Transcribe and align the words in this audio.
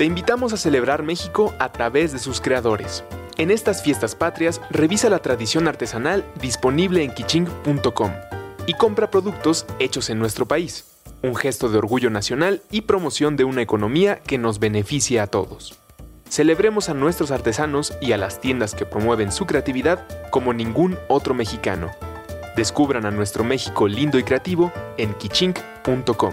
Te 0.00 0.06
invitamos 0.06 0.54
a 0.54 0.56
celebrar 0.56 1.02
México 1.02 1.52
a 1.58 1.72
través 1.72 2.10
de 2.10 2.18
sus 2.18 2.40
creadores. 2.40 3.04
En 3.36 3.50
estas 3.50 3.82
fiestas 3.82 4.14
patrias, 4.14 4.58
revisa 4.70 5.10
la 5.10 5.18
tradición 5.18 5.68
artesanal 5.68 6.24
disponible 6.40 7.04
en 7.04 7.12
kiching.com 7.12 8.10
y 8.66 8.72
compra 8.72 9.10
productos 9.10 9.66
hechos 9.78 10.08
en 10.08 10.18
nuestro 10.18 10.46
país. 10.46 10.86
Un 11.22 11.36
gesto 11.36 11.68
de 11.68 11.76
orgullo 11.76 12.08
nacional 12.08 12.62
y 12.70 12.80
promoción 12.80 13.36
de 13.36 13.44
una 13.44 13.60
economía 13.60 14.20
que 14.20 14.38
nos 14.38 14.58
beneficie 14.58 15.20
a 15.20 15.26
todos. 15.26 15.78
Celebremos 16.30 16.88
a 16.88 16.94
nuestros 16.94 17.30
artesanos 17.30 17.92
y 18.00 18.12
a 18.12 18.16
las 18.16 18.40
tiendas 18.40 18.74
que 18.74 18.86
promueven 18.86 19.30
su 19.30 19.44
creatividad 19.44 20.06
como 20.30 20.54
ningún 20.54 20.96
otro 21.08 21.34
mexicano. 21.34 21.90
Descubran 22.56 23.04
a 23.04 23.10
nuestro 23.10 23.44
México 23.44 23.86
lindo 23.86 24.18
y 24.18 24.22
creativo 24.22 24.72
en 24.96 25.12
kichink.com. 25.12 26.32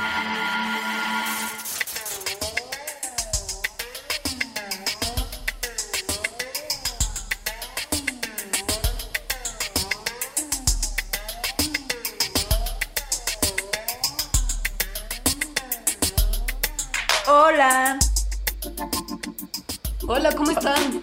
Hola, 20.13 20.33
¿cómo 20.33 20.51
están? 20.51 21.01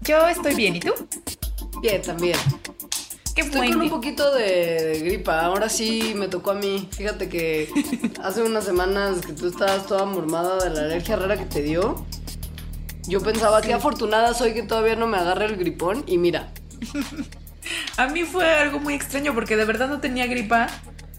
yo 0.00 0.26
estoy 0.26 0.56
bien, 0.56 0.74
¿y 0.74 0.80
tú? 0.80 0.92
Bien, 1.80 2.02
también. 2.02 2.36
Qué 3.32 3.42
Estoy 3.42 3.60
bueno. 3.60 3.74
con 3.74 3.82
un 3.84 3.90
poquito 3.90 4.34
de, 4.34 4.82
de 4.82 4.98
gripa. 4.98 5.42
Ahora 5.42 5.68
sí 5.68 6.12
me 6.16 6.26
tocó 6.26 6.50
a 6.50 6.54
mí. 6.54 6.88
Fíjate 6.90 7.28
que 7.28 7.68
hace 8.24 8.42
unas 8.42 8.64
semanas 8.64 9.24
que 9.24 9.32
tú 9.34 9.46
estabas 9.46 9.86
toda 9.86 10.04
mormada 10.04 10.58
de 10.64 10.70
la 10.70 10.80
alergia 10.80 11.14
rara 11.14 11.36
que 11.36 11.44
te 11.44 11.62
dio. 11.62 12.04
Yo 13.06 13.20
pensaba 13.20 13.62
que 13.62 13.72
afortunada 13.72 14.34
soy 14.34 14.52
que 14.52 14.64
todavía 14.64 14.96
no 14.96 15.06
me 15.06 15.18
agarre 15.18 15.44
el 15.44 15.56
gripón. 15.56 16.02
Y 16.08 16.18
mira, 16.18 16.52
A 17.98 18.08
mí 18.08 18.24
fue 18.24 18.52
algo 18.52 18.80
muy 18.80 18.94
extraño 18.94 19.32
porque 19.32 19.54
de 19.56 19.64
verdad 19.64 19.88
no 19.88 20.00
tenía 20.00 20.26
gripa 20.26 20.66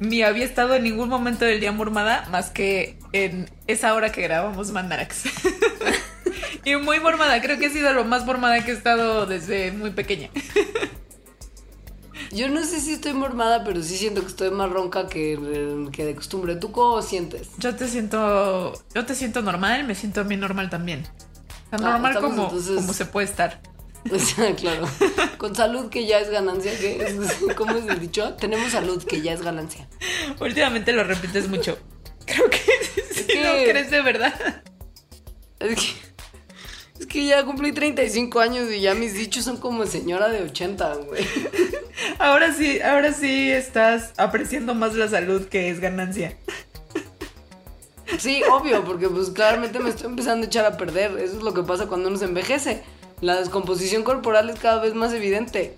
ni 0.01 0.21
había 0.21 0.43
estado 0.43 0.75
en 0.75 0.83
ningún 0.83 1.07
momento 1.07 1.45
del 1.45 1.61
día 1.61 1.71
mormada 1.71 2.27
más 2.29 2.49
que 2.49 2.99
en 3.13 3.49
esa 3.67 3.93
hora 3.93 4.11
que 4.11 4.21
grabamos 4.21 4.71
Mandarax. 4.71 5.23
y 6.65 6.75
muy 6.77 6.99
mormada, 6.99 7.41
creo 7.41 7.57
que 7.59 7.65
he 7.67 7.69
sido 7.69 7.93
lo 7.93 8.05
más 8.05 8.25
mormada 8.25 8.63
que 8.63 8.71
he 8.71 8.73
estado 8.73 9.25
desde 9.25 9.71
muy 9.71 9.91
pequeña. 9.91 10.29
yo 12.31 12.49
no 12.49 12.63
sé 12.65 12.79
si 12.79 12.93
estoy 12.93 13.13
mormada, 13.13 13.63
pero 13.63 13.81
sí 13.83 13.97
siento 13.97 14.21
que 14.21 14.27
estoy 14.27 14.49
más 14.51 14.69
ronca 14.71 15.07
que, 15.07 15.87
que 15.91 16.05
de 16.05 16.15
costumbre. 16.15 16.55
¿Tú 16.55 16.71
cómo 16.71 17.01
sientes? 17.01 17.49
Yo 17.57 17.75
te 17.75 17.87
siento, 17.87 18.73
yo 18.95 19.05
te 19.05 19.13
siento 19.15 19.41
normal, 19.41 19.83
me 19.85 19.95
siento 19.95 20.21
a 20.21 20.23
mí 20.23 20.35
normal 20.37 20.69
también. 20.69 21.03
Tan 21.69 21.83
Ah, 21.85 21.91
normal 21.93 22.15
como, 22.19 22.43
entonces- 22.45 22.75
como 22.75 22.93
se 22.93 23.05
puede 23.05 23.27
estar. 23.27 23.61
O 24.11 24.19
sea, 24.19 24.53
claro. 24.53 24.85
Con 25.37 25.55
salud 25.55 25.89
que 25.89 26.05
ya 26.05 26.19
es 26.19 26.29
ganancia. 26.29 26.77
que 26.77 27.01
es- 27.05 27.53
¿Cómo 27.55 27.71
es 27.77 27.85
el 27.87 28.01
dicho? 28.01 28.33
Tenemos 28.33 28.69
salud 28.73 29.01
que 29.01 29.21
ya 29.21 29.31
es 29.31 29.41
ganancia. 29.41 29.87
Últimamente 30.41 30.91
lo 30.91 31.05
repites 31.05 31.47
mucho. 31.47 31.77
Creo 32.25 32.49
que 32.49 32.59
si 33.13 33.23
que- 33.25 33.43
no 33.43 33.71
crees 33.71 33.89
de 33.91 34.01
verdad. 34.01 34.61
Es 35.59 35.79
que, 35.79 36.12
es 37.03 37.07
que 37.07 37.25
ya 37.25 37.43
cumplí 37.43 37.73
35 37.73 38.39
años 38.39 38.71
y 38.71 38.79
ya 38.79 38.93
mis 38.93 39.13
dichos 39.13 39.43
son 39.43 39.57
como 39.57 39.85
señora 39.85 40.29
de 40.29 40.41
80, 40.41 40.95
güey. 40.95 41.27
Ahora 42.19 42.53
sí, 42.53 42.79
ahora 42.81 43.13
sí 43.13 43.51
estás 43.51 44.13
apreciando 44.17 44.73
más 44.73 44.95
la 44.95 45.07
salud 45.07 45.47
que 45.47 45.69
es 45.69 45.79
ganancia. 45.79 46.37
Sí, 48.17 48.41
obvio, 48.51 48.83
porque 48.83 49.09
pues 49.09 49.29
claramente 49.29 49.79
me 49.79 49.89
estoy 49.89 50.07
empezando 50.07 50.45
a 50.45 50.47
echar 50.47 50.65
a 50.65 50.77
perder. 50.77 51.17
Eso 51.19 51.37
es 51.37 51.43
lo 51.43 51.53
que 51.53 51.63
pasa 51.63 51.87
cuando 51.87 52.09
uno 52.09 52.17
se 52.17 52.25
envejece. 52.25 52.83
La 53.21 53.35
descomposición 53.39 54.03
corporal 54.03 54.49
es 54.49 54.59
cada 54.59 54.81
vez 54.81 54.95
más 54.95 55.13
evidente. 55.13 55.77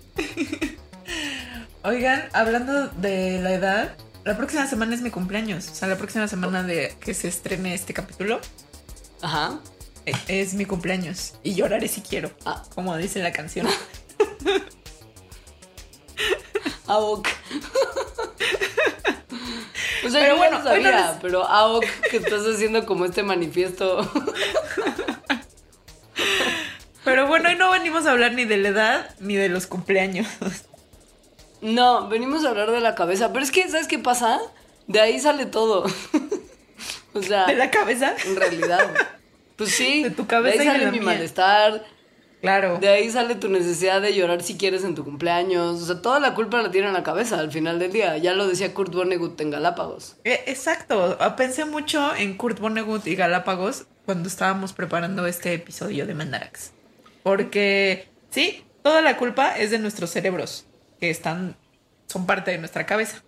Oigan, 1.84 2.24
hablando 2.32 2.88
de 2.88 3.40
la 3.42 3.52
edad, 3.52 3.96
la 4.24 4.36
próxima 4.36 4.66
semana 4.66 4.94
es 4.94 5.02
mi 5.02 5.10
cumpleaños. 5.10 5.68
O 5.70 5.74
sea, 5.74 5.88
la 5.88 5.96
próxima 5.96 6.28
semana 6.28 6.62
de 6.62 6.94
que 7.00 7.14
se 7.14 7.28
estrene 7.28 7.74
este 7.74 7.94
capítulo 7.94 8.40
Ajá. 9.22 9.58
Eh, 10.06 10.12
es 10.28 10.54
mi 10.54 10.64
cumpleaños. 10.64 11.34
Y 11.42 11.54
lloraré 11.54 11.88
si 11.88 12.00
quiero, 12.00 12.30
Ah. 12.44 12.62
como 12.74 12.96
dice 12.96 13.22
la 13.22 13.32
canción. 13.32 13.66
AOK. 16.86 17.28
O 20.04 20.08
sea, 20.08 20.20
Pero 20.20 20.34
yo 20.34 20.38
bueno, 20.38 20.58
no 20.58 20.64
sabía, 20.64 21.10
les- 21.10 21.16
pero 21.20 21.44
AOK 21.48 21.84
que 22.10 22.18
estás 22.18 22.42
haciendo 22.46 22.86
como 22.86 23.04
este 23.06 23.24
manifiesto. 23.24 24.08
Pero 27.04 27.26
bueno, 27.26 27.48
hoy 27.48 27.56
no 27.56 27.70
venimos 27.72 28.06
a 28.06 28.12
hablar 28.12 28.32
ni 28.34 28.44
de 28.44 28.56
la 28.56 28.68
edad 28.68 29.14
ni 29.20 29.34
de 29.36 29.48
los 29.48 29.66
cumpleaños. 29.66 30.26
No, 31.60 32.08
venimos 32.08 32.44
a 32.44 32.50
hablar 32.50 32.70
de 32.70 32.80
la 32.80 32.94
cabeza. 32.94 33.32
Pero 33.32 33.44
es 33.44 33.50
que, 33.50 33.68
¿sabes 33.68 33.88
qué 33.88 33.98
pasa? 33.98 34.40
De 34.86 35.00
ahí 35.00 35.18
sale 35.20 35.46
todo. 35.46 35.86
o 37.14 37.22
sea, 37.22 37.46
De 37.46 37.54
la 37.56 37.70
cabeza. 37.70 38.14
en 38.24 38.36
realidad. 38.36 38.88
Pues 39.56 39.70
sí, 39.70 40.02
De 40.04 40.10
tu 40.10 40.26
cabeza 40.26 40.62
de 40.62 40.68
ahí 40.68 40.80
sale 40.80 40.90
mi 40.92 40.98
mía. 40.98 41.06
malestar, 41.06 41.84
Claro. 42.42 42.78
de 42.78 42.88
ahí 42.88 43.10
sale 43.10 43.34
tu 43.34 43.48
necesidad 43.48 44.00
de 44.02 44.14
llorar 44.14 44.42
si 44.42 44.56
quieres 44.58 44.84
en 44.84 44.94
tu 44.94 45.02
cumpleaños. 45.04 45.80
O 45.82 45.86
sea, 45.86 46.02
toda 46.02 46.20
la 46.20 46.34
culpa 46.34 46.60
la 46.62 46.70
tiene 46.70 46.88
en 46.88 46.92
la 46.92 47.02
cabeza 47.02 47.38
al 47.40 47.50
final 47.50 47.78
del 47.78 47.92
día. 47.92 48.16
Ya 48.18 48.34
lo 48.34 48.46
decía 48.46 48.74
Kurt 48.74 48.92
Vonnegut 48.94 49.40
en 49.40 49.50
Galápagos. 49.50 50.16
Eh, 50.24 50.44
Exacto. 50.46 51.16
Ah, 51.20 51.34
Pensé 51.36 51.64
mucho 51.64 52.14
en 52.14 52.36
Kurt 52.36 52.60
Vonnegut 52.60 53.06
y 53.06 53.16
Galápagos 53.16 53.86
cuando 54.04 54.28
estábamos 54.28 54.72
preparando 54.74 55.26
este 55.26 55.54
episodio 55.54 56.06
de 56.06 56.14
Mandarax. 56.14 56.72
Porque, 57.22 58.08
sí, 58.30 58.62
toda 58.82 59.00
la 59.02 59.16
culpa 59.16 59.56
es 59.58 59.70
de 59.72 59.78
nuestros 59.80 60.10
cerebros, 60.10 60.66
que 61.00 61.10
están, 61.10 61.56
son 62.06 62.26
parte 62.26 62.52
de 62.52 62.58
nuestra 62.58 62.86
cabeza. 62.86 63.24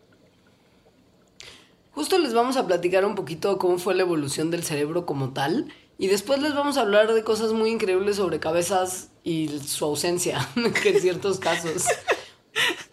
Justo 1.92 2.18
les 2.18 2.32
vamos 2.32 2.56
a 2.56 2.66
platicar 2.66 3.04
un 3.04 3.14
poquito 3.16 3.58
cómo 3.58 3.78
fue 3.78 3.94
la 3.94 4.02
evolución 4.02 4.50
del 4.52 4.62
cerebro 4.62 5.04
como 5.04 5.32
tal. 5.32 5.72
Y 5.98 6.06
después 6.06 6.40
les 6.40 6.54
vamos 6.54 6.78
a 6.78 6.82
hablar 6.82 7.12
de 7.12 7.24
cosas 7.24 7.52
muy 7.52 7.70
increíbles 7.70 8.16
sobre 8.16 8.38
cabezas 8.38 9.08
y 9.24 9.58
su 9.58 9.84
ausencia, 9.84 10.48
que 10.80 10.88
en 10.94 11.00
ciertos 11.00 11.40
casos. 11.40 11.86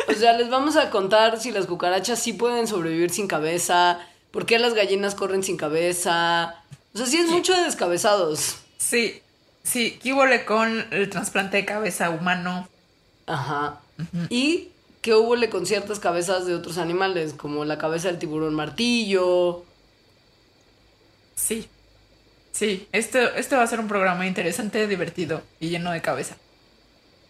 O 0.10 0.14
sea, 0.14 0.34
les 0.34 0.50
vamos 0.50 0.76
a 0.76 0.90
contar 0.90 1.40
si 1.40 1.52
las 1.52 1.68
cucarachas 1.68 2.20
sí 2.20 2.34
pueden 2.34 2.68
sobrevivir 2.68 3.12
sin 3.12 3.28
cabeza, 3.28 4.00
por 4.32 4.48
qué 4.48 4.58
las 4.58 4.74
gallinas 4.74 5.14
corren 5.14 5.44
sin 5.44 5.56
cabeza. 5.56 6.64
O 6.96 6.98
sea, 6.98 7.06
sí 7.06 7.18
es 7.18 7.30
mucho 7.30 7.54
de 7.54 7.62
descabezados. 7.62 8.58
Sí, 8.78 9.22
sí, 9.64 10.00
¿qué 10.02 10.14
hubo 10.14 10.24
con 10.48 10.88
el 10.92 11.10
trasplante 11.10 11.58
de 11.58 11.66
cabeza 11.66 12.10
humano? 12.10 12.68
Ajá. 13.28 13.82
Y 14.30 14.70
que 15.02 15.14
hubo 15.14 15.36
con 15.52 15.68
ciertas 15.68 16.00
cabezas 16.00 16.48
de 16.48 16.56
otros 16.56 16.80
animales, 16.80 17.34
como 17.34 17.66
la 17.66 17.78
cabeza 17.78 18.08
del 18.08 18.18
tiburón 18.18 18.56
martillo. 18.56 19.64
Sí, 21.36 21.68
sí, 22.56 22.88
este, 22.94 23.38
este 23.38 23.56
va 23.58 23.64
a 23.64 23.68
ser 23.68 23.80
un 23.82 23.88
programa 23.90 24.26
interesante, 24.26 24.88
divertido 24.88 25.44
y 25.60 25.70
lleno 25.70 25.92
de 25.92 26.02
cabeza. 26.02 26.38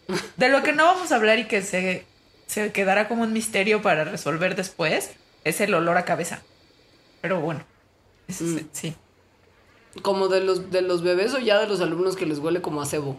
De 0.36 0.48
lo 0.48 0.62
que 0.62 0.72
no 0.72 0.84
vamos 0.84 1.10
a 1.10 1.16
hablar 1.16 1.38
y 1.40 1.46
que 1.46 1.62
se, 1.62 2.04
se 2.46 2.70
quedará 2.70 3.08
como 3.08 3.22
un 3.24 3.32
misterio 3.32 3.82
para 3.82 4.04
resolver 4.04 4.54
después 4.54 5.10
es 5.44 5.60
el 5.60 5.74
olor 5.74 5.96
a 5.96 6.04
cabeza. 6.04 6.42
Pero 7.20 7.40
bueno, 7.40 7.64
eso 8.28 8.44
Mm. 8.44 8.60
sí. 8.72 8.94
Como 10.02 10.28
de 10.28 10.42
los, 10.42 10.70
de 10.70 10.82
los 10.82 11.02
bebés 11.02 11.32
o 11.34 11.38
ya 11.38 11.58
de 11.58 11.66
los 11.66 11.80
alumnos 11.80 12.16
que 12.16 12.26
les 12.26 12.38
huele 12.38 12.60
como 12.60 12.82
a 12.82 12.86
cebo. 12.86 13.18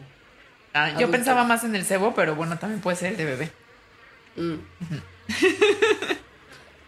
Ah, 0.73 0.91
yo 0.99 1.09
pensaba 1.09 1.43
más 1.43 1.63
en 1.63 1.75
el 1.75 1.83
cebo, 1.85 2.13
pero 2.13 2.35
bueno, 2.35 2.57
también 2.59 2.81
puede 2.81 2.97
ser 2.97 3.11
el 3.13 3.17
de 3.17 3.25
bebé. 3.25 3.51
Mm. 4.35 4.55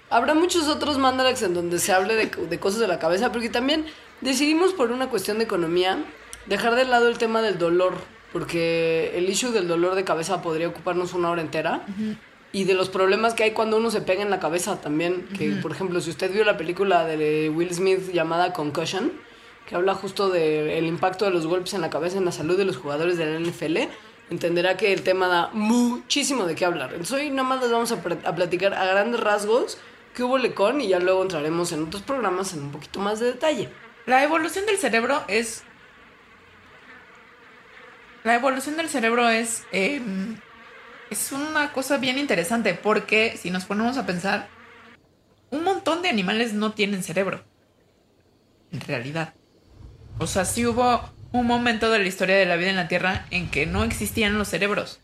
Habrá 0.09 0.33
muchos 0.33 0.67
otros 0.67 0.97
mandalax 0.97 1.43
en 1.43 1.53
donde 1.53 1.79
se 1.79 1.93
hable 1.93 2.15
de, 2.15 2.25
de 2.25 2.59
cosas 2.59 2.79
de 2.79 2.87
la 2.87 2.99
cabeza, 2.99 3.31
porque 3.31 3.49
también 3.49 3.85
decidimos 4.21 4.73
por 4.73 4.91
una 4.91 5.09
cuestión 5.09 5.37
de 5.37 5.43
economía 5.43 6.03
dejar 6.47 6.75
de 6.75 6.85
lado 6.85 7.07
el 7.07 7.17
tema 7.17 7.41
del 7.41 7.57
dolor, 7.57 7.93
porque 8.33 9.11
el 9.15 9.29
issue 9.29 9.51
del 9.51 9.67
dolor 9.67 9.95
de 9.95 10.03
cabeza 10.03 10.41
podría 10.41 10.67
ocuparnos 10.67 11.13
una 11.13 11.29
hora 11.29 11.41
entera. 11.41 11.85
Y 12.51 12.63
de 12.63 12.73
los 12.73 12.89
problemas 12.89 13.35
que 13.35 13.43
hay 13.43 13.51
cuando 13.51 13.77
uno 13.77 13.91
se 13.91 14.01
pega 14.01 14.23
en 14.23 14.31
la 14.31 14.39
cabeza 14.39 14.81
también. 14.81 15.27
Que, 15.37 15.51
por 15.61 15.71
ejemplo, 15.71 16.01
si 16.01 16.09
usted 16.09 16.33
vio 16.33 16.43
la 16.43 16.57
película 16.57 17.05
de 17.05 17.51
Will 17.53 17.71
Smith 17.71 18.11
llamada 18.11 18.53
Concussion, 18.53 19.11
que 19.67 19.75
habla 19.75 19.93
justo 19.93 20.29
del 20.29 20.85
impacto 20.87 21.25
de 21.25 21.31
los 21.31 21.45
golpes 21.45 21.75
en 21.75 21.81
la 21.81 21.91
cabeza 21.91 22.17
en 22.17 22.25
la 22.25 22.31
salud 22.31 22.57
de 22.57 22.65
los 22.65 22.77
jugadores 22.77 23.19
de 23.19 23.25
la 23.27 23.39
NFL, 23.39 23.77
entenderá 24.31 24.77
que 24.77 24.93
el 24.93 25.03
tema 25.03 25.27
da 25.27 25.49
muchísimo 25.53 26.45
de 26.45 26.55
qué 26.55 26.65
hablar. 26.65 26.89
Entonces 26.91 27.19
hoy 27.19 27.29
nada 27.29 27.47
más 27.47 27.61
les 27.61 27.71
vamos 27.71 27.91
a, 27.91 27.95
a 28.25 28.35
platicar 28.35 28.73
a 28.73 28.85
grandes 28.85 29.19
rasgos 29.19 29.77
qué 30.13 30.23
hubo 30.23 30.37
lecón 30.37 30.81
y 30.81 30.87
ya 30.87 30.99
luego 30.99 31.21
entraremos 31.21 31.71
en 31.71 31.83
otros 31.83 32.03
programas 32.03 32.53
en 32.53 32.63
un 32.63 32.71
poquito 32.71 32.99
más 32.99 33.19
de 33.19 33.27
detalle. 33.27 33.69
La 34.05 34.23
evolución 34.23 34.65
del 34.65 34.77
cerebro 34.77 35.23
es. 35.27 35.63
La 38.23 38.35
evolución 38.35 38.77
del 38.77 38.89
cerebro 38.89 39.29
es. 39.29 39.63
em, 39.71 40.37
es 41.09 41.31
una 41.31 41.73
cosa 41.73 41.97
bien 41.97 42.17
interesante 42.17 42.73
porque 42.75 43.37
si 43.37 43.49
nos 43.49 43.65
ponemos 43.65 43.97
a 43.97 44.05
pensar, 44.05 44.47
un 45.49 45.63
montón 45.63 46.01
de 46.01 46.09
animales 46.09 46.53
no 46.53 46.73
tienen 46.73 47.03
cerebro. 47.03 47.43
En 48.71 48.81
realidad. 48.81 49.33
O 50.19 50.27
sea, 50.27 50.45
sí 50.45 50.65
hubo 50.65 51.09
un 51.31 51.47
momento 51.47 51.89
de 51.89 51.99
la 51.99 52.07
historia 52.07 52.35
de 52.35 52.45
la 52.45 52.55
vida 52.55 52.69
en 52.69 52.75
la 52.75 52.87
Tierra 52.87 53.25
en 53.31 53.49
que 53.49 53.65
no 53.65 53.83
existían 53.83 54.37
los 54.37 54.47
cerebros. 54.47 55.01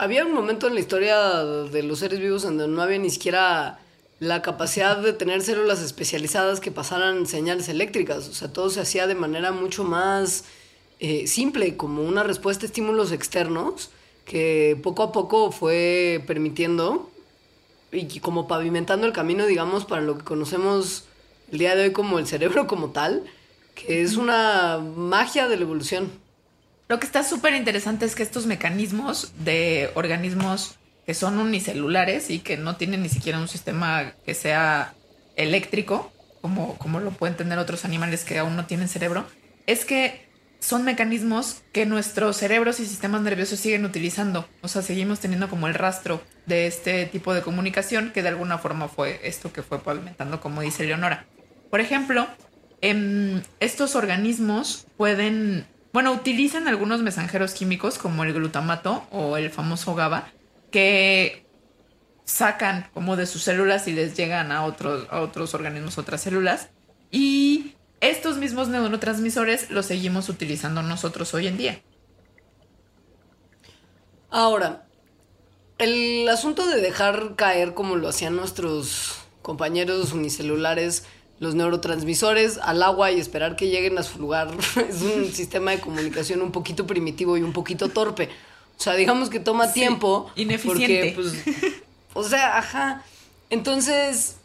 Había 0.00 0.24
un 0.24 0.32
momento 0.32 0.68
en 0.68 0.74
la 0.74 0.80
historia 0.80 1.18
de 1.44 1.82
los 1.82 1.98
seres 1.98 2.20
vivos 2.20 2.44
en 2.44 2.56
donde 2.56 2.76
no 2.76 2.82
había 2.82 2.98
ni 2.98 3.10
siquiera 3.10 3.80
la 4.20 4.42
capacidad 4.42 4.96
de 4.96 5.12
tener 5.12 5.42
células 5.42 5.82
especializadas 5.82 6.60
que 6.60 6.70
pasaran 6.70 7.26
señales 7.26 7.68
eléctricas. 7.68 8.28
O 8.28 8.32
sea, 8.32 8.52
todo 8.52 8.70
se 8.70 8.80
hacía 8.80 9.08
de 9.08 9.16
manera 9.16 9.50
mucho 9.50 9.82
más 9.82 10.44
eh, 11.00 11.26
simple, 11.26 11.76
como 11.76 12.04
una 12.04 12.22
respuesta 12.22 12.64
a 12.64 12.68
estímulos 12.68 13.10
externos 13.10 13.90
que 14.24 14.78
poco 14.84 15.02
a 15.02 15.10
poco 15.10 15.50
fue 15.50 16.22
permitiendo 16.28 17.10
y 17.90 18.20
como 18.20 18.46
pavimentando 18.46 19.04
el 19.04 19.12
camino, 19.12 19.46
digamos, 19.46 19.84
para 19.84 20.02
lo 20.02 20.16
que 20.16 20.24
conocemos 20.24 21.06
el 21.50 21.58
día 21.58 21.74
de 21.74 21.84
hoy 21.84 21.92
como 21.92 22.20
el 22.20 22.26
cerebro 22.28 22.68
como 22.68 22.90
tal, 22.90 23.24
que 23.74 24.02
es 24.02 24.16
una 24.16 24.78
magia 24.78 25.48
de 25.48 25.56
la 25.56 25.62
evolución. 25.62 26.08
Lo 26.88 26.98
que 26.98 27.06
está 27.06 27.22
súper 27.22 27.54
interesante 27.54 28.06
es 28.06 28.14
que 28.14 28.22
estos 28.22 28.46
mecanismos 28.46 29.32
de 29.38 29.90
organismos 29.94 30.76
que 31.06 31.14
son 31.14 31.38
unicelulares 31.38 32.30
y 32.30 32.40
que 32.40 32.56
no 32.56 32.76
tienen 32.76 33.02
ni 33.02 33.08
siquiera 33.08 33.38
un 33.38 33.48
sistema 33.48 34.12
que 34.24 34.34
sea 34.34 34.94
eléctrico, 35.36 36.12
como, 36.40 36.76
como 36.78 37.00
lo 37.00 37.10
pueden 37.10 37.36
tener 37.36 37.58
otros 37.58 37.84
animales 37.84 38.24
que 38.24 38.38
aún 38.38 38.56
no 38.56 38.66
tienen 38.66 38.88
cerebro, 38.88 39.26
es 39.66 39.84
que 39.84 40.28
son 40.60 40.84
mecanismos 40.84 41.62
que 41.72 41.86
nuestros 41.86 42.36
cerebros 42.36 42.80
y 42.80 42.86
sistemas 42.86 43.22
nerviosos 43.22 43.60
siguen 43.60 43.84
utilizando. 43.84 44.48
O 44.62 44.68
sea, 44.68 44.82
seguimos 44.82 45.20
teniendo 45.20 45.48
como 45.48 45.68
el 45.68 45.74
rastro 45.74 46.20
de 46.46 46.66
este 46.66 47.06
tipo 47.06 47.32
de 47.32 47.42
comunicación 47.42 48.10
que 48.12 48.22
de 48.22 48.28
alguna 48.28 48.58
forma 48.58 48.88
fue 48.88 49.20
esto 49.22 49.52
que 49.52 49.62
fue 49.62 49.78
pavimentando, 49.78 50.40
como 50.40 50.62
dice 50.62 50.84
Leonora. 50.84 51.26
Por 51.70 51.80
ejemplo, 51.80 52.26
em, 52.80 53.42
estos 53.60 53.94
organismos 53.94 54.86
pueden, 54.96 55.66
bueno, 55.92 56.12
utilizan 56.12 56.68
algunos 56.68 57.02
mensajeros 57.02 57.54
químicos 57.54 57.98
como 57.98 58.24
el 58.24 58.32
glutamato 58.32 59.06
o 59.10 59.36
el 59.36 59.50
famoso 59.50 59.94
GABA 59.94 60.30
que 60.70 61.46
sacan 62.24 62.90
como 62.92 63.16
de 63.16 63.26
sus 63.26 63.42
células 63.42 63.88
y 63.88 63.92
les 63.92 64.14
llegan 64.14 64.52
a 64.52 64.64
otros, 64.64 65.06
a 65.10 65.20
otros 65.20 65.54
organismos, 65.54 65.96
otras 65.96 66.20
células. 66.20 66.68
Y 67.10 67.74
estos 68.00 68.36
mismos 68.36 68.68
neurotransmisores 68.68 69.70
los 69.70 69.86
seguimos 69.86 70.28
utilizando 70.28 70.82
nosotros 70.82 71.32
hoy 71.32 71.46
en 71.46 71.56
día. 71.56 71.82
Ahora, 74.30 74.86
el 75.78 76.28
asunto 76.28 76.66
de 76.66 76.82
dejar 76.82 77.34
caer 77.34 77.72
como 77.72 77.96
lo 77.96 78.08
hacían 78.08 78.36
nuestros 78.36 79.20
compañeros 79.40 80.12
unicelulares, 80.12 81.06
los 81.40 81.54
neurotransmisores 81.54 82.58
al 82.58 82.82
agua 82.82 83.12
y 83.12 83.20
esperar 83.20 83.56
que 83.56 83.68
lleguen 83.68 83.96
a 83.98 84.02
su 84.02 84.18
lugar 84.18 84.48
es 84.88 85.02
un 85.02 85.26
sistema 85.32 85.70
de 85.72 85.80
comunicación 85.80 86.42
un 86.42 86.52
poquito 86.52 86.86
primitivo 86.86 87.36
y 87.36 87.42
un 87.42 87.52
poquito 87.52 87.88
torpe. 87.88 88.28
O 88.78 88.80
sea, 88.82 88.94
digamos 88.94 89.28
que 89.30 89.40
toma 89.40 89.66
Sí, 89.68 89.74
tiempo. 89.74 90.30
ineficiente. 90.36 91.12
Porque, 91.16 91.42
pues, 91.44 91.74
o 92.14 92.22
sea, 92.24 92.58
ajá. 92.58 93.04
Entonces, 93.50 94.36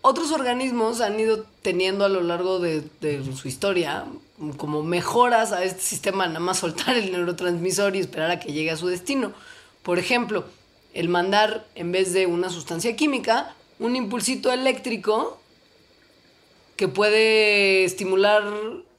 otros 0.00 0.32
organismos 0.32 1.00
han 1.00 1.20
ido 1.20 1.46
teniendo 1.62 2.04
a 2.04 2.08
lo 2.08 2.22
largo 2.22 2.58
de, 2.58 2.82
de 3.00 3.22
su 3.36 3.46
historia 3.46 4.04
como 4.56 4.82
mejoras 4.82 5.52
a 5.52 5.62
este 5.62 5.82
sistema, 5.82 6.26
nada 6.26 6.40
más 6.40 6.58
soltar 6.58 6.96
el 6.96 7.12
neurotransmisor 7.12 7.94
y 7.94 8.00
esperar 8.00 8.30
a 8.32 8.40
que 8.40 8.52
llegue 8.52 8.72
a 8.72 8.76
su 8.76 8.88
destino. 8.88 9.32
Por 9.84 10.00
ejemplo, 10.00 10.44
el 10.94 11.08
mandar, 11.08 11.64
en 11.76 11.92
vez 11.92 12.12
de 12.12 12.26
una 12.26 12.50
sustancia 12.50 12.96
química, 12.96 13.54
un 13.78 13.94
impulsito 13.94 14.50
eléctrico 14.50 15.38
que 16.76 16.88
puede 16.88 17.84
estimular 17.84 18.42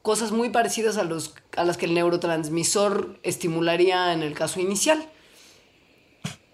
cosas 0.02 0.32
muy 0.32 0.50
parecidas 0.50 0.98
a, 0.98 1.04
los, 1.04 1.34
a 1.56 1.64
las 1.64 1.76
que 1.76 1.86
el 1.86 1.94
neurotransmisor 1.94 3.18
estimularía 3.22 4.12
en 4.12 4.22
el 4.22 4.34
caso 4.34 4.60
inicial. 4.60 5.08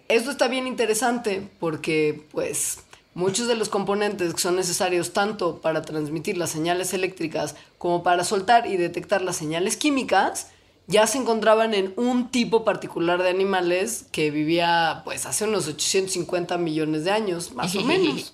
Esto 0.07 0.31
está 0.31 0.47
bien 0.47 0.67
interesante 0.67 1.49
porque, 1.59 2.25
pues, 2.31 2.79
muchos 3.13 3.47
de 3.47 3.55
los 3.55 3.69
componentes 3.69 4.33
que 4.33 4.39
son 4.39 4.55
necesarios 4.55 5.13
tanto 5.13 5.61
para 5.61 5.81
transmitir 5.81 6.37
las 6.37 6.49
señales 6.49 6.93
eléctricas 6.93 7.55
como 7.77 8.03
para 8.03 8.23
soltar 8.23 8.67
y 8.67 8.77
detectar 8.77 9.21
las 9.21 9.35
señales 9.35 9.77
químicas 9.77 10.47
ya 10.87 11.07
se 11.07 11.17
encontraban 11.17 11.73
en 11.73 11.93
un 11.95 12.29
tipo 12.29 12.65
particular 12.65 13.21
de 13.23 13.29
animales 13.29 14.05
que 14.11 14.31
vivía, 14.31 15.01
pues, 15.05 15.25
hace 15.25 15.45
unos 15.45 15.67
850 15.67 16.57
millones 16.57 17.05
de 17.05 17.11
años, 17.11 17.53
más 17.53 17.75
o 17.75 17.81
menos. 17.85 18.33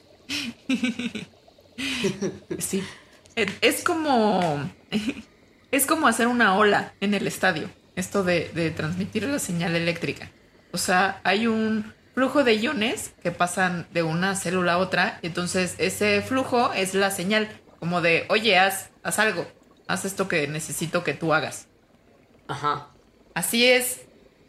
Sí. 2.59 2.83
Es 3.35 3.83
como. 3.83 4.69
Es 5.69 5.85
como 5.85 6.07
hacer 6.07 6.27
una 6.27 6.55
ola 6.55 6.93
en 7.01 7.13
el 7.13 7.27
estadio. 7.27 7.69
Esto 7.97 8.23
de, 8.23 8.49
de 8.55 8.71
transmitir 8.71 9.23
la 9.23 9.37
señal 9.37 9.75
eléctrica. 9.75 10.31
O 10.71 10.77
sea, 10.77 11.19
hay 11.25 11.45
un 11.45 11.93
flujo 12.13 12.45
de 12.45 12.55
iones 12.55 13.11
que 13.21 13.31
pasan 13.31 13.85
de 13.91 14.01
una 14.01 14.35
célula 14.37 14.73
a 14.73 14.77
otra. 14.77 15.19
Entonces, 15.23 15.75
ese 15.77 16.21
flujo 16.21 16.71
es 16.71 16.93
la 16.93 17.11
señal. 17.11 17.49
Como 17.79 17.99
de, 17.99 18.25
oye, 18.29 18.57
haz, 18.57 18.91
haz 19.03 19.19
algo. 19.19 19.45
Haz 19.87 20.05
esto 20.05 20.29
que 20.29 20.47
necesito 20.47 21.03
que 21.03 21.13
tú 21.13 21.33
hagas. 21.33 21.67
Ajá. 22.47 22.87
Así 23.33 23.65
es, 23.65 24.01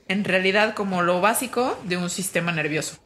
en 0.08 0.24
realidad, 0.24 0.74
como 0.74 1.02
lo 1.02 1.20
básico 1.20 1.78
de 1.84 1.98
un 1.98 2.08
sistema 2.08 2.52
nervioso. 2.52 2.96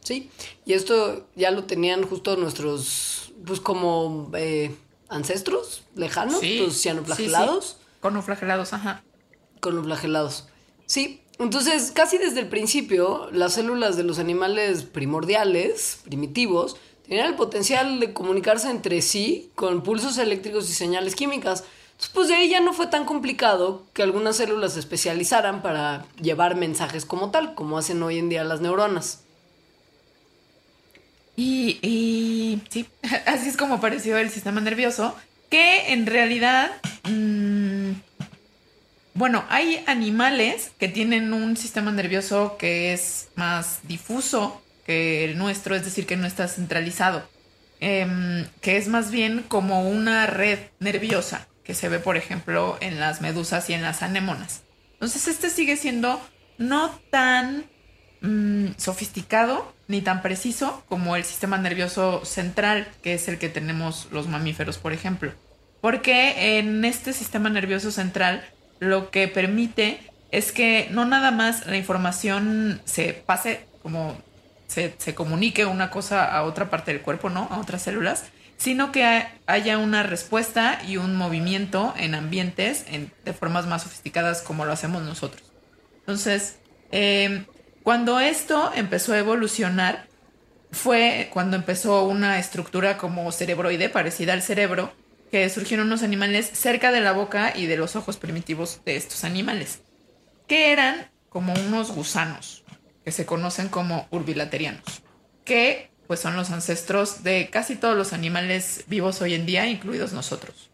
Sí, 0.00 0.30
y 0.64 0.72
esto 0.72 1.28
ya 1.34 1.50
lo 1.50 1.64
tenían 1.64 2.02
justo 2.06 2.36
nuestros, 2.36 3.23
pues 3.46 3.60
como 3.60 4.30
eh, 4.34 4.74
ancestros 5.08 5.84
lejanos, 5.94 6.42
los 6.42 6.80
cianoflagelados. 6.80 7.64
Sí, 7.64 7.72
sí. 7.72 7.86
Conoflagelados, 8.00 8.72
ajá. 8.72 9.02
Conoflagelados. 9.60 10.48
Sí, 10.86 11.22
entonces 11.38 11.90
casi 11.92 12.18
desde 12.18 12.40
el 12.40 12.48
principio 12.48 13.28
las 13.32 13.54
células 13.54 13.96
de 13.96 14.04
los 14.04 14.18
animales 14.18 14.82
primordiales, 14.84 16.00
primitivos, 16.04 16.76
tenían 17.06 17.26
el 17.26 17.34
potencial 17.34 18.00
de 18.00 18.12
comunicarse 18.12 18.70
entre 18.70 19.02
sí 19.02 19.50
con 19.54 19.82
pulsos 19.82 20.18
eléctricos 20.18 20.68
y 20.70 20.72
señales 20.74 21.14
químicas. 21.14 21.64
Entonces, 21.92 22.10
pues 22.12 22.28
de 22.28 22.34
ahí 22.34 22.48
ya 22.48 22.60
no 22.60 22.72
fue 22.72 22.88
tan 22.88 23.04
complicado 23.04 23.84
que 23.92 24.02
algunas 24.02 24.36
células 24.36 24.72
se 24.74 24.80
especializaran 24.80 25.62
para 25.62 26.06
llevar 26.20 26.56
mensajes 26.56 27.04
como 27.04 27.30
tal, 27.30 27.54
como 27.54 27.78
hacen 27.78 28.02
hoy 28.02 28.18
en 28.18 28.28
día 28.28 28.42
las 28.42 28.60
neuronas. 28.60 29.23
Y, 31.36 31.78
y 31.82 32.62
sí, 32.70 32.86
así 33.26 33.48
es 33.48 33.56
como 33.56 33.74
apareció 33.74 34.18
el 34.18 34.30
sistema 34.30 34.60
nervioso, 34.60 35.16
que 35.50 35.92
en 35.92 36.06
realidad, 36.06 36.70
mm, 37.04 37.92
bueno, 39.14 39.44
hay 39.48 39.82
animales 39.86 40.72
que 40.78 40.88
tienen 40.88 41.32
un 41.32 41.56
sistema 41.56 41.92
nervioso 41.92 42.56
que 42.58 42.92
es 42.92 43.28
más 43.36 43.80
difuso 43.84 44.62
que 44.84 45.24
el 45.24 45.38
nuestro, 45.38 45.74
es 45.74 45.84
decir, 45.84 46.06
que 46.06 46.16
no 46.16 46.26
está 46.26 46.48
centralizado, 46.48 47.28
em, 47.80 48.46
que 48.60 48.76
es 48.76 48.88
más 48.88 49.10
bien 49.10 49.44
como 49.48 49.88
una 49.88 50.26
red 50.26 50.58
nerviosa 50.78 51.48
que 51.64 51.74
se 51.74 51.88
ve, 51.88 51.98
por 51.98 52.16
ejemplo, 52.16 52.76
en 52.80 53.00
las 53.00 53.20
medusas 53.20 53.70
y 53.70 53.72
en 53.72 53.82
las 53.82 54.02
anémonas. 54.02 54.62
Entonces, 54.94 55.28
este 55.28 55.50
sigue 55.50 55.76
siendo 55.76 56.20
no 56.58 56.90
tan 57.10 57.64
mm, 58.20 58.72
sofisticado 58.76 59.73
ni 59.88 60.00
tan 60.00 60.22
preciso 60.22 60.82
como 60.88 61.16
el 61.16 61.24
sistema 61.24 61.58
nervioso 61.58 62.24
central, 62.24 62.88
que 63.02 63.14
es 63.14 63.28
el 63.28 63.38
que 63.38 63.48
tenemos 63.48 64.08
los 64.10 64.28
mamíferos, 64.28 64.78
por 64.78 64.92
ejemplo. 64.92 65.32
Porque 65.80 66.58
en 66.58 66.84
este 66.84 67.12
sistema 67.12 67.50
nervioso 67.50 67.90
central 67.90 68.44
lo 68.80 69.10
que 69.10 69.28
permite 69.28 70.00
es 70.30 70.50
que 70.52 70.88
no 70.90 71.04
nada 71.04 71.30
más 71.30 71.66
la 71.66 71.76
información 71.76 72.80
se 72.84 73.12
pase 73.12 73.66
como 73.82 74.16
se, 74.66 74.94
se 74.98 75.14
comunique 75.14 75.66
una 75.66 75.90
cosa 75.90 76.24
a 76.34 76.42
otra 76.42 76.70
parte 76.70 76.92
del 76.92 77.02
cuerpo, 77.02 77.28
¿no? 77.30 77.46
A 77.50 77.58
otras 77.60 77.82
células, 77.82 78.24
sino 78.56 78.90
que 78.92 79.04
ha- 79.04 79.32
haya 79.46 79.78
una 79.78 80.02
respuesta 80.02 80.80
y 80.88 80.96
un 80.96 81.14
movimiento 81.16 81.92
en 81.98 82.14
ambientes 82.14 82.84
en- 82.88 83.12
de 83.24 83.32
formas 83.34 83.66
más 83.66 83.82
sofisticadas 83.82 84.40
como 84.42 84.64
lo 84.64 84.72
hacemos 84.72 85.02
nosotros. 85.02 85.42
Entonces, 86.00 86.56
eh, 86.90 87.44
cuando 87.84 88.18
esto 88.18 88.72
empezó 88.74 89.12
a 89.12 89.18
evolucionar, 89.18 90.08
fue 90.72 91.28
cuando 91.32 91.56
empezó 91.56 92.04
una 92.04 92.38
estructura 92.38 92.96
como 92.96 93.30
cerebroide 93.30 93.90
parecida 93.90 94.32
al 94.32 94.42
cerebro, 94.42 94.92
que 95.30 95.48
surgieron 95.50 95.88
unos 95.88 96.02
animales 96.02 96.50
cerca 96.52 96.92
de 96.92 97.00
la 97.00 97.12
boca 97.12 97.52
y 97.54 97.66
de 97.66 97.76
los 97.76 97.94
ojos 97.94 98.16
primitivos 98.16 98.80
de 98.86 98.96
estos 98.96 99.22
animales, 99.22 99.82
que 100.48 100.72
eran 100.72 101.10
como 101.28 101.52
unos 101.52 101.92
gusanos, 101.92 102.64
que 103.04 103.12
se 103.12 103.26
conocen 103.26 103.68
como 103.68 104.08
urbilaterianos. 104.10 105.02
que 105.44 105.90
pues 106.06 106.20
son 106.20 106.36
los 106.36 106.50
ancestros 106.50 107.22
de 107.22 107.50
casi 107.50 107.76
todos 107.76 107.96
los 107.96 108.12
animales 108.12 108.84
vivos 108.86 109.20
hoy 109.20 109.34
en 109.34 109.46
día, 109.46 109.66
incluidos 109.66 110.12
nosotros. 110.12 110.70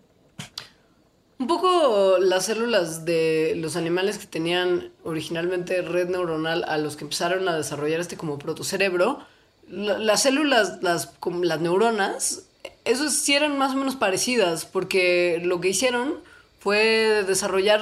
Un 1.40 1.46
poco 1.46 2.18
las 2.18 2.44
células 2.44 3.06
de 3.06 3.54
los 3.56 3.74
animales 3.74 4.18
que 4.18 4.26
tenían 4.26 4.92
originalmente 5.04 5.80
red 5.80 6.10
neuronal 6.10 6.64
a 6.68 6.76
los 6.76 6.96
que 6.96 7.04
empezaron 7.04 7.48
a 7.48 7.56
desarrollar 7.56 7.98
este 7.98 8.18
como 8.18 8.38
protocerebro, 8.38 9.20
las 9.66 10.22
células, 10.22 10.82
las, 10.82 11.06
como 11.06 11.42
las 11.42 11.58
neuronas, 11.62 12.42
esos 12.84 13.14
sí 13.14 13.32
eran 13.32 13.56
más 13.56 13.72
o 13.72 13.76
menos 13.76 13.96
parecidas, 13.96 14.66
porque 14.66 15.40
lo 15.42 15.62
que 15.62 15.70
hicieron 15.70 16.16
fue 16.58 17.24
desarrollar 17.26 17.80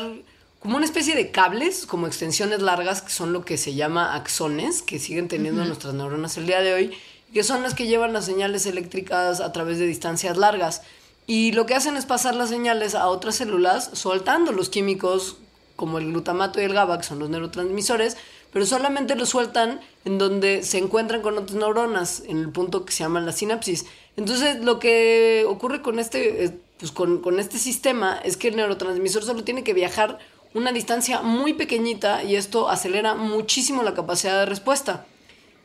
como 0.60 0.76
una 0.76 0.86
especie 0.86 1.16
de 1.16 1.32
cables, 1.32 1.84
como 1.84 2.06
extensiones 2.06 2.62
largas, 2.62 3.02
que 3.02 3.10
son 3.10 3.32
lo 3.32 3.44
que 3.44 3.58
se 3.58 3.74
llama 3.74 4.14
axones, 4.14 4.82
que 4.82 5.00
siguen 5.00 5.26
teniendo 5.26 5.64
nuestras 5.64 5.94
neuronas 5.94 6.36
el 6.36 6.46
día 6.46 6.60
de 6.60 6.74
hoy, 6.74 6.92
que 7.34 7.42
son 7.42 7.64
las 7.64 7.74
que 7.74 7.88
llevan 7.88 8.12
las 8.12 8.24
señales 8.24 8.66
eléctricas 8.66 9.40
a 9.40 9.50
través 9.50 9.80
de 9.80 9.86
distancias 9.86 10.36
largas. 10.36 10.82
Y 11.30 11.52
lo 11.52 11.66
que 11.66 11.74
hacen 11.74 11.98
es 11.98 12.06
pasar 12.06 12.34
las 12.34 12.48
señales 12.48 12.94
a 12.94 13.06
otras 13.08 13.36
células, 13.36 13.90
soltando 13.92 14.50
los 14.50 14.70
químicos 14.70 15.36
como 15.76 15.98
el 15.98 16.06
glutamato 16.06 16.58
y 16.58 16.64
el 16.64 16.72
GABA, 16.72 16.96
que 16.96 17.04
son 17.04 17.18
los 17.18 17.28
neurotransmisores, 17.28 18.16
pero 18.50 18.64
solamente 18.64 19.14
los 19.14 19.28
sueltan 19.28 19.78
en 20.06 20.16
donde 20.16 20.62
se 20.62 20.78
encuentran 20.78 21.20
con 21.20 21.36
otras 21.36 21.58
neuronas, 21.58 22.22
en 22.26 22.38
el 22.38 22.48
punto 22.48 22.86
que 22.86 22.94
se 22.94 23.00
llama 23.00 23.20
la 23.20 23.32
sinapsis. 23.32 23.84
Entonces, 24.16 24.64
lo 24.64 24.78
que 24.78 25.44
ocurre 25.46 25.82
con 25.82 25.98
este, 25.98 26.46
eh, 26.46 26.58
pues 26.78 26.92
con, 26.92 27.20
con 27.20 27.38
este 27.38 27.58
sistema 27.58 28.18
es 28.24 28.38
que 28.38 28.48
el 28.48 28.56
neurotransmisor 28.56 29.22
solo 29.22 29.44
tiene 29.44 29.64
que 29.64 29.74
viajar 29.74 30.18
una 30.54 30.72
distancia 30.72 31.20
muy 31.20 31.52
pequeñita 31.52 32.24
y 32.24 32.36
esto 32.36 32.70
acelera 32.70 33.14
muchísimo 33.14 33.82
la 33.82 33.92
capacidad 33.92 34.40
de 34.40 34.46
respuesta. 34.46 35.04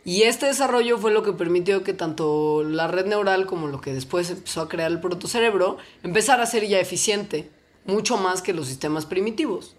Y 0.05 0.23
este 0.23 0.47
desarrollo 0.47 0.97
fue 0.97 1.11
lo 1.11 1.23
que 1.23 1.31
permitió 1.31 1.83
que 1.83 1.93
tanto 1.93 2.63
la 2.63 2.87
red 2.87 3.05
neural 3.05 3.45
como 3.45 3.67
lo 3.67 3.79
que 3.79 3.93
después 3.93 4.29
empezó 4.29 4.61
a 4.61 4.69
crear 4.69 4.91
el 4.91 4.99
protocerebro 4.99 5.77
empezara 6.03 6.43
a 6.43 6.47
ser 6.47 6.67
ya 6.67 6.79
eficiente, 6.79 7.51
mucho 7.85 8.17
más 8.17 8.41
que 8.41 8.53
los 8.53 8.67
sistemas 8.67 9.05
primitivos. 9.05 9.77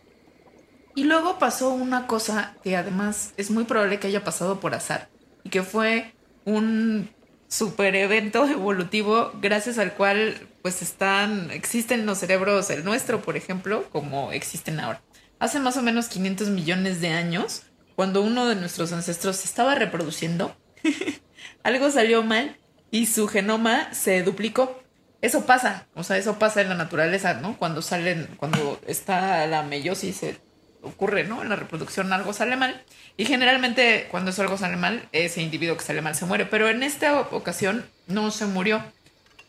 Y 0.94 1.04
luego 1.04 1.38
pasó 1.38 1.70
una 1.70 2.06
cosa 2.06 2.56
que 2.62 2.76
además 2.76 3.34
es 3.36 3.50
muy 3.50 3.64
probable 3.64 3.98
que 3.98 4.06
haya 4.06 4.24
pasado 4.24 4.60
por 4.60 4.74
azar 4.74 5.10
y 5.42 5.50
que 5.50 5.62
fue 5.62 6.14
un 6.44 7.10
super 7.48 7.94
evento 7.94 8.46
evolutivo 8.48 9.32
gracias 9.42 9.78
al 9.78 9.92
cual 9.92 10.48
pues 10.62 10.80
están, 10.80 11.50
existen 11.50 12.06
los 12.06 12.18
cerebros, 12.18 12.70
el 12.70 12.84
nuestro 12.84 13.20
por 13.20 13.36
ejemplo, 13.36 13.84
como 13.90 14.32
existen 14.32 14.80
ahora. 14.80 15.02
Hace 15.38 15.58
más 15.58 15.76
o 15.76 15.82
menos 15.82 16.06
500 16.06 16.48
millones 16.48 17.00
de 17.00 17.08
años, 17.08 17.64
cuando 17.96 18.22
uno 18.22 18.46
de 18.46 18.56
nuestros 18.56 18.92
ancestros 18.92 19.36
se 19.36 19.46
estaba 19.46 19.74
reproduciendo, 19.74 20.56
algo 21.62 21.90
salió 21.90 22.22
mal 22.22 22.56
y 22.90 23.06
su 23.06 23.28
genoma 23.28 23.92
se 23.94 24.22
duplicó. 24.22 24.82
Eso 25.20 25.46
pasa, 25.46 25.86
o 25.94 26.04
sea, 26.04 26.18
eso 26.18 26.38
pasa 26.38 26.60
en 26.60 26.68
la 26.68 26.74
naturaleza, 26.74 27.34
¿no? 27.34 27.56
Cuando 27.56 27.80
salen, 27.80 28.28
cuando 28.36 28.78
está 28.86 29.46
la 29.46 29.62
meiosis, 29.62 30.16
se 30.16 30.38
ocurre, 30.82 31.24
¿no? 31.24 31.42
En 31.42 31.48
la 31.48 31.56
reproducción 31.56 32.12
algo 32.12 32.32
sale 32.32 32.56
mal. 32.56 32.84
Y 33.16 33.24
generalmente 33.24 34.06
cuando 34.10 34.30
eso 34.30 34.42
algo 34.42 34.58
sale 34.58 34.76
mal, 34.76 35.08
ese 35.12 35.40
individuo 35.40 35.76
que 35.76 35.84
sale 35.84 36.02
mal 36.02 36.14
se 36.14 36.26
muere. 36.26 36.44
Pero 36.44 36.68
en 36.68 36.82
esta 36.82 37.20
ocasión 37.20 37.86
no 38.06 38.30
se 38.30 38.46
murió. 38.46 38.84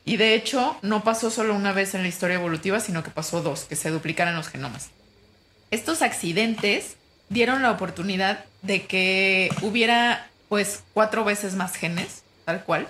Y 0.05 0.17
de 0.17 0.35
hecho 0.35 0.77
no 0.81 1.03
pasó 1.03 1.29
solo 1.29 1.55
una 1.55 1.73
vez 1.73 1.93
en 1.93 2.03
la 2.03 2.07
historia 2.07 2.35
evolutiva, 2.35 2.79
sino 2.79 3.03
que 3.03 3.11
pasó 3.11 3.41
dos, 3.41 3.65
que 3.65 3.75
se 3.75 3.89
duplicaran 3.89 4.35
los 4.35 4.47
genomas. 4.47 4.91
Estos 5.71 6.01
accidentes 6.01 6.95
dieron 7.29 7.61
la 7.61 7.71
oportunidad 7.71 8.45
de 8.61 8.85
que 8.85 9.49
hubiera 9.61 10.29
pues 10.49 10.83
cuatro 10.93 11.23
veces 11.23 11.55
más 11.55 11.75
genes, 11.75 12.23
tal 12.45 12.63
cual, 12.63 12.87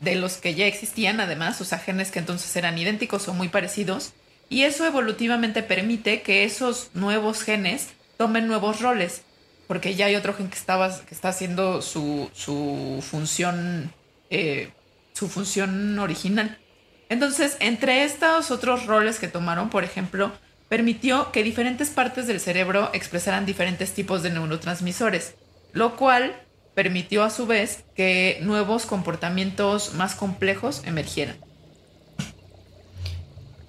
de 0.00 0.16
los 0.16 0.36
que 0.36 0.54
ya 0.54 0.66
existían 0.66 1.20
además, 1.20 1.60
o 1.60 1.64
sea, 1.64 1.78
genes 1.78 2.10
que 2.10 2.18
entonces 2.18 2.54
eran 2.56 2.78
idénticos 2.78 3.28
o 3.28 3.34
muy 3.34 3.48
parecidos, 3.48 4.12
y 4.48 4.62
eso 4.62 4.84
evolutivamente 4.84 5.62
permite 5.62 6.22
que 6.22 6.44
esos 6.44 6.90
nuevos 6.94 7.42
genes 7.42 7.90
tomen 8.16 8.48
nuevos 8.48 8.80
roles, 8.80 9.22
porque 9.66 9.94
ya 9.94 10.06
hay 10.06 10.16
otro 10.16 10.34
gen 10.34 10.48
que, 10.48 10.58
estaba, 10.58 10.90
que 11.06 11.14
está 11.14 11.28
haciendo 11.28 11.80
su, 11.80 12.28
su 12.34 13.02
función, 13.08 13.92
eh, 14.28 14.72
su 15.12 15.28
función 15.28 15.98
original. 15.98 16.58
Entonces, 17.08 17.56
entre 17.60 18.04
estos 18.04 18.50
otros 18.50 18.86
roles 18.86 19.18
que 19.18 19.28
tomaron, 19.28 19.70
por 19.70 19.84
ejemplo, 19.84 20.32
permitió 20.70 21.32
que 21.32 21.42
diferentes 21.42 21.90
partes 21.90 22.28
del 22.28 22.38
cerebro 22.38 22.90
expresaran 22.92 23.44
diferentes 23.44 23.92
tipos 23.92 24.22
de 24.22 24.30
neurotransmisores, 24.30 25.34
lo 25.72 25.96
cual 25.96 26.40
permitió 26.74 27.24
a 27.24 27.30
su 27.30 27.44
vez 27.44 27.82
que 27.96 28.38
nuevos 28.42 28.86
comportamientos 28.86 29.94
más 29.94 30.14
complejos 30.14 30.82
emergieran. 30.86 31.36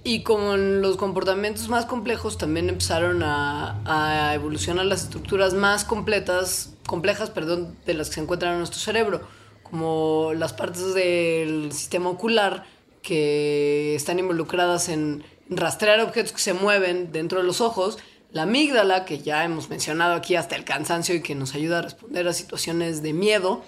Y 0.03 0.21
con 0.21 0.83
los 0.83 0.95
comportamientos 0.97 1.69
más 1.69 1.87
complejos 1.87 2.37
también 2.37 2.69
empezaron 2.69 3.23
a, 3.23 4.31
evolucionar 4.35 4.85
las 4.85 5.03
estructuras 5.03 5.55
más 5.55 5.83
completas, 5.83 6.75
complejas, 6.85 7.31
perdón, 7.31 7.75
de 7.87 7.95
las 7.95 8.09
que 8.09 8.15
se 8.15 8.21
encuentran 8.21 8.53
en 8.53 8.59
nuestro 8.59 8.79
cerebro, 8.79 9.21
como 9.63 10.33
las 10.35 10.53
partes 10.53 10.93
del 10.93 11.71
sistema 11.71 12.11
ocular 12.11 12.63
que 13.01 13.95
están 13.95 14.19
involucradas 14.19 14.87
en 14.89 15.23
rastrear 15.51 15.99
objetos 15.99 16.31
que 16.31 16.39
se 16.39 16.53
mueven 16.53 17.11
dentro 17.11 17.39
de 17.39 17.45
los 17.45 17.61
ojos, 17.61 17.99
la 18.31 18.43
amígdala, 18.43 19.05
que 19.05 19.19
ya 19.19 19.43
hemos 19.43 19.69
mencionado 19.69 20.15
aquí 20.15 20.35
hasta 20.35 20.55
el 20.55 20.63
cansancio 20.63 21.13
y 21.13 21.21
que 21.21 21.35
nos 21.35 21.53
ayuda 21.53 21.79
a 21.79 21.81
responder 21.81 22.27
a 22.27 22.33
situaciones 22.33 23.03
de 23.03 23.13
miedo, 23.13 23.63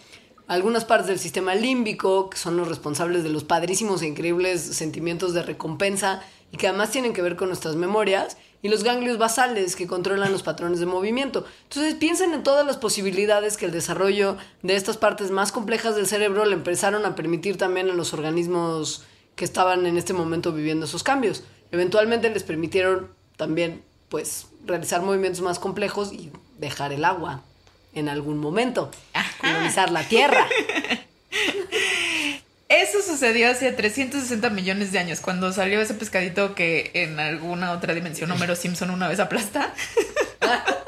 algunas 0.48 0.86
partes 0.86 1.08
del 1.08 1.20
sistema 1.20 1.54
límbico, 1.56 2.30
que 2.30 2.38
son 2.38 2.58
los 2.58 2.68
responsables 2.68 3.24
de 3.24 3.30
los 3.30 3.44
padrísimos 3.44 4.02
e 4.02 4.08
increíbles 4.08 4.62
sentimientos 4.62 5.34
de 5.34 5.44
recompensa 5.44 6.22
y 6.52 6.58
que 6.58 6.68
además 6.68 6.92
tienen 6.92 7.13
que 7.13 7.22
ver 7.22 7.36
con 7.36 7.50
nuestras 7.50 7.75
memorias, 7.75 8.38
y 8.62 8.70
los 8.70 8.84
ganglios 8.84 9.18
basales, 9.18 9.75
que 9.75 9.88
controlan 9.88 10.32
los 10.32 10.42
patrones 10.42 10.80
de 10.80 10.86
movimiento. 10.86 11.46
Entonces 11.63 11.96
piensen 11.96 12.34
en 12.34 12.44
todas 12.44 12.66
las 12.66 12.78
posibilidades 12.78 13.58
que 13.58 13.66
el 13.66 13.74
desarrollo 13.74 14.38
de 14.62 14.78
estas 14.78 14.96
partes 14.96 15.32
más 15.32 15.52
complejas 15.52 15.98
del 15.98 16.08
cerebro 16.08 16.46
le 16.46 16.54
empezaron 16.54 17.06
a 17.06 17.13
permitir 17.13 17.58
también 17.58 17.90
a 17.90 17.94
los 17.94 18.13
organismos 18.13 19.04
que 19.36 19.44
estaban 19.44 19.86
en 19.86 19.98
este 19.98 20.13
momento 20.13 20.54
viviendo 20.54 20.86
esos 20.86 21.04
cambios. 21.04 21.44
Eventualmente 21.74 22.30
les 22.30 22.44
permitieron 22.44 23.10
también 23.36 23.82
pues 24.08 24.46
realizar 24.63 25.01
movimientos 25.01 25.42
más 25.42 25.58
complejos 25.58 26.13
y 26.13 26.32
dejar 26.60 26.94
el 26.94 27.03
agua 27.03 27.42
en 27.96 28.10
algún 28.10 28.38
momento, 28.38 28.92
colonizar 29.42 29.92
la 29.92 30.08
Tierra. 30.08 30.48
Eso 32.70 33.01
sucedió 33.01 33.50
hace 33.50 33.72
360 33.72 34.51
millones 34.51 34.92
de 34.92 35.00
años, 35.00 35.20
cuando 35.20 35.51
salió 35.51 35.82
ese 35.82 35.96
pescadito 35.96 36.53
que 36.53 36.92
en 36.94 37.20
alguna 37.20 37.72
otra 37.72 37.96
dimensión 37.96 38.30
Homero 38.30 38.56
Simpson 38.56 38.92
una 38.92 39.08
vez 39.08 39.20
aplasta. 39.20 39.74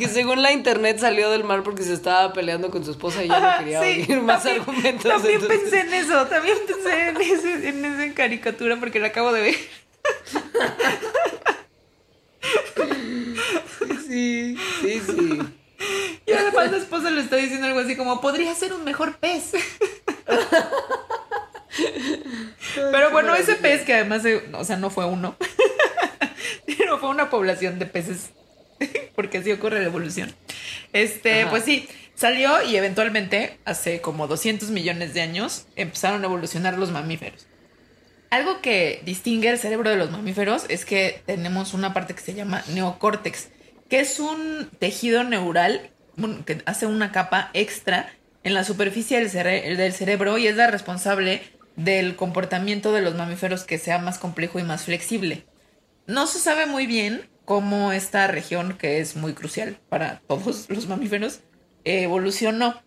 que 0.00 0.08
según 0.08 0.42
la 0.42 0.50
internet 0.50 0.98
salió 0.98 1.30
del 1.30 1.44
mar 1.44 1.62
porque 1.62 1.82
se 1.82 1.92
estaba 1.92 2.32
peleando 2.32 2.70
con 2.70 2.84
su 2.84 2.90
esposa 2.90 3.22
y 3.22 3.28
ya 3.28 3.38
no 3.38 3.58
quería 3.58 3.80
oír 3.80 4.22
más 4.22 4.44
argumentos. 4.46 5.12
También 5.12 5.46
pensé 5.46 5.80
en 5.80 5.94
eso, 5.94 6.26
también 6.26 6.56
pensé 6.66 7.08
en, 7.08 7.20
ese, 7.20 7.68
en 7.68 7.84
esa 7.84 8.14
caricatura 8.14 8.78
porque 8.80 8.98
la 8.98 9.08
acabo 9.08 9.30
de 9.32 9.42
ver. 9.42 9.54
Sí, 14.08 14.56
sí, 14.80 15.02
sí. 15.06 15.38
Y 16.26 16.32
además 16.32 16.72
la 16.72 16.78
esposa 16.78 17.10
le 17.10 17.20
está 17.20 17.36
diciendo 17.36 17.66
algo 17.66 17.80
así 17.80 17.94
como, 17.94 18.20
podría 18.20 18.54
ser 18.54 18.72
un 18.72 18.82
mejor 18.84 19.18
pez. 19.18 19.52
Pero 22.74 23.10
bueno, 23.10 23.34
ese 23.34 23.54
pez 23.54 23.82
que 23.82 23.94
además, 23.94 24.22
o 24.54 24.64
sea, 24.64 24.76
no 24.76 24.88
fue 24.90 25.04
uno, 25.04 25.36
sino 26.66 26.98
fue 26.98 27.10
una 27.10 27.28
población 27.30 27.78
de 27.78 27.86
peces 27.86 28.30
porque 29.14 29.38
así 29.38 29.52
ocurre 29.52 29.80
la 29.80 29.86
evolución. 29.86 30.34
Este, 30.92 31.46
pues 31.46 31.64
sí, 31.64 31.88
salió 32.14 32.62
y 32.62 32.76
eventualmente, 32.76 33.58
hace 33.64 34.00
como 34.00 34.26
200 34.26 34.70
millones 34.70 35.14
de 35.14 35.20
años, 35.20 35.66
empezaron 35.76 36.22
a 36.22 36.26
evolucionar 36.26 36.78
los 36.78 36.90
mamíferos. 36.90 37.46
Algo 38.30 38.60
que 38.60 39.02
distingue 39.04 39.48
el 39.48 39.58
cerebro 39.58 39.90
de 39.90 39.96
los 39.96 40.10
mamíferos 40.10 40.64
es 40.68 40.84
que 40.84 41.22
tenemos 41.26 41.74
una 41.74 41.92
parte 41.92 42.14
que 42.14 42.20
se 42.20 42.34
llama 42.34 42.62
neocórtex, 42.72 43.48
que 43.88 44.00
es 44.00 44.20
un 44.20 44.70
tejido 44.78 45.24
neural 45.24 45.90
que 46.46 46.62
hace 46.66 46.86
una 46.86 47.12
capa 47.12 47.50
extra 47.54 48.12
en 48.44 48.54
la 48.54 48.64
superficie 48.64 49.24
del, 49.24 49.76
del 49.76 49.92
cerebro 49.92 50.38
y 50.38 50.46
es 50.46 50.56
la 50.56 50.68
responsable 50.68 51.42
del 51.76 52.14
comportamiento 52.14 52.92
de 52.92 53.00
los 53.00 53.14
mamíferos 53.14 53.64
que 53.64 53.78
sea 53.78 53.98
más 53.98 54.18
complejo 54.18 54.58
y 54.58 54.62
más 54.62 54.84
flexible. 54.84 55.44
No 56.06 56.26
se 56.26 56.38
sabe 56.38 56.66
muy 56.66 56.86
bien 56.86 57.28
cómo 57.50 57.90
esta 57.90 58.28
región, 58.28 58.78
que 58.78 59.00
es 59.00 59.16
muy 59.16 59.32
crucial 59.32 59.76
para 59.88 60.20
todos 60.28 60.66
los 60.68 60.86
mamíferos, 60.86 61.40
evolucionó. 61.82 62.80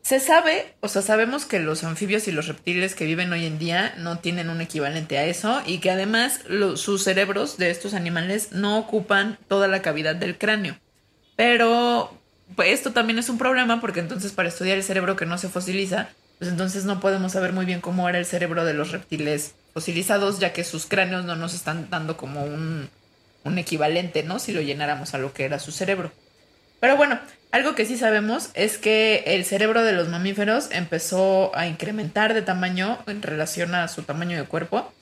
Se 0.00 0.20
sabe, 0.20 0.74
o 0.80 0.88
sea, 0.88 1.02
sabemos 1.02 1.44
que 1.44 1.58
los 1.58 1.84
anfibios 1.84 2.26
y 2.26 2.32
los 2.32 2.46
reptiles 2.46 2.94
que 2.94 3.04
viven 3.04 3.30
hoy 3.30 3.44
en 3.44 3.58
día 3.58 3.94
no 3.98 4.20
tienen 4.20 4.48
un 4.48 4.62
equivalente 4.62 5.18
a 5.18 5.26
eso 5.26 5.60
y 5.66 5.80
que 5.80 5.90
además 5.90 6.40
sus 6.76 7.04
cerebros 7.04 7.58
de 7.58 7.68
estos 7.68 7.92
animales 7.92 8.52
no 8.52 8.78
ocupan 8.78 9.38
toda 9.48 9.68
la 9.68 9.82
cavidad 9.82 10.16
del 10.16 10.38
cráneo. 10.38 10.78
Pero 11.36 12.18
pues 12.54 12.70
esto 12.70 12.94
también 12.94 13.18
es 13.18 13.28
un 13.28 13.36
problema 13.36 13.82
porque 13.82 14.00
entonces 14.00 14.32
para 14.32 14.48
estudiar 14.48 14.78
el 14.78 14.82
cerebro 14.82 15.16
que 15.16 15.26
no 15.26 15.36
se 15.36 15.50
fosiliza, 15.50 16.08
pues 16.38 16.50
entonces 16.50 16.86
no 16.86 17.00
podemos 17.00 17.32
saber 17.32 17.52
muy 17.52 17.66
bien 17.66 17.82
cómo 17.82 18.08
era 18.08 18.18
el 18.18 18.24
cerebro 18.24 18.64
de 18.64 18.72
los 18.72 18.92
reptiles 18.92 19.54
fosilizados, 19.74 20.38
ya 20.38 20.54
que 20.54 20.64
sus 20.64 20.86
cráneos 20.86 21.26
no 21.26 21.36
nos 21.36 21.52
están 21.52 21.90
dando 21.90 22.16
como 22.16 22.44
un, 22.44 22.88
un 23.46 23.58
equivalente, 23.58 24.22
¿no? 24.22 24.38
Si 24.38 24.52
lo 24.52 24.60
llenáramos 24.60 25.14
a 25.14 25.18
lo 25.18 25.32
que 25.32 25.44
era 25.44 25.58
su 25.58 25.72
cerebro. 25.72 26.12
Pero 26.80 26.96
bueno, 26.96 27.18
algo 27.52 27.74
que 27.74 27.86
sí 27.86 27.96
sabemos 27.96 28.50
es 28.54 28.76
que 28.76 29.24
el 29.26 29.44
cerebro 29.44 29.82
de 29.82 29.92
los 29.92 30.08
mamíferos 30.08 30.68
empezó 30.72 31.56
a 31.56 31.66
incrementar 31.66 32.34
de 32.34 32.42
tamaño 32.42 32.98
en 33.06 33.22
relación 33.22 33.74
a 33.74 33.88
su 33.88 34.02
tamaño 34.02 34.36
de 34.36 34.44
cuerpo 34.44 34.92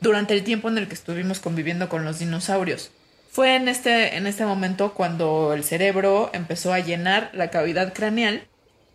durante 0.00 0.34
el 0.34 0.44
tiempo 0.44 0.68
en 0.68 0.78
el 0.78 0.86
que 0.86 0.94
estuvimos 0.94 1.40
conviviendo 1.40 1.88
con 1.88 2.04
los 2.04 2.18
dinosaurios. 2.18 2.90
Fue 3.30 3.56
en 3.56 3.68
este, 3.68 4.16
en 4.16 4.26
este 4.26 4.44
momento 4.44 4.94
cuando 4.94 5.54
el 5.54 5.64
cerebro 5.64 6.30
empezó 6.34 6.72
a 6.72 6.80
llenar 6.80 7.30
la 7.32 7.48
cavidad 7.48 7.94
craneal 7.94 8.46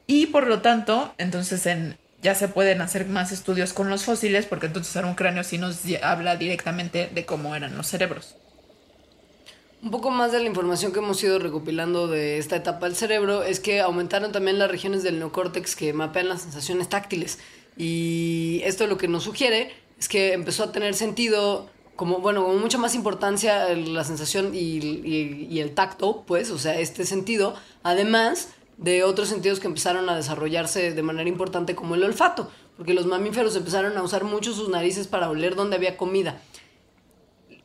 y 0.07 0.27
por 0.27 0.47
lo 0.47 0.61
tanto, 0.61 1.13
entonces 1.17 1.65
en, 1.65 1.97
ya 2.21 2.35
se 2.35 2.47
pueden 2.47 2.81
hacer 2.81 3.05
más 3.05 3.31
estudios 3.31 3.73
con 3.73 3.89
los 3.89 4.05
fósiles 4.05 4.45
porque 4.45 4.67
entonces 4.67 4.95
ahora 4.95 5.09
un 5.09 5.15
cráneo 5.15 5.43
sí 5.43 5.57
nos 5.57 5.79
habla 6.03 6.35
directamente 6.35 7.09
de 7.13 7.25
cómo 7.25 7.55
eran 7.55 7.75
los 7.75 7.87
cerebros. 7.87 8.35
Un 9.81 9.91
poco 9.91 10.11
más 10.11 10.33
de 10.33 10.39
la 10.39 10.45
información 10.45 10.91
que 10.91 10.99
hemos 10.99 11.23
ido 11.23 11.39
recopilando 11.39 12.07
de 12.07 12.37
esta 12.37 12.57
etapa 12.57 12.85
del 12.85 12.97
cerebro 12.97 13.43
es 13.43 13.61
que 13.61 13.79
aumentaron 13.79 14.33
también 14.33 14.59
las 14.59 14.69
regiones 14.69 15.03
del 15.03 15.19
neocórtex 15.19 15.77
que 15.77 15.93
mapean 15.93 16.27
las 16.27 16.41
sensaciones 16.41 16.89
táctiles. 16.89 17.39
Y 17.77 18.59
esto 18.65 18.87
lo 18.87 18.97
que 18.97 19.07
nos 19.07 19.23
sugiere 19.23 19.71
es 19.97 20.09
que 20.09 20.33
empezó 20.33 20.65
a 20.65 20.71
tener 20.73 20.95
sentido 20.95 21.69
como, 21.95 22.19
bueno, 22.19 22.45
con 22.45 22.59
mucha 22.59 22.77
más 22.77 22.93
importancia 22.93 23.73
la 23.73 24.03
sensación 24.03 24.51
y, 24.53 25.59
el 25.59 25.73
tacto, 25.75 26.23
pues, 26.27 26.51
o 26.51 26.57
sea, 26.59 26.77
este 26.77 27.05
sentido, 27.05 27.55
además 27.81 28.49
de 28.77 29.03
otros 29.03 29.29
sentidos 29.29 29.61
que 29.61 29.67
empezaron 29.67 30.09
a 30.09 30.15
desarrollarse 30.15 30.93
de 30.93 31.03
manera 31.03 31.29
importante 31.29 31.75
como 31.75 31.95
el 31.95 32.03
olfato, 32.03 32.51
porque 32.75 32.93
los 32.93 33.05
mamíferos 33.05 33.55
empezaron 33.55 33.97
a 33.97 34.03
usar 34.03 34.25
mucho 34.25 34.53
sus 34.53 34.67
narices 34.67 35.07
para 35.07 35.29
oler 35.29 35.55
donde 35.55 35.77
había 35.77 35.95
comida. 35.95 36.41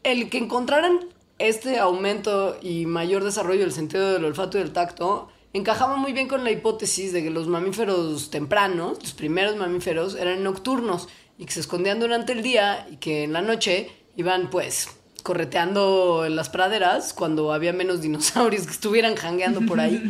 El 0.04 0.30
que 0.30 0.38
encontraran 0.38 1.13
este 1.38 1.78
aumento 1.78 2.56
y 2.62 2.86
mayor 2.86 3.24
desarrollo 3.24 3.60
del 3.60 3.72
sentido 3.72 4.12
del 4.12 4.24
olfato 4.24 4.58
y 4.58 4.62
del 4.62 4.72
tacto 4.72 5.28
encajaba 5.52 5.96
muy 5.96 6.12
bien 6.12 6.28
con 6.28 6.44
la 6.44 6.50
hipótesis 6.50 7.12
de 7.12 7.22
que 7.22 7.30
los 7.30 7.46
mamíferos 7.46 8.30
tempranos, 8.30 9.00
los 9.00 9.12
primeros 9.12 9.56
mamíferos, 9.56 10.14
eran 10.16 10.42
nocturnos 10.42 11.08
y 11.38 11.46
que 11.46 11.52
se 11.52 11.60
escondían 11.60 12.00
durante 12.00 12.32
el 12.32 12.42
día 12.42 12.86
y 12.90 12.96
que 12.96 13.24
en 13.24 13.32
la 13.32 13.42
noche 13.42 13.90
iban 14.16 14.50
pues 14.50 14.88
correteando 15.22 16.24
en 16.26 16.36
las 16.36 16.50
praderas 16.50 17.12
cuando 17.14 17.52
había 17.52 17.72
menos 17.72 18.00
dinosaurios 18.02 18.66
que 18.66 18.72
estuvieran 18.72 19.16
jangueando 19.16 19.62
por 19.62 19.80
ahí. 19.80 20.02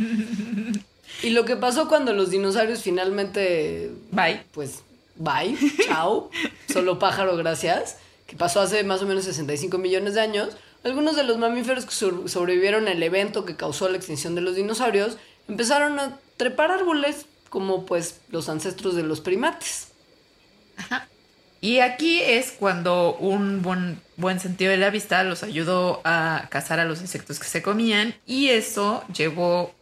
Y 1.22 1.30
lo 1.30 1.44
que 1.44 1.56
pasó 1.56 1.88
cuando 1.88 2.12
los 2.12 2.30
dinosaurios 2.30 2.82
finalmente... 2.82 3.92
Bye. 4.10 4.42
Pues 4.52 4.82
bye, 5.16 5.56
chao, 5.86 6.30
solo 6.72 6.98
pájaro, 6.98 7.36
gracias, 7.36 7.98
que 8.26 8.36
pasó 8.36 8.60
hace 8.60 8.82
más 8.84 9.02
o 9.02 9.06
menos 9.06 9.24
65 9.24 9.78
millones 9.78 10.14
de 10.14 10.20
años, 10.20 10.56
algunos 10.84 11.16
de 11.16 11.24
los 11.24 11.38
mamíferos 11.38 11.86
que 11.86 12.28
sobrevivieron 12.28 12.88
al 12.88 13.02
evento 13.02 13.44
que 13.44 13.56
causó 13.56 13.88
la 13.88 13.96
extinción 13.96 14.34
de 14.34 14.42
los 14.42 14.54
dinosaurios 14.54 15.16
empezaron 15.48 15.98
a 15.98 16.18
trepar 16.36 16.70
árboles 16.70 17.26
como 17.48 17.86
pues 17.86 18.20
los 18.28 18.48
ancestros 18.48 18.94
de 18.94 19.02
los 19.02 19.20
primates. 19.20 19.88
Ajá. 20.76 21.08
Y 21.60 21.80
aquí 21.80 22.20
es 22.20 22.52
cuando 22.52 23.16
un 23.16 23.62
buen, 23.62 23.98
buen 24.18 24.38
sentido 24.38 24.70
de 24.70 24.76
la 24.76 24.90
vista 24.90 25.24
los 25.24 25.42
ayudó 25.42 26.02
a 26.04 26.48
cazar 26.50 26.78
a 26.78 26.84
los 26.84 27.00
insectos 27.00 27.38
que 27.38 27.46
se 27.46 27.62
comían 27.62 28.14
y 28.26 28.50
eso 28.50 29.02
llevó, 29.14 29.74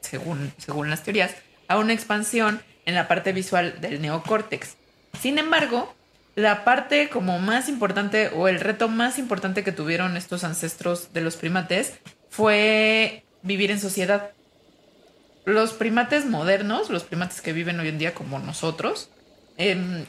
según, 0.00 0.54
según 0.56 0.88
las 0.88 1.02
teorías, 1.02 1.34
a 1.68 1.76
una 1.76 1.92
expansión 1.92 2.62
en 2.86 2.94
la 2.94 3.08
parte 3.08 3.34
visual 3.34 3.78
del 3.82 4.00
neocórtex. 4.00 4.76
Sin 5.20 5.38
embargo, 5.38 5.94
la 6.36 6.64
parte 6.64 7.08
como 7.08 7.38
más 7.38 7.68
importante 7.68 8.28
o 8.28 8.48
el 8.48 8.60
reto 8.60 8.88
más 8.88 9.18
importante 9.18 9.62
que 9.62 9.72
tuvieron 9.72 10.16
estos 10.16 10.44
ancestros 10.44 11.12
de 11.12 11.20
los 11.20 11.36
primates 11.36 11.94
fue 12.28 13.24
vivir 13.42 13.70
en 13.70 13.80
sociedad. 13.80 14.30
Los 15.44 15.74
primates 15.74 16.24
modernos, 16.26 16.90
los 16.90 17.04
primates 17.04 17.40
que 17.40 17.52
viven 17.52 17.78
hoy 17.78 17.88
en 17.88 17.98
día 17.98 18.14
como 18.14 18.38
nosotros, 18.38 19.10
em, 19.56 20.06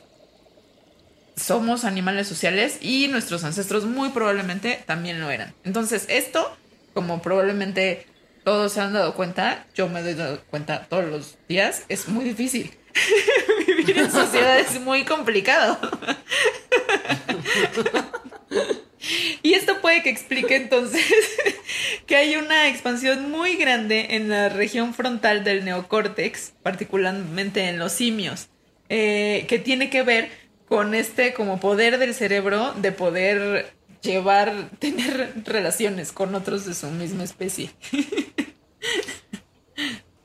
somos 1.36 1.84
animales 1.84 2.28
sociales 2.28 2.80
y 2.82 3.08
nuestros 3.10 3.44
ancestros 3.44 3.86
muy 3.86 4.10
probablemente 4.10 4.82
también 4.86 5.20
lo 5.20 5.30
eran. 5.30 5.54
Entonces 5.64 6.06
esto, 6.08 6.58
como 6.94 7.22
probablemente 7.22 8.08
todos 8.44 8.72
se 8.72 8.82
han 8.82 8.94
dado 8.94 9.14
cuenta, 9.16 9.66
yo 9.76 9.90
me 9.90 10.02
doy 10.02 10.40
cuenta 10.50 10.86
todos 10.88 11.06
los 11.06 11.38
días, 11.48 11.84
es 11.90 12.08
muy 12.08 12.24
difícil. 12.24 12.72
Vivir 13.78 13.98
en 13.98 14.12
sociedad 14.12 14.60
es 14.60 14.80
muy 14.80 15.04
complicado. 15.04 15.78
y 19.44 19.54
esto 19.54 19.82
puede 19.82 20.04
que 20.04 20.10
explique 20.10 20.56
entonces 20.56 21.04
que 22.06 22.16
hay 22.16 22.36
una 22.36 22.68
expansión 22.70 23.32
muy 23.32 23.56
grande 23.56 24.08
en 24.12 24.30
la 24.30 24.50
región 24.50 24.94
frontal 24.94 25.44
del 25.44 25.66
neocórtex, 25.66 26.54
particularmente 26.64 27.68
en 27.68 27.80
los 27.80 27.92
simios, 27.92 28.50
eh, 28.90 29.46
que 29.48 29.60
tiene 29.60 29.90
que 29.90 30.04
ver 30.04 30.30
con 30.68 30.96
este 30.96 31.34
como 31.34 31.60
poder 31.60 31.98
del 31.98 32.14
cerebro 32.14 32.74
de 32.74 32.92
poder 32.92 33.74
llevar, 34.02 34.70
tener 34.80 35.34
relaciones 35.44 36.12
con 36.12 36.36
otros 36.36 36.66
de 36.66 36.74
su 36.74 36.88
misma 36.88 37.24
especie. 37.24 37.72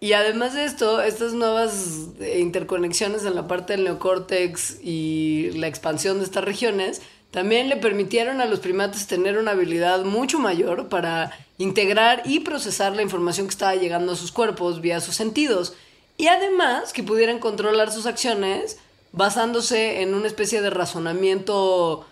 Y 0.00 0.14
además 0.14 0.54
de 0.54 0.64
esto, 0.64 1.02
estas 1.02 1.34
nuevas 1.34 2.08
eh, 2.20 2.38
interconexiones 2.40 3.26
en 3.26 3.34
la 3.34 3.46
parte 3.46 3.74
del 3.74 3.84
neocórtex 3.84 4.78
y 4.82 5.50
la 5.52 5.66
expansión 5.66 6.18
de 6.18 6.24
estas 6.24 6.42
regiones 6.42 7.02
también 7.30 7.68
le 7.68 7.76
permitieron 7.76 8.40
a 8.40 8.46
los 8.46 8.60
primates 8.60 9.06
tener 9.06 9.38
una 9.38 9.52
habilidad 9.52 10.04
mucho 10.04 10.38
mayor 10.38 10.88
para 10.88 11.32
integrar 11.58 12.22
y 12.24 12.40
procesar 12.40 12.96
la 12.96 13.02
información 13.02 13.46
que 13.46 13.52
estaba 13.52 13.76
llegando 13.76 14.12
a 14.12 14.16
sus 14.16 14.32
cuerpos 14.32 14.80
vía 14.80 15.00
sus 15.00 15.14
sentidos. 15.14 15.74
Y 16.16 16.28
además 16.28 16.92
que 16.94 17.02
pudieran 17.02 17.38
controlar 17.38 17.92
sus 17.92 18.06
acciones 18.06 18.78
basándose 19.12 20.00
en 20.00 20.14
una 20.14 20.26
especie 20.26 20.62
de 20.62 20.70
razonamiento 20.70 22.06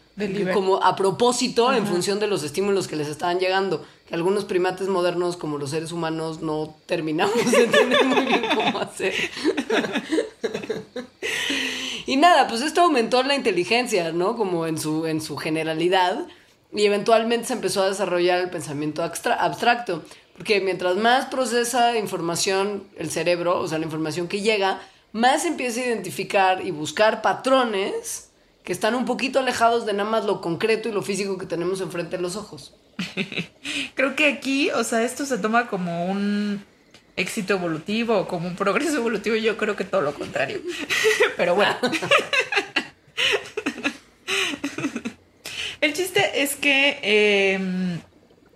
como 0.52 0.82
a 0.82 0.96
propósito 0.96 1.72
en 1.72 1.86
función 1.86 2.18
de 2.18 2.26
los 2.26 2.42
estímulos 2.42 2.88
que 2.88 2.96
les 2.96 3.08
estaban 3.08 3.38
llegando 3.38 3.84
que 4.08 4.14
algunos 4.14 4.44
primates 4.46 4.88
modernos 4.88 5.36
como 5.36 5.58
los 5.58 5.70
seres 5.70 5.92
humanos 5.92 6.40
no 6.40 6.74
terminamos 6.86 7.52
de 7.52 7.64
entender 7.64 8.04
muy 8.04 8.24
bien 8.24 8.42
cómo 8.54 8.80
hacer. 8.80 9.12
y 12.06 12.16
nada, 12.16 12.48
pues 12.48 12.62
esto 12.62 12.80
aumentó 12.80 13.22
la 13.22 13.34
inteligencia, 13.34 14.12
¿no? 14.12 14.34
Como 14.36 14.66
en 14.66 14.78
su, 14.78 15.06
en 15.06 15.20
su 15.20 15.36
generalidad. 15.36 16.26
Y 16.72 16.84
eventualmente 16.84 17.48
se 17.48 17.52
empezó 17.52 17.82
a 17.82 17.88
desarrollar 17.88 18.40
el 18.40 18.50
pensamiento 18.50 19.02
abstracto. 19.02 20.02
Porque 20.36 20.60
mientras 20.60 20.96
más 20.96 21.26
procesa 21.26 21.98
información 21.98 22.84
el 22.96 23.10
cerebro, 23.10 23.60
o 23.60 23.68
sea, 23.68 23.78
la 23.78 23.84
información 23.84 24.26
que 24.26 24.40
llega, 24.40 24.80
más 25.12 25.44
empieza 25.44 25.80
a 25.80 25.86
identificar 25.86 26.64
y 26.64 26.70
buscar 26.70 27.20
patrones 27.20 28.27
que 28.68 28.74
están 28.74 28.94
un 28.94 29.06
poquito 29.06 29.38
alejados 29.38 29.86
de 29.86 29.94
nada 29.94 30.10
más 30.10 30.26
lo 30.26 30.42
concreto 30.42 30.90
y 30.90 30.92
lo 30.92 31.00
físico 31.00 31.38
que 31.38 31.46
tenemos 31.46 31.80
enfrente 31.80 32.18
de 32.18 32.22
los 32.22 32.36
ojos. 32.36 32.74
Creo 33.94 34.14
que 34.14 34.26
aquí, 34.26 34.70
o 34.72 34.84
sea, 34.84 35.04
esto 35.04 35.24
se 35.24 35.38
toma 35.38 35.68
como 35.68 36.04
un 36.04 36.62
éxito 37.16 37.54
evolutivo 37.54 38.18
o 38.18 38.28
como 38.28 38.46
un 38.46 38.56
progreso 38.56 38.98
evolutivo. 38.98 39.36
Yo 39.36 39.56
creo 39.56 39.74
que 39.74 39.84
todo 39.84 40.02
lo 40.02 40.12
contrario. 40.12 40.60
Pero 41.38 41.54
bueno. 41.54 41.76
El 45.80 45.94
chiste 45.94 46.42
es 46.42 46.54
que 46.54 47.54
em, 47.54 47.98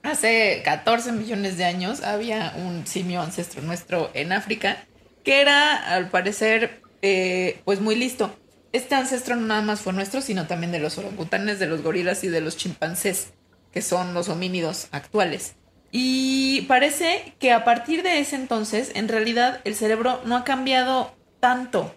hace 0.02 0.60
14 0.62 1.12
millones 1.12 1.56
de 1.56 1.64
años 1.64 2.02
había 2.02 2.52
un 2.58 2.86
simio 2.86 3.22
ancestro 3.22 3.62
nuestro 3.62 4.10
en 4.12 4.32
África 4.32 4.84
que 5.24 5.40
era, 5.40 5.74
al 5.74 6.10
parecer, 6.10 6.82
eh, 7.00 7.62
pues 7.64 7.80
muy 7.80 7.94
listo. 7.94 8.36
Este 8.72 8.94
ancestro 8.94 9.36
no 9.36 9.46
nada 9.46 9.62
más 9.62 9.80
fue 9.80 9.92
nuestro, 9.92 10.20
sino 10.20 10.46
también 10.46 10.72
de 10.72 10.78
los 10.78 10.98
orangutanes, 10.98 11.58
de 11.58 11.66
los 11.66 11.82
gorilas 11.82 12.24
y 12.24 12.28
de 12.28 12.40
los 12.40 12.56
chimpancés 12.56 13.32
que 13.72 13.82
son 13.82 14.14
los 14.14 14.28
homínidos 14.28 14.88
actuales. 14.92 15.54
Y 15.90 16.62
parece 16.62 17.34
que 17.38 17.52
a 17.52 17.64
partir 17.64 18.02
de 18.02 18.20
ese 18.20 18.36
entonces, 18.36 18.92
en 18.94 19.08
realidad, 19.08 19.60
el 19.64 19.74
cerebro 19.74 20.20
no 20.24 20.36
ha 20.36 20.44
cambiado 20.44 21.14
tanto 21.40 21.94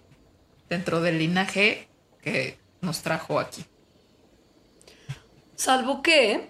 dentro 0.69 1.01
del 1.01 1.19
linaje 1.19 1.87
que 2.21 2.57
nos 2.81 3.01
trajo 3.01 3.39
aquí. 3.39 3.63
Salvo 5.55 6.01
que 6.01 6.49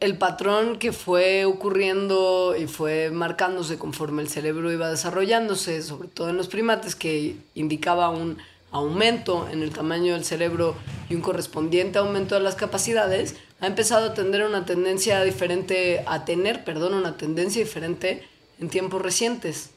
el 0.00 0.18
patrón 0.18 0.78
que 0.78 0.92
fue 0.92 1.46
ocurriendo 1.46 2.54
y 2.58 2.66
fue 2.66 3.10
marcándose 3.10 3.78
conforme 3.78 4.20
el 4.20 4.28
cerebro 4.28 4.70
iba 4.70 4.90
desarrollándose, 4.90 5.82
sobre 5.82 6.08
todo 6.08 6.28
en 6.28 6.36
los 6.36 6.48
primates, 6.48 6.94
que 6.94 7.36
indicaba 7.54 8.10
un 8.10 8.38
aumento 8.76 9.48
en 9.50 9.62
el 9.62 9.70
tamaño 9.70 10.14
del 10.14 10.24
cerebro 10.24 10.76
y 11.08 11.14
un 11.14 11.20
correspondiente 11.22 11.98
aumento 11.98 12.34
de 12.34 12.40
las 12.42 12.54
capacidades, 12.54 13.34
ha 13.60 13.66
empezado 13.66 14.06
a 14.06 14.14
tener 14.14 14.44
una 14.44 14.64
tendencia 14.64 15.22
diferente, 15.22 16.02
a 16.06 16.24
tener, 16.24 16.64
perdón, 16.64 16.94
una 16.94 17.16
tendencia 17.16 17.62
diferente 17.62 18.22
en 18.60 18.68
tiempos 18.68 19.02
recientes. 19.02 19.70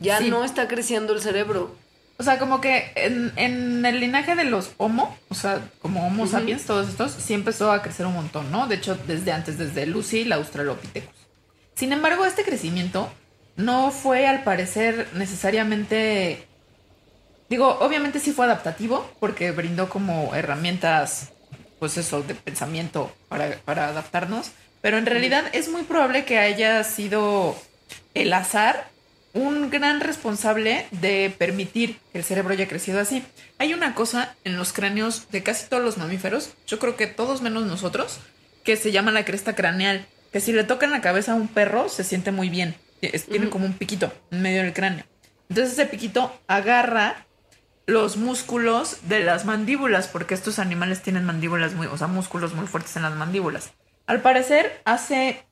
Ya 0.00 0.18
Sí. 0.18 0.30
no 0.30 0.44
está 0.44 0.66
creciendo 0.68 1.12
el 1.12 1.20
cerebro. 1.20 1.74
O 2.16 2.22
sea, 2.22 2.38
como 2.38 2.60
que 2.60 2.92
en, 2.94 3.32
en 3.36 3.84
el 3.84 3.98
linaje 4.00 4.36
de 4.36 4.44
los 4.44 4.70
Homo, 4.76 5.16
o 5.28 5.34
sea, 5.34 5.68
como 5.82 6.06
Homo 6.06 6.26
sapiens, 6.28 6.64
todos 6.64 6.88
estos, 6.88 7.10
sí 7.12 7.34
empezó 7.34 7.72
a 7.72 7.82
crecer 7.82 8.06
un 8.06 8.14
montón, 8.14 8.50
¿no? 8.52 8.66
De 8.68 8.76
hecho, 8.76 8.96
desde 9.08 9.32
antes, 9.32 9.58
desde 9.58 9.84
Lucy, 9.86 10.24
la 10.24 10.36
Australopithecus. 10.36 11.12
Sin 11.74 11.92
embargo, 11.92 12.24
este 12.24 12.44
crecimiento 12.44 13.08
no 13.56 13.90
fue, 13.90 14.26
al 14.28 14.44
parecer, 14.44 15.08
necesariamente. 15.14 16.46
Digo, 17.54 17.78
obviamente 17.78 18.18
sí 18.18 18.32
fue 18.32 18.46
adaptativo, 18.46 19.08
porque 19.20 19.52
brindó 19.52 19.88
como 19.88 20.34
herramientas, 20.34 21.28
pues 21.78 21.96
eso, 21.96 22.20
de 22.24 22.34
pensamiento 22.34 23.14
para, 23.28 23.58
para 23.64 23.86
adaptarnos. 23.86 24.50
Pero 24.80 24.98
en 24.98 25.06
realidad 25.06 25.44
es 25.52 25.68
muy 25.68 25.84
probable 25.84 26.24
que 26.24 26.40
haya 26.40 26.82
sido 26.82 27.56
el 28.12 28.32
azar 28.32 28.88
un 29.34 29.70
gran 29.70 30.00
responsable 30.00 30.88
de 30.90 31.32
permitir 31.38 32.00
que 32.10 32.18
el 32.18 32.24
cerebro 32.24 32.54
haya 32.54 32.66
crecido 32.66 32.98
así. 32.98 33.22
Hay 33.58 33.72
una 33.72 33.94
cosa 33.94 34.34
en 34.42 34.56
los 34.56 34.72
cráneos 34.72 35.30
de 35.30 35.44
casi 35.44 35.68
todos 35.68 35.84
los 35.84 35.96
mamíferos, 35.96 36.50
yo 36.66 36.80
creo 36.80 36.96
que 36.96 37.06
todos 37.06 37.40
menos 37.40 37.66
nosotros, 37.66 38.18
que 38.64 38.76
se 38.76 38.90
llama 38.90 39.12
la 39.12 39.24
cresta 39.24 39.54
craneal, 39.54 40.06
que 40.32 40.40
si 40.40 40.52
le 40.52 40.64
tocan 40.64 40.90
la 40.90 41.00
cabeza 41.00 41.30
a 41.30 41.36
un 41.36 41.46
perro 41.46 41.88
se 41.88 42.02
siente 42.02 42.32
muy 42.32 42.48
bien. 42.48 42.74
Tiene 43.30 43.48
como 43.48 43.64
un 43.64 43.74
piquito 43.74 44.12
en 44.32 44.42
medio 44.42 44.64
del 44.64 44.72
cráneo. 44.72 45.04
Entonces 45.48 45.74
ese 45.74 45.86
piquito 45.86 46.36
agarra 46.48 47.26
los 47.86 48.16
músculos 48.16 48.98
de 49.08 49.20
las 49.20 49.44
mandíbulas, 49.44 50.08
porque 50.08 50.34
estos 50.34 50.58
animales 50.58 51.02
tienen 51.02 51.24
mandíbulas 51.24 51.74
muy, 51.74 51.86
o 51.86 51.96
sea, 51.96 52.06
músculos 52.06 52.54
muy 52.54 52.66
fuertes 52.66 52.96
en 52.96 53.02
las 53.02 53.14
mandíbulas. 53.14 53.72
Al 54.06 54.20
parecer, 54.20 54.82
hace 54.84 55.46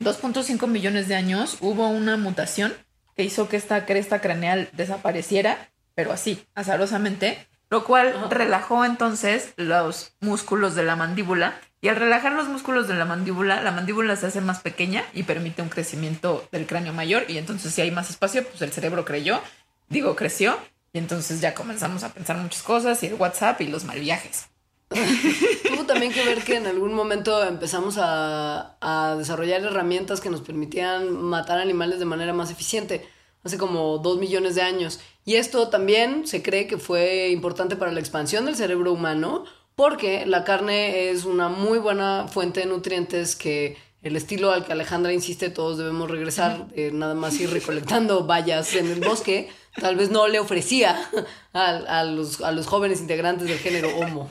2.5 0.00 0.66
millones 0.66 1.08
de 1.08 1.14
años 1.14 1.58
hubo 1.60 1.88
una 1.88 2.16
mutación 2.16 2.72
que 3.16 3.24
hizo 3.24 3.48
que 3.48 3.56
esta 3.56 3.86
cresta 3.86 4.20
craneal 4.20 4.68
desapareciera, 4.72 5.70
pero 5.94 6.12
así, 6.12 6.44
azarosamente, 6.54 7.46
lo 7.70 7.84
cual 7.84 8.14
relajó 8.30 8.84
entonces 8.84 9.54
los 9.56 10.14
músculos 10.20 10.74
de 10.74 10.82
la 10.82 10.96
mandíbula. 10.96 11.58
Y 11.80 11.88
al 11.88 11.96
relajar 11.96 12.32
los 12.32 12.48
músculos 12.48 12.86
de 12.86 12.94
la 12.94 13.04
mandíbula, 13.04 13.60
la 13.60 13.72
mandíbula 13.72 14.14
se 14.16 14.26
hace 14.26 14.40
más 14.40 14.60
pequeña 14.60 15.04
y 15.14 15.24
permite 15.24 15.62
un 15.62 15.68
crecimiento 15.68 16.46
del 16.52 16.66
cráneo 16.66 16.92
mayor. 16.92 17.24
Y 17.28 17.38
entonces, 17.38 17.72
si 17.72 17.80
hay 17.80 17.90
más 17.90 18.10
espacio, 18.10 18.46
pues 18.46 18.62
el 18.62 18.72
cerebro 18.72 19.04
creyó, 19.04 19.40
digo, 19.88 20.14
creció. 20.14 20.58
Y 20.92 20.98
entonces 20.98 21.40
ya 21.40 21.54
comenzamos 21.54 22.04
a 22.04 22.12
pensar 22.12 22.36
muchas 22.36 22.62
cosas 22.62 23.02
y 23.02 23.06
el 23.06 23.14
WhatsApp 23.14 23.60
y 23.62 23.68
los 23.68 23.84
mal 23.84 23.98
viajes. 23.98 24.46
Tuvo 25.68 25.84
también 25.86 26.12
que 26.12 26.22
ver 26.24 26.42
que 26.44 26.56
en 26.56 26.66
algún 26.66 26.92
momento 26.92 27.42
empezamos 27.44 27.96
a, 27.98 28.76
a 28.80 29.16
desarrollar 29.16 29.62
herramientas 29.62 30.20
que 30.20 30.28
nos 30.28 30.42
permitían 30.42 31.10
matar 31.10 31.58
animales 31.58 31.98
de 31.98 32.04
manera 32.04 32.34
más 32.34 32.50
eficiente, 32.50 33.08
hace 33.42 33.56
como 33.56 33.98
dos 33.98 34.18
millones 34.18 34.54
de 34.54 34.62
años. 34.62 35.00
Y 35.24 35.36
esto 35.36 35.68
también 35.68 36.26
se 36.26 36.42
cree 36.42 36.66
que 36.66 36.76
fue 36.76 37.30
importante 37.30 37.76
para 37.76 37.92
la 37.92 38.00
expansión 38.00 38.44
del 38.44 38.56
cerebro 38.56 38.92
humano, 38.92 39.44
porque 39.74 40.26
la 40.26 40.44
carne 40.44 41.08
es 41.08 41.24
una 41.24 41.48
muy 41.48 41.78
buena 41.78 42.28
fuente 42.28 42.60
de 42.60 42.66
nutrientes 42.66 43.34
que 43.34 43.78
el 44.02 44.16
estilo 44.16 44.50
al 44.50 44.64
que 44.64 44.72
Alejandra 44.72 45.12
insiste 45.12 45.50
todos 45.50 45.78
debemos 45.78 46.10
regresar, 46.10 46.66
de 46.68 46.92
nada 46.92 47.14
más 47.14 47.38
ir 47.40 47.50
recolectando 47.50 48.26
bayas 48.26 48.74
en 48.74 48.90
el 48.90 49.00
bosque, 49.00 49.48
tal 49.80 49.96
vez 49.96 50.10
no 50.10 50.28
le 50.28 50.40
ofrecía 50.40 51.08
a, 51.52 51.68
a 51.68 52.04
los, 52.04 52.40
a 52.40 52.52
los 52.52 52.66
jóvenes 52.66 53.00
integrantes 53.00 53.48
del 53.48 53.58
género 53.58 53.96
Homo. 53.96 54.30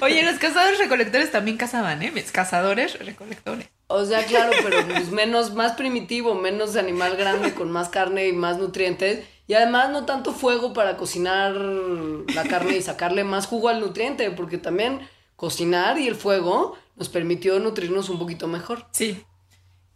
Oye, 0.00 0.22
los 0.22 0.38
cazadores 0.38 0.78
recolectores 0.78 1.30
también 1.30 1.56
cazaban, 1.56 2.02
¿eh? 2.02 2.10
Mis 2.12 2.30
cazadores 2.30 2.98
recolectores. 2.98 3.68
O 3.86 4.04
sea, 4.04 4.24
claro, 4.24 4.52
pero 4.62 4.86
pues 4.86 5.10
menos, 5.10 5.54
más 5.54 5.72
primitivo, 5.72 6.34
menos 6.34 6.76
animal 6.76 7.16
grande 7.16 7.54
con 7.54 7.70
más 7.70 7.88
carne 7.88 8.28
y 8.28 8.32
más 8.32 8.58
nutrientes. 8.58 9.26
Y 9.46 9.54
además 9.54 9.90
no 9.90 10.04
tanto 10.04 10.32
fuego 10.32 10.72
para 10.72 10.96
cocinar 10.96 11.54
la 11.54 12.44
carne 12.44 12.76
y 12.76 12.82
sacarle 12.82 13.24
más 13.24 13.46
jugo 13.46 13.68
al 13.68 13.80
nutriente, 13.80 14.30
porque 14.30 14.56
también 14.58 15.00
cocinar 15.36 15.98
y 15.98 16.06
el 16.06 16.14
fuego 16.14 16.76
nos 16.96 17.08
permitió 17.08 17.58
nutrirnos 17.58 18.08
un 18.08 18.18
poquito 18.18 18.48
mejor. 18.48 18.86
Sí. 18.92 19.24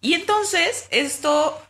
Y 0.00 0.14
entonces 0.14 0.86
esto 0.90 1.60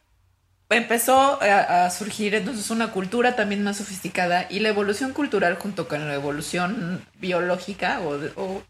empezó 0.68 1.40
a, 1.42 1.86
a 1.86 1.90
surgir 1.90 2.34
entonces 2.34 2.70
una 2.70 2.90
cultura 2.90 3.36
también 3.36 3.62
más 3.62 3.76
sofisticada 3.76 4.46
y 4.50 4.60
la 4.60 4.68
evolución 4.70 5.12
cultural 5.12 5.56
junto 5.56 5.86
con 5.88 6.06
la 6.06 6.14
evolución 6.14 7.06
biológica 7.20 8.00
o, 8.00 8.18
o 8.36 8.62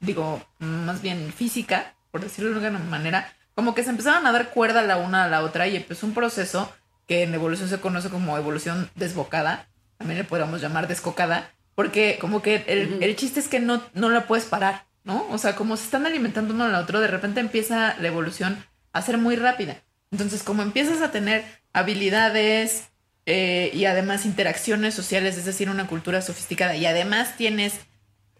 digo, 0.00 0.42
más 0.58 1.02
bien 1.02 1.32
física, 1.32 1.94
por 2.10 2.20
decirlo 2.20 2.50
de 2.58 2.66
alguna 2.66 2.84
manera, 2.84 3.32
como 3.54 3.74
que 3.74 3.82
se 3.82 3.90
empezaron 3.90 4.26
a 4.26 4.32
dar 4.32 4.50
cuerda 4.50 4.82
la 4.82 4.96
una 4.96 5.24
a 5.24 5.28
la 5.28 5.42
otra 5.42 5.66
y 5.66 5.76
empezó 5.76 6.06
un 6.06 6.14
proceso 6.14 6.72
que 7.06 7.22
en 7.22 7.34
evolución 7.34 7.68
se 7.68 7.80
conoce 7.80 8.10
como 8.10 8.36
evolución 8.36 8.90
desbocada, 8.94 9.68
también 9.96 10.18
le 10.18 10.24
podríamos 10.24 10.60
llamar 10.60 10.88
descocada, 10.88 11.50
porque 11.74 12.18
como 12.20 12.42
que 12.42 12.64
el, 12.66 13.02
el 13.02 13.16
chiste 13.16 13.40
es 13.40 13.48
que 13.48 13.60
no, 13.60 13.82
no 13.94 14.08
la 14.10 14.26
puedes 14.26 14.44
parar, 14.44 14.84
¿no? 15.06 15.24
O 15.30 15.38
sea, 15.38 15.54
como 15.54 15.76
se 15.76 15.84
están 15.84 16.04
alimentando 16.04 16.52
uno 16.52 16.64
al 16.64 16.74
otro, 16.74 17.00
de 17.00 17.06
repente 17.06 17.40
empieza 17.40 17.96
la 18.00 18.08
evolución 18.08 18.62
a 18.92 19.00
ser 19.00 19.16
muy 19.18 19.36
rápida. 19.36 19.80
Entonces, 20.10 20.42
como 20.42 20.62
empiezas 20.62 21.00
a 21.00 21.12
tener 21.12 21.44
habilidades 21.72 22.88
eh, 23.24 23.70
y 23.72 23.84
además 23.84 24.26
interacciones 24.26 24.94
sociales, 24.94 25.38
es 25.38 25.44
decir, 25.44 25.70
una 25.70 25.86
cultura 25.86 26.22
sofisticada, 26.22 26.76
y 26.76 26.86
además 26.86 27.36
tienes, 27.36 27.74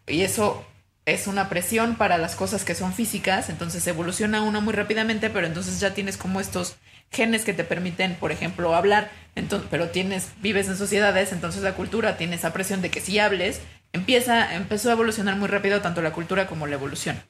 y 0.09 0.23
eso 0.23 0.67
es 1.07 1.29
una 1.29 1.49
presión 1.49 1.95
para 1.95 2.19
las 2.19 2.35
cosas 2.35 2.65
que 2.65 2.75
son 2.75 2.93
físicas, 2.93 3.49
entonces 3.49 3.87
evoluciona 3.87 4.43
uno 4.43 4.61
muy 4.61 4.75
rápidamente, 4.75 5.31
pero 5.31 5.47
entonces 5.47 5.79
ya 5.79 5.95
tienes 5.95 6.17
como 6.17 6.41
estos 6.41 6.77
genes 7.13 7.45
que 7.45 7.53
te 7.53 7.63
permiten, 7.63 8.17
por 8.17 8.33
ejemplo, 8.33 8.75
hablar, 8.75 9.13
entonces, 9.37 9.69
pero 9.71 9.91
tienes, 9.91 10.31
vives 10.43 10.67
en 10.67 10.77
sociedades, 10.77 11.31
entonces 11.31 11.63
la 11.63 11.75
cultura 11.75 12.17
tiene 12.17 12.35
esa 12.35 12.53
presión 12.53 12.83
de 12.83 12.91
que 12.91 13.01
si 13.01 13.21
hables, 13.21 13.61
empieza, 13.97 14.55
empezó 14.55 14.91
a 14.91 14.93
evolucionar 14.93 15.37
muy 15.37 15.49
rápido 15.49 15.81
tanto 15.81 16.01
la 16.03 16.13
cultura 16.13 16.47
como 16.47 16.67
la 16.67 16.75
evolución. 16.75 17.21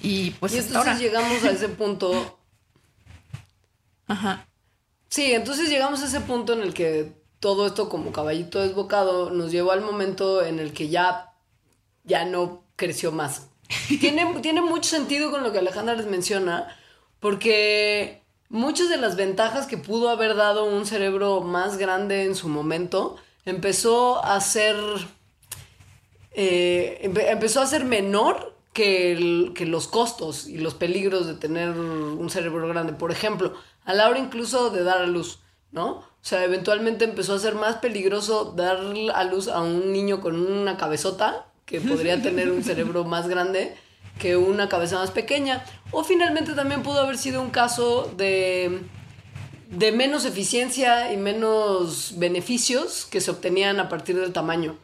Y 0.00 0.32
pues 0.32 0.52
y 0.54 0.58
entonces 0.58 0.76
ahora. 0.76 0.98
llegamos 0.98 1.44
a 1.44 1.50
ese 1.50 1.68
punto. 1.80 2.38
Ajá. 4.06 4.46
Sí, 5.08 5.32
entonces 5.32 5.68
llegamos 5.68 6.02
a 6.02 6.06
ese 6.06 6.20
punto 6.20 6.52
en 6.52 6.62
el 6.62 6.74
que 6.74 7.12
todo 7.40 7.66
esto 7.66 7.88
como 7.88 8.12
caballito 8.12 8.60
desbocado 8.60 9.30
nos 9.30 9.52
llevó 9.52 9.72
al 9.72 9.80
momento 9.80 10.44
en 10.44 10.58
el 10.58 10.72
que 10.72 10.88
ya, 10.88 11.34
ya 12.02 12.24
no 12.24 12.64
creció 12.76 13.12
más. 13.12 13.48
Tiene, 14.00 14.40
tiene 14.40 14.60
mucho 14.60 14.90
sentido 14.90 15.30
con 15.30 15.42
lo 15.42 15.52
que 15.52 15.58
Alejandra 15.58 15.94
les 15.94 16.06
menciona, 16.06 16.68
porque 17.20 18.22
muchas 18.48 18.88
de 18.88 18.96
las 18.98 19.16
ventajas 19.16 19.66
que 19.66 19.78
pudo 19.78 20.10
haber 20.10 20.36
dado 20.36 20.64
un 20.64 20.84
cerebro 20.84 21.40
más 21.40 21.78
grande 21.78 22.24
en 22.24 22.34
su 22.34 22.48
momento 22.48 23.16
empezó 23.44 24.24
a 24.24 24.40
ser 24.40 24.76
eh, 26.34 27.00
empe- 27.04 27.28
empezó 27.30 27.60
a 27.60 27.66
ser 27.66 27.84
menor 27.84 28.54
que, 28.72 29.12
el- 29.12 29.52
que 29.54 29.66
los 29.66 29.86
costos 29.88 30.46
y 30.48 30.58
los 30.58 30.74
peligros 30.74 31.26
de 31.26 31.34
tener 31.34 31.70
un 31.70 32.28
cerebro 32.30 32.66
grande. 32.68 32.92
Por 32.92 33.12
ejemplo, 33.12 33.54
a 33.84 33.94
la 33.94 34.08
hora 34.08 34.18
incluso 34.18 34.70
de 34.70 34.82
dar 34.82 34.98
a 35.02 35.06
luz, 35.06 35.38
¿no? 35.72 35.86
O 35.90 36.26
sea, 36.26 36.42
eventualmente 36.44 37.04
empezó 37.04 37.34
a 37.34 37.38
ser 37.38 37.54
más 37.54 37.76
peligroso 37.76 38.52
dar 38.56 38.78
a 39.14 39.24
luz 39.24 39.48
a 39.48 39.60
un 39.60 39.92
niño 39.92 40.20
con 40.20 40.34
una 40.40 40.76
cabezota 40.76 41.46
que 41.66 41.80
podría 41.80 42.20
tener 42.22 42.50
un 42.50 42.64
cerebro 42.64 43.04
más 43.14 43.28
grande 43.28 43.76
que 44.18 44.36
una 44.36 44.68
cabeza 44.68 44.98
más 44.98 45.10
pequeña. 45.10 45.64
O 45.90 46.02
finalmente 46.04 46.52
también 46.54 46.82
pudo 46.82 47.00
haber 47.00 47.18
sido 47.18 47.40
un 47.42 47.50
caso 47.50 48.10
de 48.16 48.80
de 49.70 49.90
menos 49.92 50.24
eficiencia 50.24 51.12
y 51.12 51.16
menos 51.16 52.14
beneficios 52.16 53.06
que 53.06 53.20
se 53.20 53.30
obtenían 53.30 53.80
a 53.80 53.88
partir 53.88 54.18
del 54.18 54.32
tamaño. 54.32 54.76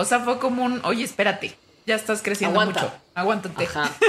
O 0.00 0.04
sea, 0.04 0.20
fue 0.20 0.38
como 0.38 0.64
un, 0.64 0.80
oye, 0.84 1.04
espérate, 1.04 1.54
ya 1.86 1.94
estás 1.94 2.22
creciendo 2.22 2.60
Aguanta. 2.60 2.82
mucho, 2.82 2.94
aguántate. 3.14 3.64
Ajá. 3.64 3.90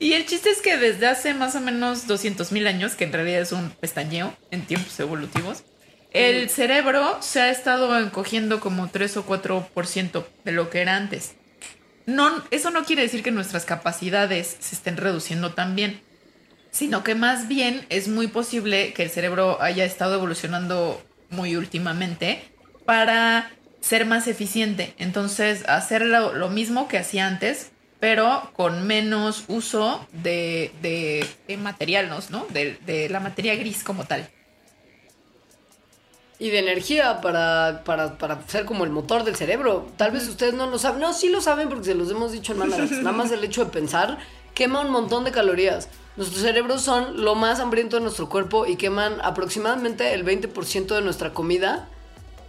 Y 0.00 0.12
el 0.12 0.26
chiste 0.26 0.50
es 0.50 0.62
que 0.62 0.76
desde 0.76 1.08
hace 1.08 1.34
más 1.34 1.56
o 1.56 1.60
menos 1.60 2.06
200 2.06 2.52
mil 2.52 2.66
años, 2.68 2.94
que 2.94 3.04
en 3.04 3.12
realidad 3.12 3.40
es 3.40 3.52
un 3.52 3.70
pestañeo 3.70 4.32
en 4.50 4.62
tiempos 4.62 4.98
evolutivos, 5.00 5.64
el 6.12 6.48
cerebro 6.48 7.18
se 7.20 7.40
ha 7.40 7.50
estado 7.50 7.98
encogiendo 7.98 8.60
como 8.60 8.88
3 8.88 9.16
o 9.18 9.26
4% 9.26 10.24
de 10.44 10.52
lo 10.52 10.70
que 10.70 10.80
era 10.80 10.96
antes. 10.96 11.34
No, 12.06 12.42
eso 12.50 12.70
no 12.70 12.84
quiere 12.84 13.02
decir 13.02 13.22
que 13.22 13.30
nuestras 13.30 13.64
capacidades 13.64 14.56
se 14.60 14.76
estén 14.76 14.96
reduciendo 14.96 15.52
también, 15.52 16.00
sino 16.70 17.02
que 17.02 17.14
más 17.14 17.48
bien 17.48 17.84
es 17.90 18.08
muy 18.08 18.28
posible 18.28 18.92
que 18.94 19.02
el 19.02 19.10
cerebro 19.10 19.60
haya 19.60 19.84
estado 19.84 20.14
evolucionando 20.14 21.02
muy 21.28 21.56
últimamente 21.56 22.42
para 22.86 23.50
ser 23.80 24.06
más 24.06 24.26
eficiente. 24.26 24.94
Entonces, 24.98 25.64
hacer 25.68 26.02
lo, 26.02 26.32
lo 26.32 26.48
mismo 26.48 26.88
que 26.88 26.98
hacía 26.98 27.26
antes, 27.26 27.70
pero 28.00 28.50
con 28.54 28.86
menos 28.86 29.44
uso 29.48 30.06
de, 30.12 30.72
de, 30.82 31.26
de 31.46 31.56
materiales, 31.56 32.30
¿no? 32.30 32.46
De, 32.50 32.78
de 32.86 33.08
la 33.08 33.20
materia 33.20 33.54
gris 33.56 33.82
como 33.82 34.04
tal. 34.04 34.28
Y 36.40 36.50
de 36.50 36.60
energía 36.60 37.20
para, 37.20 37.82
para, 37.84 38.16
para 38.16 38.46
ser 38.46 38.64
como 38.64 38.84
el 38.84 38.90
motor 38.90 39.24
del 39.24 39.34
cerebro. 39.34 39.88
Tal 39.96 40.12
vez 40.12 40.28
ustedes 40.28 40.54
no 40.54 40.68
lo 40.68 40.78
saben. 40.78 41.00
No, 41.00 41.12
sí 41.12 41.28
lo 41.28 41.40
saben 41.40 41.68
porque 41.68 41.86
se 41.86 41.94
los 41.94 42.10
hemos 42.10 42.30
dicho 42.30 42.52
en 42.52 42.58
Mandarax. 42.58 42.90
Nada 43.02 43.12
más 43.12 43.32
el 43.32 43.42
hecho 43.42 43.64
de 43.64 43.72
pensar 43.72 44.18
quema 44.54 44.80
un 44.80 44.90
montón 44.90 45.24
de 45.24 45.30
calorías. 45.30 45.88
Nuestros 46.16 46.42
cerebros 46.42 46.82
son 46.82 47.22
lo 47.22 47.36
más 47.36 47.60
hambriento 47.60 47.96
de 47.96 48.02
nuestro 48.02 48.28
cuerpo 48.28 48.66
y 48.66 48.74
queman 48.74 49.20
aproximadamente 49.22 50.14
el 50.14 50.24
20% 50.24 50.86
de 50.96 51.00
nuestra 51.00 51.32
comida, 51.32 51.88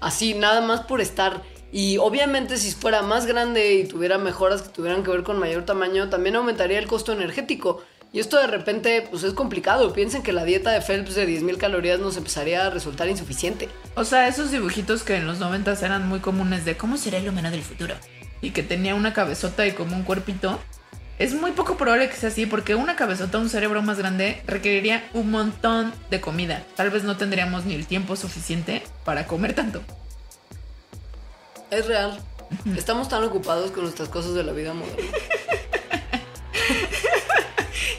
así 0.01 0.33
nada 0.33 0.61
más 0.61 0.81
por 0.81 1.01
estar. 1.01 1.41
Y 1.71 1.97
obviamente 1.97 2.57
si 2.57 2.71
fuera 2.71 3.01
más 3.01 3.25
grande 3.25 3.73
y 3.75 3.85
tuviera 3.85 4.17
mejoras 4.17 4.63
que 4.63 4.69
tuvieran 4.69 5.03
que 5.03 5.11
ver 5.11 5.23
con 5.23 5.39
mayor 5.39 5.65
tamaño, 5.65 6.09
también 6.09 6.35
aumentaría 6.35 6.79
el 6.79 6.87
costo 6.87 7.13
energético. 7.13 7.83
Y 8.11 8.19
esto 8.19 8.39
de 8.39 8.47
repente 8.47 9.07
pues 9.09 9.23
es 9.23 9.33
complicado. 9.33 9.93
Piensen 9.93 10.23
que 10.23 10.33
la 10.33 10.43
dieta 10.43 10.71
de 10.71 10.81
Phelps 10.81 11.13
de 11.13 11.27
10.000 11.27 11.57
calorías 11.57 11.99
nos 11.99 12.17
empezaría 12.17 12.65
a 12.65 12.69
resultar 12.71 13.07
insuficiente. 13.07 13.69
O 13.95 14.03
sea, 14.03 14.27
esos 14.27 14.51
dibujitos 14.51 15.03
que 15.03 15.17
en 15.17 15.27
los 15.27 15.39
90 15.39 15.73
eran 15.85 16.07
muy 16.07 16.19
comunes 16.19 16.65
de 16.65 16.75
cómo 16.75 16.97
será 16.97 17.19
el 17.19 17.29
humano 17.29 17.51
del 17.51 17.61
futuro. 17.61 17.93
Y 18.41 18.51
que 18.51 18.63
tenía 18.63 18.95
una 18.95 19.13
cabezota 19.13 19.67
y 19.67 19.73
como 19.73 19.95
un 19.95 20.03
cuerpito. 20.03 20.59
Es 21.19 21.33
muy 21.33 21.51
poco 21.51 21.75
probable 21.75 22.09
que 22.09 22.15
sea 22.15 22.29
así 22.29 22.45
porque 22.45 22.75
una 22.75 22.95
cabezota, 22.95 23.39
un 23.39 23.49
cerebro 23.49 23.81
más 23.81 23.97
grande, 23.97 24.41
requeriría 24.47 25.09
un 25.13 25.29
montón 25.29 25.93
de 26.09 26.21
comida. 26.21 26.63
Tal 26.77 26.91
vez 26.91 27.03
no 27.03 27.17
tendríamos 27.17 27.65
ni 27.65 27.75
el 27.75 27.85
tiempo 27.85 28.15
suficiente 28.15 28.83
para 29.03 29.27
comer 29.27 29.53
tanto. 29.53 29.81
Es 31.71 31.85
real. 31.87 32.17
Estamos 32.77 33.09
tan 33.09 33.21
ocupados 33.25 33.71
con 33.71 33.83
nuestras 33.83 34.07
cosas 34.07 34.33
de 34.33 34.43
la 34.43 34.53
vida 34.53 34.73
moderna. 34.73 35.03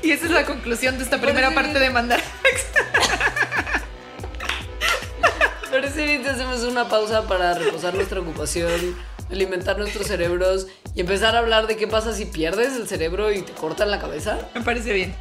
Y 0.02 0.12
esa 0.12 0.24
es 0.24 0.30
la 0.30 0.46
conclusión 0.46 0.96
de 0.96 1.04
esta 1.04 1.20
primera 1.20 1.54
parte 1.54 1.78
de 1.78 1.90
mandar. 1.90 2.20
Parece 5.70 6.04
bien 6.04 6.22
si 6.24 6.28
hacemos 6.30 6.62
una 6.62 6.88
pausa 6.88 7.28
para 7.28 7.54
reposar 7.54 7.94
nuestra 7.94 8.20
ocupación, 8.20 8.96
alimentar 9.30 9.78
nuestros 9.78 10.06
cerebros 10.06 10.66
y 10.94 11.00
empezar 11.00 11.36
a 11.36 11.40
hablar 11.40 11.66
de 11.66 11.76
qué 11.76 11.86
pasa 11.86 12.14
si 12.14 12.26
pierdes 12.26 12.76
el 12.76 12.88
cerebro 12.88 13.32
y 13.32 13.42
te 13.42 13.52
cortan 13.52 13.90
la 13.90 14.00
cabeza. 14.00 14.38
Me 14.54 14.62
parece 14.62 14.92
bien. 14.92 15.14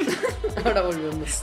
Ahora 0.64 0.82
volvemos. 0.82 1.42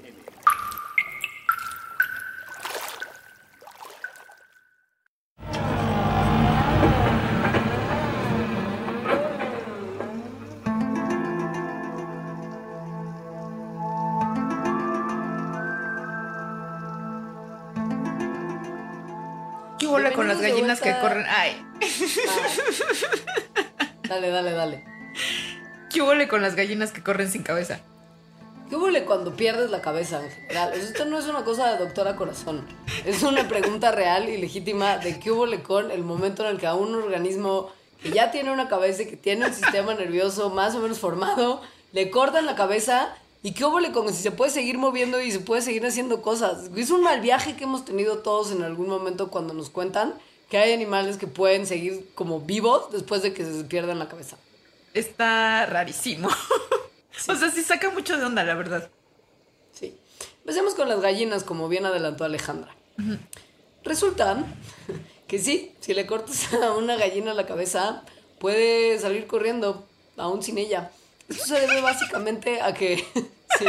Dale, 24.11 24.29
dale, 24.29 24.51
dale. 24.51 24.83
¿Qué 25.89 26.01
huele 26.01 26.27
con 26.27 26.41
las 26.41 26.55
gallinas 26.55 26.91
que 26.91 27.01
corren 27.01 27.31
sin 27.31 27.43
cabeza? 27.43 27.79
¿Qué 28.69 28.75
huele 28.75 29.05
cuando 29.05 29.37
pierdes 29.37 29.71
la 29.71 29.81
cabeza 29.81 30.21
en 30.21 30.29
general? 30.29 30.73
Esto 30.73 31.05
no 31.05 31.17
es 31.17 31.27
una 31.27 31.45
cosa 31.45 31.71
de 31.71 31.77
doctora 31.77 32.17
corazón. 32.17 32.67
Es 33.05 33.23
una 33.23 33.47
pregunta 33.47 33.93
real 33.93 34.27
y 34.27 34.35
legítima 34.35 34.97
de 34.97 35.17
qué 35.17 35.31
huele 35.31 35.63
con 35.63 35.91
el 35.91 36.03
momento 36.03 36.43
en 36.43 36.49
el 36.49 36.59
que 36.59 36.67
a 36.67 36.75
un 36.75 36.93
organismo 36.93 37.69
que 38.03 38.11
ya 38.11 38.31
tiene 38.31 38.51
una 38.51 38.67
cabeza 38.67 39.03
y 39.03 39.05
que 39.05 39.15
tiene 39.15 39.45
un 39.45 39.53
sistema 39.53 39.93
nervioso 39.93 40.49
más 40.49 40.75
o 40.75 40.81
menos 40.81 40.99
formado, 40.99 41.61
le 41.93 42.11
cortan 42.11 42.45
la 42.45 42.57
cabeza 42.57 43.15
y 43.43 43.53
qué 43.53 43.63
huele 43.63 43.93
con 43.93 44.13
si 44.13 44.21
se 44.21 44.31
puede 44.31 44.51
seguir 44.51 44.77
moviendo 44.77 45.21
y 45.21 45.31
se 45.31 45.39
puede 45.39 45.61
seguir 45.61 45.85
haciendo 45.85 46.21
cosas. 46.21 46.69
Es 46.75 46.91
un 46.91 47.01
mal 47.01 47.21
viaje 47.21 47.55
que 47.55 47.63
hemos 47.63 47.85
tenido 47.85 48.17
todos 48.17 48.51
en 48.51 48.61
algún 48.61 48.89
momento 48.89 49.31
cuando 49.31 49.53
nos 49.53 49.69
cuentan 49.69 50.15
que 50.51 50.57
hay 50.57 50.73
animales 50.73 51.15
que 51.15 51.27
pueden 51.27 51.65
seguir 51.65 52.09
como 52.13 52.41
vivos 52.41 52.91
después 52.91 53.21
de 53.21 53.33
que 53.33 53.45
se 53.45 53.63
pierdan 53.63 53.99
la 53.99 54.09
cabeza. 54.09 54.37
Está 54.93 55.65
rarísimo. 55.65 56.29
O 57.27 57.35
sea, 57.35 57.51
sí 57.51 57.61
saca 57.61 57.91
mucho 57.91 58.17
de 58.17 58.23
onda, 58.23 58.43
la 58.43 58.55
verdad. 58.55 58.89
Sí. 59.73 59.95
Empecemos 60.39 60.73
con 60.73 60.89
las 60.89 61.01
gallinas, 61.01 61.43
como 61.43 61.69
bien 61.69 61.85
adelantó 61.85 62.23
Alejandra. 62.23 62.73
Resulta 63.83 64.43
que 65.27 65.37
sí, 65.37 65.75
si 65.81 65.93
le 65.93 66.07
cortas 66.07 66.51
a 66.53 66.71
una 66.71 66.95
gallina 66.95 67.35
la 67.35 67.45
cabeza, 67.45 68.03
puede 68.39 68.97
salir 68.97 69.27
corriendo, 69.27 69.85
aún 70.17 70.41
sin 70.41 70.57
ella. 70.57 70.91
Esto 71.29 71.45
se 71.45 71.59
debe 71.59 71.81
básicamente 71.81 72.61
a 72.61 72.73
que 72.73 72.97
sí, 73.59 73.65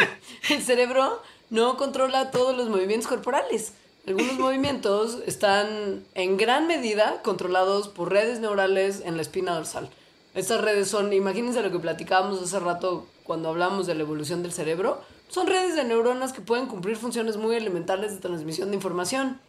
el 0.49 0.62
cerebro 0.62 1.21
no 1.51 1.77
controla 1.77 2.31
todos 2.31 2.57
los 2.57 2.71
movimientos 2.71 3.07
corporales. 3.09 3.75
Algunos 4.07 4.38
movimientos 4.38 5.19
están 5.27 6.05
en 6.15 6.37
gran 6.37 6.67
medida 6.67 7.23
controlados 7.23 7.88
por 7.88 8.11
redes 8.11 8.41
neurales 8.41 9.03
en 9.05 9.17
la 9.17 9.23
espina 9.23 9.55
dorsal. 9.55 9.88
Estas 10.35 10.61
redes 10.61 10.88
son, 10.88 11.12
imagínense 11.12 11.62
lo 11.62 11.71
que 11.71 11.79
platicábamos 11.79 12.43
hace 12.43 12.59
rato 12.59 13.07
cuando 13.23 13.49
hablamos 13.49 13.87
de 13.87 13.95
la 13.95 14.03
evolución 14.03 14.43
del 14.43 14.53
cerebro, 14.53 15.01
son 15.29 15.47
redes 15.47 15.77
de 15.77 15.85
neuronas 15.85 16.33
que 16.33 16.41
pueden 16.41 16.67
cumplir 16.67 16.97
funciones 16.97 17.37
muy 17.37 17.55
elementales 17.55 18.12
de 18.12 18.19
transmisión 18.19 18.71
de 18.71 18.77
información. 18.77 19.41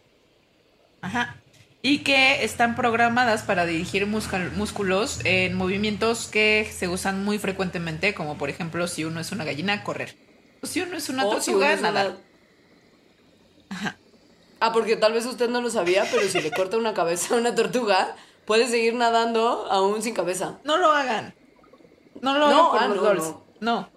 Ajá. 1.00 1.36
Y 1.82 1.98
que 1.98 2.44
están 2.44 2.76
programadas 2.76 3.42
para 3.42 3.66
dirigir 3.66 4.06
músculos 4.06 5.20
en 5.24 5.54
movimientos 5.54 6.28
que 6.28 6.70
se 6.72 6.88
usan 6.88 7.24
muy 7.24 7.38
frecuentemente, 7.38 8.14
como 8.14 8.38
por 8.38 8.48
ejemplo 8.48 8.86
si 8.86 9.04
uno 9.04 9.20
es 9.20 9.32
una 9.32 9.44
gallina, 9.44 9.82
correr. 9.82 10.16
O 10.62 10.66
si 10.66 10.80
uno 10.80 10.96
es 10.96 11.08
una 11.08 11.24
tortuga, 11.24 11.76
nadar. 11.76 12.16
Ajá. 13.68 13.98
Ah, 14.64 14.72
porque 14.72 14.96
tal 14.96 15.12
vez 15.12 15.26
usted 15.26 15.50
no 15.50 15.60
lo 15.60 15.68
sabía, 15.68 16.06
pero 16.10 16.26
si 16.26 16.40
le 16.40 16.50
corta 16.50 16.78
una 16.78 16.94
cabeza 16.94 17.34
a 17.34 17.38
una 17.38 17.54
tortuga, 17.54 18.16
puede 18.46 18.66
seguir 18.66 18.94
nadando 18.94 19.66
aún 19.70 20.00
sin 20.00 20.14
cabeza. 20.14 20.58
No 20.64 20.78
lo 20.78 20.90
hagan. 20.90 21.34
No 22.22 22.38
lo 22.38 22.46
hagan 22.46 22.94
por 22.94 23.08
ah, 23.08 23.12
los 23.12 23.24
no, 23.28 23.44
no. 23.60 23.88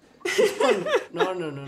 No, 1.13 1.34
no, 1.36 1.51
no, 1.53 1.65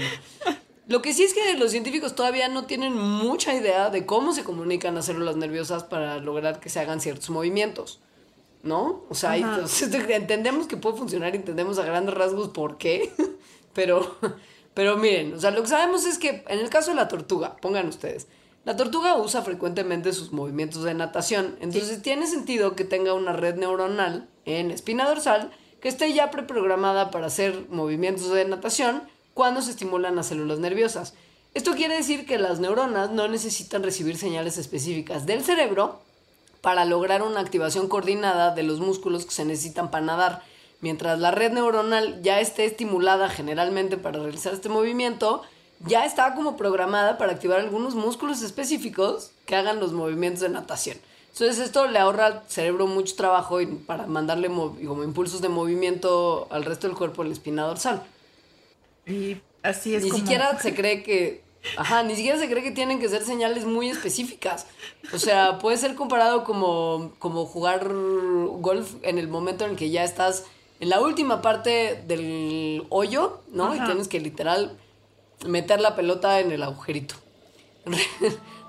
Lo 0.89 1.01
que 1.01 1.13
sí 1.13 1.23
es 1.23 1.33
que 1.33 1.53
los 1.53 1.71
científicos 1.71 2.13
todavía 2.13 2.49
no 2.49 2.65
tienen 2.65 2.93
mucha 2.93 3.53
idea 3.53 3.89
de 3.89 4.05
cómo 4.05 4.33
se 4.33 4.43
comunican 4.43 4.95
las 4.95 5.05
células 5.05 5.38
nerviosas 5.38 5.85
para 5.85 6.17
lograr 6.17 6.59
que 6.59 6.69
se 6.69 6.81
hagan 6.81 6.99
ciertos 6.99 7.29
movimientos. 7.29 8.01
¿No? 8.63 9.05
O 9.07 9.15
sea, 9.15 9.38
entendemos 10.09 10.67
que 10.67 10.75
puede 10.75 10.97
funcionar, 10.97 11.33
entendemos 11.38 11.79
a 11.79 11.85
grandes 11.85 12.15
rasgos 12.15 12.49
por 12.49 12.77
qué, 12.77 13.13
pero, 13.73 14.17
pero 14.73 14.97
miren, 14.97 15.35
o 15.35 15.39
sea, 15.39 15.51
lo 15.51 15.62
que 15.62 15.69
sabemos 15.69 16.05
es 16.05 16.17
que 16.17 16.43
en 16.49 16.59
el 16.59 16.69
caso 16.69 16.91
de 16.91 16.97
la 16.97 17.07
tortuga, 17.07 17.55
pongan 17.62 17.88
ustedes, 17.88 18.27
la 18.65 18.76
tortuga 18.76 19.15
usa 19.15 19.41
frecuentemente 19.41 20.13
sus 20.13 20.32
movimientos 20.32 20.84
de 20.84 20.93
natación, 20.93 21.58
entonces 21.62 22.02
tiene 22.02 22.28
sentido 22.28 22.76
que 22.76 22.84
tenga 22.84 23.13
una 23.13 23.34
red 23.34 23.56
neuronal 23.56 24.28
en 24.45 24.72
espina 24.72 25.08
dorsal 25.08 25.52
que 25.82 25.88
esté 25.88 26.13
ya 26.13 26.30
preprogramada 26.30 27.10
para 27.10 27.28
hacer 27.28 27.65
movimientos 27.69 28.30
de 28.32 28.45
natación 28.45 29.04
cuando 29.34 29.62
se 29.62 29.72
estimulan 29.72 30.15
las 30.15 30.28
células 30.28 30.60
nerviosas. 30.60 31.13
Esto 31.54 31.74
quiere 31.74 31.95
decir 31.95 32.26
que 32.26 32.38
las 32.38 32.60
neuronas 32.60 33.10
no 33.10 33.28
necesitan 33.28 33.82
recibir 33.82 34.17
señales 34.17 34.58
específicas 34.58 35.26
del 35.26 35.43
cerebro 35.43 36.02
para 36.62 36.86
lograr 36.86 37.24
una 37.24 37.39
activación 37.39 37.88
coordinada 37.88 38.54
de 38.54 38.63
los 38.63 38.80
músculos 38.80 39.26
que 39.26 39.32
se 39.32 39.45
necesitan 39.45 39.89
para 39.89 40.06
nadar. 40.06 40.43
Mientras 40.82 41.19
la 41.19 41.32
red 41.32 41.52
neuronal 41.52 42.22
ya 42.22 42.39
esté 42.39 42.65
estimulada 42.65 43.30
generalmente 43.30 43.98
para 43.98 44.19
realizar 44.19 44.54
este 44.54 44.69
movimiento, 44.69 45.41
ya 45.86 46.06
está 46.06 46.36
como 46.36 46.58
programada 46.58 47.18
para 47.18 47.34
activar 47.34 47.60
algunos 47.60 47.96
músculos 47.96 48.42
específicos 48.42 49.32
que 49.46 49.56
hagan 49.56 49.80
los 49.80 49.94
movimientos 49.94 50.42
de 50.42 50.50
natación. 50.50 50.98
Entonces 51.32 51.60
esto 51.60 51.88
le 51.88 52.00
ahorra 52.00 52.26
al 52.26 52.44
cerebro 52.48 52.88
mucho 52.88 53.15
trabajo 53.15 53.62
y 53.62 53.65
para 53.65 54.08
mandarle 54.08 54.48
como 54.48 55.04
impulsos 55.04 55.42
de 55.42 55.50
movimiento 55.50 56.48
al 56.50 56.65
resto 56.65 56.88
del 56.88 56.98
cuerpo 56.98 57.24
la 57.24 57.32
espina 57.32 57.63
dorsal. 57.63 58.04
Y 59.06 59.38
así 59.63 59.96
es 59.96 60.04
Ni 60.04 60.12
siquiera 60.12 60.60
se 60.62 60.76
cree 60.76 61.04
que... 61.04 61.48
Ajá, 61.76 62.04
ni 62.04 62.15
siquiera 62.15 62.39
se 62.39 62.50
cree 62.50 62.63
que 62.63 62.72
tienen 62.72 63.00
que 63.00 63.10
ser 63.10 63.24
señales 63.24 63.65
muy 63.65 63.89
específicas. 63.89 64.65
O 65.13 65.20
sea, 65.20 65.60
puede 65.60 65.78
ser 65.78 65.96
comparado 65.96 66.46
como, 66.46 67.12
como 67.20 67.46
jugar 67.46 67.89
golf 67.89 68.96
en 69.02 69.18
el 69.18 69.28
momento 69.28 69.65
en 69.65 69.72
el 69.72 69.78
que 69.78 69.89
ya 69.89 70.06
estás 70.06 70.46
en 70.80 70.89
la 70.89 71.02
última 71.02 71.42
parte 71.42 72.02
del 72.08 72.86
hoyo, 72.89 73.42
¿no? 73.52 73.76
Y 73.76 73.80
tienes 73.82 74.08
que 74.08 74.22
literal 74.22 74.78
meter 75.45 75.80
la 75.80 75.95
pelota 75.95 76.39
en 76.39 76.52
el 76.52 76.63
agujerito. 76.63 77.15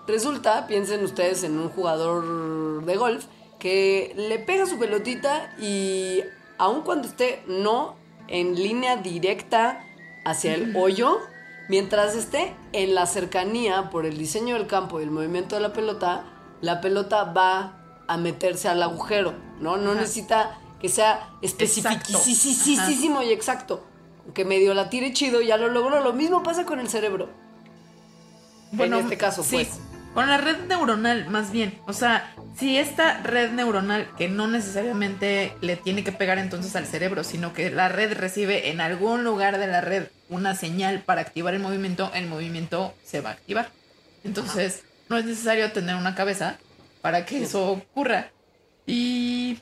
Resulta, 0.07 0.67
piensen 0.67 1.05
ustedes 1.05 1.45
en 1.45 1.59
un 1.59 1.69
jugador 1.69 2.85
de 2.85 2.97
golf 2.97 3.27
que 3.59 4.13
le 4.17 4.39
pega 4.39 4.67
su 4.67 4.79
pelotita 4.79 5.55
y 5.59 6.21
aun 6.59 6.83
cuando 6.83 7.09
esté 7.09 7.43
no 7.47 7.97
en 8.29 8.55
línea 8.55 8.97
directa 8.97 9.85
hacia 10.25 10.55
el 10.55 10.77
hoyo, 10.77 11.19
mientras 11.69 12.15
esté 12.15 12.55
en 12.73 12.95
la 12.95 13.07
cercanía 13.07 13.91
por 13.91 14.07
el 14.07 14.17
diseño 14.17 14.55
del 14.55 14.67
campo 14.67 15.01
y 15.01 15.05
el 15.05 15.11
movimiento 15.11 15.57
de 15.57 15.63
la 15.63 15.73
pelota, 15.73 16.25
la 16.61 16.81
pelota 16.81 17.25
va 17.25 18.03
a 18.09 18.17
meterse 18.17 18.69
al 18.69 18.83
agujero, 18.83 19.35
¿no? 19.61 19.77
No 19.77 19.95
necesita 19.95 20.59
que 20.81 20.89
sea 20.89 21.31
específico 21.43 22.03
y 23.23 23.31
exacto 23.31 23.85
que 24.35 24.45
medio 24.45 24.75
la 24.75 24.91
tire 24.91 25.13
chido, 25.13 25.41
ya 25.41 25.57
lo 25.57 25.69
logró. 25.69 26.01
Lo 26.01 26.13
mismo 26.13 26.43
pasa 26.43 26.65
con 26.65 26.81
el 26.81 26.89
cerebro. 26.89 27.31
Bueno, 28.73 28.99
en 28.99 29.05
este 29.05 29.17
caso, 29.17 29.43
sí, 29.43 29.57
pues. 29.57 29.81
Con 30.15 30.29
la 30.29 30.39
red 30.39 30.59
neuronal, 30.67 31.29
más 31.29 31.53
bien. 31.53 31.79
O 31.87 31.93
sea, 31.93 32.35
si 32.59 32.77
esta 32.79 33.23
red 33.23 33.53
neuronal, 33.53 34.09
que 34.17 34.29
no 34.29 34.49
necesariamente 34.49 35.53
le 35.61 35.77
tiene 35.77 36.03
que 36.03 36.11
pegar 36.11 36.39
entonces 36.39 36.75
al 36.75 36.87
cerebro, 36.87 37.23
sino 37.23 37.53
que 37.53 37.71
la 37.71 37.89
red 37.89 38.13
recibe 38.15 38.71
en 38.71 38.81
algún 38.81 39.23
lugar 39.23 39.59
de 39.59 39.69
la 39.69 39.81
red 39.81 40.09
una 40.29 40.57
señal 40.57 41.03
para 41.03 41.21
activar 41.21 41.55
el 41.55 41.61
movimiento, 41.61 42.11
el 42.15 42.27
movimiento 42.27 42.93
se 43.05 43.21
va 43.21 43.31
a 43.31 43.33
activar. 43.35 43.71
Entonces, 44.25 44.83
no 45.09 45.17
es 45.17 45.25
necesario 45.25 45.71
tener 45.73 45.95
una 45.95 46.15
cabeza 46.15 46.59
para 47.03 47.25
que 47.25 47.43
eso 47.45 47.71
ocurra. 47.71 48.31
Y 48.87 49.59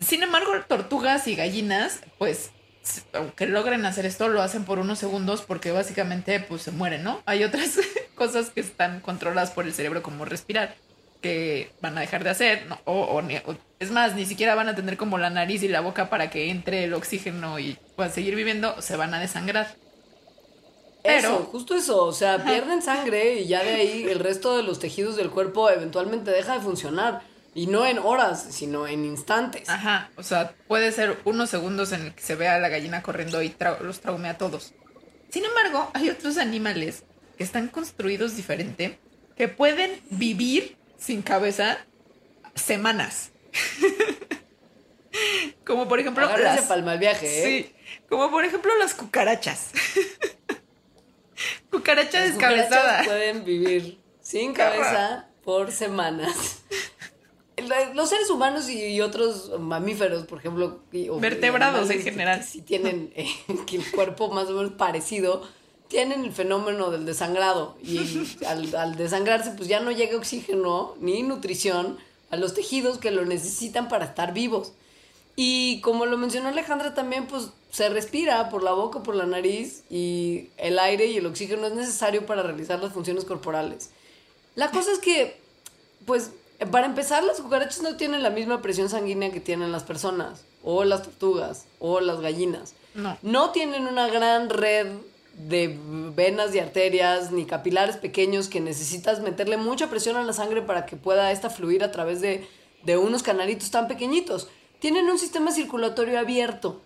sin 0.00 0.22
embargo, 0.22 0.52
tortugas 0.68 1.26
y 1.26 1.36
gallinas, 1.36 2.00
pues 2.18 2.50
aunque 3.12 3.46
logren 3.46 3.84
hacer 3.84 4.06
esto, 4.06 4.28
lo 4.28 4.42
hacen 4.42 4.64
por 4.64 4.78
unos 4.78 4.98
segundos 4.98 5.42
porque 5.42 5.72
básicamente 5.72 6.40
pues 6.40 6.62
se 6.62 6.70
mueren, 6.70 7.04
¿no? 7.04 7.22
Hay 7.26 7.44
otras 7.44 7.78
cosas 8.14 8.50
que 8.50 8.60
están 8.60 9.00
controladas 9.00 9.50
por 9.50 9.66
el 9.66 9.74
cerebro 9.74 10.02
como 10.02 10.24
respirar 10.24 10.74
que 11.20 11.72
van 11.80 11.98
a 11.98 12.00
dejar 12.00 12.24
de 12.24 12.30
hacer, 12.30 12.66
¿no? 12.66 12.78
o, 12.86 13.22
es 13.78 13.90
más, 13.90 14.14
ni 14.14 14.24
siquiera 14.26 14.54
van 14.54 14.68
a 14.68 14.74
tener 14.74 14.96
como 14.96 15.18
la 15.18 15.30
nariz 15.30 15.62
y 15.62 15.68
la 15.68 15.80
boca 15.80 16.08
para 16.08 16.30
que 16.30 16.50
entre 16.50 16.84
el 16.84 16.94
oxígeno 16.94 17.58
y 17.58 17.76
puedan 17.96 18.12
seguir 18.12 18.34
viviendo, 18.34 18.80
se 18.80 18.96
van 18.96 19.12
a 19.14 19.20
desangrar. 19.20 19.74
Pero, 21.02 21.18
eso, 21.18 21.48
justo 21.50 21.74
eso, 21.74 22.04
o 22.04 22.12
sea, 22.12 22.44
pierden 22.44 22.82
sangre 22.82 23.40
y 23.40 23.48
ya 23.48 23.62
de 23.62 23.74
ahí 23.74 24.04
el 24.04 24.18
resto 24.18 24.56
de 24.56 24.62
los 24.62 24.78
tejidos 24.78 25.16
del 25.16 25.30
cuerpo 25.30 25.70
eventualmente 25.70 26.30
deja 26.30 26.54
de 26.54 26.60
funcionar. 26.60 27.22
Y 27.54 27.66
no 27.66 27.86
en 27.86 27.98
horas, 27.98 28.46
sino 28.50 28.86
en 28.86 29.04
instantes. 29.04 29.68
Ajá, 29.68 30.10
o 30.16 30.22
sea, 30.22 30.54
puede 30.68 30.92
ser 30.92 31.18
unos 31.24 31.50
segundos 31.50 31.92
en 31.92 32.02
el 32.02 32.14
que 32.14 32.22
se 32.22 32.36
vea 32.36 32.58
la 32.58 32.68
gallina 32.68 33.02
corriendo 33.02 33.42
y 33.42 33.54
los 33.80 34.00
traume 34.00 34.28
a 34.28 34.38
todos. 34.38 34.72
Sin 35.30 35.44
embargo, 35.44 35.90
hay 35.94 36.10
otros 36.10 36.38
animales 36.38 37.04
que 37.36 37.44
están 37.44 37.68
construidos 37.68 38.36
diferente, 38.36 38.98
que 39.36 39.48
pueden 39.48 40.00
vivir 40.10 40.76
sin 40.96 41.22
cabeza 41.22 41.78
semanas. 42.54 43.30
como 45.66 45.88
por 45.88 45.98
ejemplo... 45.98 46.24
las... 46.36 46.66
palma 46.66 46.94
el 46.94 47.00
viaje, 47.00 47.26
¿eh? 47.26 47.44
Sí, 47.44 47.74
como 48.08 48.30
por 48.30 48.44
ejemplo 48.44 48.72
las 48.78 48.94
cucarachas. 48.94 49.70
Cucaracha 51.70 52.20
descabezada. 52.20 53.04
pueden 53.04 53.44
vivir 53.44 53.98
sin 54.20 54.52
cabeza 54.52 55.28
por 55.42 55.72
semanas 55.72 56.60
los 57.94 58.08
seres 58.08 58.30
humanos 58.30 58.68
y, 58.68 59.00
otros 59.00 59.52
mamíferos, 59.58 60.24
por 60.24 60.38
ejemplo, 60.38 60.80
vertebrados 61.20 61.90
en 61.90 62.02
general, 62.02 62.44
si 62.44 62.60
tienen 62.62 63.12
eh, 63.16 63.28
el 63.48 63.90
cuerpo 63.90 64.30
más 64.30 64.48
o 64.48 64.52
menos 64.52 64.72
parecido, 64.72 65.42
tienen 65.88 66.24
el 66.24 66.32
fenómeno 66.32 66.90
del 66.90 67.04
desangrado 67.04 67.76
y 67.82 67.98
al, 68.46 68.74
al, 68.76 68.96
desangrarse 68.96 69.50
pues 69.52 69.68
ya 69.68 69.80
no 69.80 69.90
llega 69.90 70.16
oxígeno 70.16 70.94
ni 71.00 71.22
nutrición 71.24 71.98
a 72.30 72.36
los 72.36 72.54
tejidos 72.54 72.98
que 72.98 73.10
lo 73.10 73.24
necesitan 73.24 73.88
para 73.88 74.04
estar 74.04 74.32
vivos. 74.32 74.72
Y 75.36 75.80
como 75.80 76.06
lo 76.06 76.16
mencionó 76.18 76.48
Alejandra 76.48 76.94
también, 76.94 77.26
pues 77.26 77.50
se 77.70 77.88
respira 77.88 78.50
por 78.50 78.62
la 78.62 78.72
boca, 78.72 79.02
por 79.02 79.14
la 79.14 79.26
nariz 79.26 79.84
y 79.88 80.48
el 80.56 80.78
aire 80.78 81.06
y 81.06 81.16
el 81.16 81.26
oxígeno 81.26 81.66
es 81.66 81.74
necesario 81.74 82.26
para 82.26 82.42
realizar 82.42 82.80
las 82.80 82.92
funciones 82.92 83.24
corporales. 83.24 83.90
La 84.54 84.70
cosa 84.70 84.92
es 84.92 84.98
que, 84.98 85.40
pues 86.04 86.32
para 86.66 86.86
empezar, 86.86 87.24
las 87.24 87.40
cucarachas 87.40 87.82
no 87.82 87.96
tienen 87.96 88.22
la 88.22 88.30
misma 88.30 88.60
presión 88.60 88.88
sanguínea 88.88 89.32
que 89.32 89.40
tienen 89.40 89.72
las 89.72 89.84
personas, 89.84 90.44
o 90.62 90.84
las 90.84 91.02
tortugas, 91.02 91.66
o 91.78 92.00
las 92.00 92.20
gallinas. 92.20 92.74
No. 92.94 93.16
No 93.22 93.50
tienen 93.50 93.86
una 93.86 94.08
gran 94.08 94.50
red 94.50 94.86
de 95.34 95.78
venas 96.14 96.54
y 96.54 96.58
arterias, 96.58 97.32
ni 97.32 97.46
capilares 97.46 97.96
pequeños 97.96 98.48
que 98.48 98.60
necesitas 98.60 99.20
meterle 99.20 99.56
mucha 99.56 99.88
presión 99.88 100.16
a 100.16 100.22
la 100.22 100.32
sangre 100.32 100.60
para 100.62 100.86
que 100.86 100.96
pueda 100.96 101.32
esta 101.32 101.48
fluir 101.50 101.82
a 101.82 101.92
través 101.92 102.20
de, 102.20 102.46
de 102.82 102.96
unos 102.98 103.22
canalitos 103.22 103.70
tan 103.70 103.88
pequeñitos. 103.88 104.48
Tienen 104.80 105.08
un 105.08 105.18
sistema 105.18 105.52
circulatorio 105.52 106.18
abierto, 106.18 106.80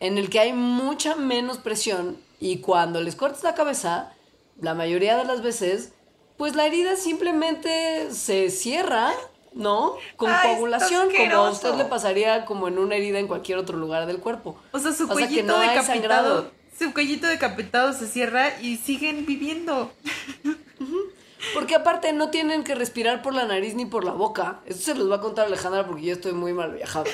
en 0.00 0.18
el 0.18 0.30
que 0.30 0.40
hay 0.40 0.52
mucha 0.52 1.14
menos 1.14 1.58
presión, 1.58 2.18
y 2.38 2.58
cuando 2.58 3.00
les 3.00 3.16
cortas 3.16 3.44
la 3.44 3.54
cabeza, 3.54 4.12
la 4.60 4.74
mayoría 4.74 5.16
de 5.16 5.24
las 5.24 5.42
veces 5.42 5.92
pues 6.40 6.56
la 6.56 6.64
herida 6.64 6.96
simplemente 6.96 8.10
se 8.12 8.48
cierra, 8.48 9.12
¿no? 9.52 9.98
Con 10.16 10.30
Ay, 10.30 10.48
coagulación, 10.48 11.10
como 11.14 11.34
a 11.34 11.50
usted 11.50 11.74
le 11.74 11.84
pasaría 11.84 12.46
como 12.46 12.66
en 12.66 12.78
una 12.78 12.94
herida 12.96 13.18
en 13.18 13.26
cualquier 13.26 13.58
otro 13.58 13.76
lugar 13.76 14.06
del 14.06 14.20
cuerpo. 14.20 14.58
O 14.72 14.78
sea, 14.78 14.94
su 14.94 15.06
cuellito 15.06 15.46
no 15.46 15.60
decapitado. 15.60 16.50
Su 16.78 16.94
cuellito 16.94 17.26
decapitado 17.26 17.92
se 17.92 18.06
cierra 18.06 18.58
y 18.58 18.78
siguen 18.78 19.26
viviendo. 19.26 19.92
Porque 21.52 21.74
aparte 21.74 22.14
no 22.14 22.30
tienen 22.30 22.64
que 22.64 22.74
respirar 22.74 23.20
por 23.20 23.34
la 23.34 23.44
nariz 23.44 23.74
ni 23.74 23.84
por 23.84 24.04
la 24.04 24.12
boca. 24.12 24.60
Esto 24.64 24.82
se 24.82 24.94
los 24.94 25.10
va 25.10 25.16
a 25.16 25.20
contar 25.20 25.44
Alejandra 25.44 25.86
porque 25.86 26.04
yo 26.04 26.14
estoy 26.14 26.32
muy 26.32 26.54
mal 26.54 26.72
viajada. 26.72 27.10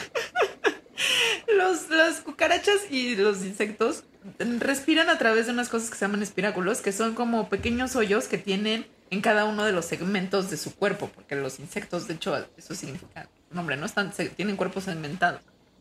Los, 1.52 1.90
las 1.90 2.20
cucarachas 2.20 2.92
y 2.92 3.16
los 3.16 3.44
insectos 3.44 4.04
respiran 4.38 5.08
a 5.08 5.18
través 5.18 5.46
de 5.46 5.52
unas 5.52 5.68
cosas 5.68 5.90
que 5.90 5.96
se 5.96 6.04
llaman 6.04 6.22
espiráculos, 6.22 6.80
que 6.80 6.92
son 6.92 7.14
como 7.14 7.48
pequeños 7.48 7.96
hoyos 7.96 8.28
que 8.28 8.38
tienen 8.38 8.86
en 9.10 9.20
cada 9.20 9.44
uno 9.44 9.64
de 9.64 9.72
los 9.72 9.84
segmentos 9.84 10.50
de 10.50 10.56
su 10.56 10.74
cuerpo, 10.74 11.10
porque 11.14 11.36
los 11.36 11.58
insectos, 11.60 12.08
de 12.08 12.14
hecho, 12.14 12.36
eso 12.56 12.74
significa, 12.74 13.28
nombre, 13.50 13.76
no 13.76 13.86
están, 13.86 14.12
se- 14.12 14.28
tienen 14.30 14.56
cuerpos 14.56 14.84
segmentados. 14.84 15.40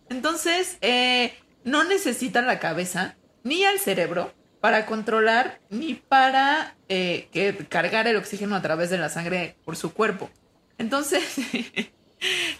Entonces, 0.10 0.78
eh, 0.82 1.34
no 1.64 1.84
necesitan 1.84 2.46
la 2.46 2.60
cabeza 2.60 3.16
ni 3.44 3.64
al 3.66 3.80
cerebro 3.80 4.34
para 4.62 4.86
controlar 4.86 5.60
ni 5.70 5.96
para 5.96 6.76
eh, 6.90 7.28
que 7.32 7.56
cargar 7.70 8.08
el 8.08 8.16
oxígeno 8.18 8.56
a 8.56 8.62
través 8.62 8.90
de 8.90 8.98
la 8.98 9.10
sangre 9.10 9.56
por 9.66 9.76
su 9.76 9.94
cuerpo. 9.94 10.30
Entonces, 10.78 11.24
estos 11.40 11.94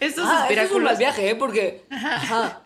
esto 0.00 0.16
es 0.16 0.26
un 0.26 0.42
espiráculos 0.42 0.82
mal 0.84 0.96
viaje, 0.96 1.30
¿eh? 1.30 1.34
Porque... 1.34 1.84
Ajá. 1.90 2.62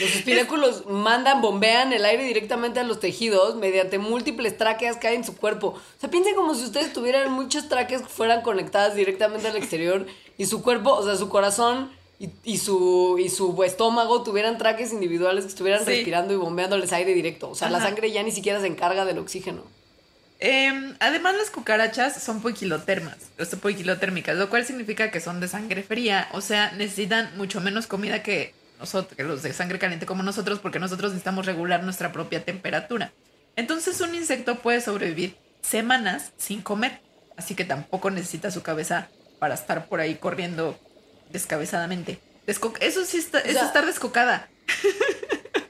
Los 0.00 0.16
espiráculos 0.16 0.86
mandan, 0.86 1.40
bombean 1.40 1.92
el 1.92 2.04
aire 2.04 2.24
directamente 2.24 2.80
a 2.80 2.82
los 2.84 2.98
tejidos 2.98 3.54
mediante 3.56 3.98
múltiples 3.98 4.56
tráqueas 4.58 4.96
que 4.96 5.06
hay 5.06 5.14
en 5.16 5.24
su 5.24 5.36
cuerpo. 5.36 5.68
O 5.68 6.00
sea, 6.00 6.10
piensen 6.10 6.34
como 6.34 6.54
si 6.56 6.64
ustedes 6.64 6.92
tuvieran 6.92 7.30
muchas 7.32 7.68
tráqueas 7.68 8.02
que 8.02 8.08
fueran 8.08 8.42
conectadas 8.42 8.96
directamente 8.96 9.46
al 9.46 9.56
exterior 9.56 10.06
y 10.36 10.46
su 10.46 10.62
cuerpo, 10.62 10.90
o 10.94 11.04
sea, 11.04 11.14
su 11.16 11.28
corazón 11.28 11.92
y, 12.18 12.30
y 12.42 12.58
su, 12.58 13.18
y 13.20 13.28
su 13.28 13.62
estómago 13.62 14.22
tuvieran 14.24 14.58
tráqueas 14.58 14.92
individuales 14.92 15.44
que 15.44 15.50
estuvieran 15.50 15.84
Sí. 15.84 15.90
respirando 15.92 16.34
y 16.34 16.36
bombeándoles 16.36 16.92
aire 16.92 17.14
directo. 17.14 17.50
O 17.50 17.54
sea, 17.54 17.70
la 17.70 17.80
sangre 17.80 18.10
ya 18.10 18.22
ni 18.24 18.32
siquiera 18.32 18.60
se 18.60 18.66
encarga 18.66 19.04
del 19.04 19.18
oxígeno. 19.18 19.62
Em, 20.40 20.96
además, 20.98 21.36
las 21.36 21.50
cucarachas 21.50 22.20
son 22.20 22.42
poiquilotermas, 22.42 23.16
o 23.38 23.44
sea, 23.44 23.58
poiquilotérmicas, 23.60 24.36
lo 24.36 24.50
cual 24.50 24.66
significa 24.66 25.12
que 25.12 25.20
son 25.20 25.38
de 25.38 25.46
sangre 25.46 25.84
fría, 25.84 26.28
o 26.32 26.40
sea, 26.40 26.72
necesitan 26.72 27.30
mucho 27.36 27.60
menos 27.60 27.86
comida 27.86 28.22
que 28.24 28.52
nosotros, 28.78 29.16
que 29.16 29.22
los 29.24 29.42
de 29.42 29.52
sangre 29.52 29.78
caliente 29.78 30.06
como 30.06 30.22
nosotros, 30.22 30.58
porque 30.58 30.78
nosotros 30.78 31.12
necesitamos 31.12 31.46
regular 31.46 31.82
nuestra 31.84 32.12
propia 32.12 32.44
temperatura. 32.44 33.12
Entonces, 33.56 34.00
un 34.00 34.14
insecto 34.14 34.56
puede 34.56 34.80
sobrevivir 34.80 35.36
semanas 35.62 36.32
sin 36.36 36.60
comer, 36.62 37.00
así 37.36 37.54
que 37.54 37.64
tampoco 37.64 38.10
necesita 38.10 38.50
su 38.50 38.62
cabeza 38.62 39.08
para 39.38 39.54
estar 39.54 39.86
por 39.86 40.00
ahí 40.00 40.16
corriendo 40.16 40.78
descabezadamente. 41.30 42.18
Desco- 42.46 42.76
eso 42.80 43.04
sí 43.04 43.18
está, 43.18 43.40
sea- 43.40 43.50
es 43.50 43.56
estar 43.62 43.86
descocada. 43.86 44.48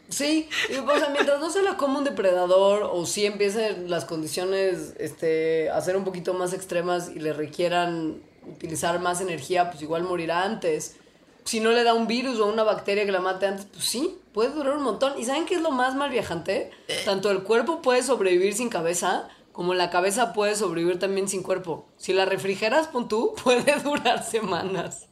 Sí, 0.08 0.48
o 0.70 0.96
sea, 0.98 1.08
mientras 1.08 1.40
no 1.40 1.50
se 1.50 1.60
la 1.62 1.76
coma 1.76 1.98
un 1.98 2.04
depredador 2.04 2.84
o 2.84 3.04
si 3.04 3.26
empiecen 3.26 3.90
las 3.90 4.04
condiciones 4.04 4.94
este, 5.00 5.70
a 5.70 5.80
ser 5.80 5.96
un 5.96 6.04
poquito 6.04 6.34
más 6.34 6.52
extremas 6.52 7.10
y 7.12 7.18
le 7.18 7.32
requieran 7.32 8.22
utilizar 8.46 9.00
más 9.00 9.20
energía, 9.20 9.70
pues 9.72 9.82
igual 9.82 10.04
morirá 10.04 10.44
antes. 10.44 10.98
Si 11.44 11.60
no 11.60 11.72
le 11.72 11.84
da 11.84 11.94
un 11.94 12.06
virus 12.06 12.40
o 12.40 12.46
una 12.46 12.62
bacteria 12.62 13.04
que 13.04 13.12
la 13.12 13.20
mate 13.20 13.46
antes, 13.46 13.66
pues 13.66 13.84
sí, 13.84 14.18
puede 14.32 14.50
durar 14.50 14.76
un 14.76 14.82
montón. 14.82 15.18
¿Y 15.18 15.24
saben 15.24 15.44
qué 15.44 15.56
es 15.56 15.60
lo 15.60 15.70
más 15.70 15.94
mal 15.94 16.10
viajante? 16.10 16.70
Tanto 17.04 17.30
el 17.30 17.42
cuerpo 17.42 17.82
puede 17.82 18.02
sobrevivir 18.02 18.54
sin 18.54 18.70
cabeza, 18.70 19.28
como 19.52 19.74
la 19.74 19.90
cabeza 19.90 20.32
puede 20.32 20.56
sobrevivir 20.56 20.98
también 20.98 21.28
sin 21.28 21.42
cuerpo. 21.42 21.86
Si 21.96 22.12
la 22.12 22.24
refrigeras, 22.24 22.88
pon 22.88 23.08
tú, 23.08 23.34
puede 23.44 23.78
durar 23.80 24.24
semanas. 24.24 25.06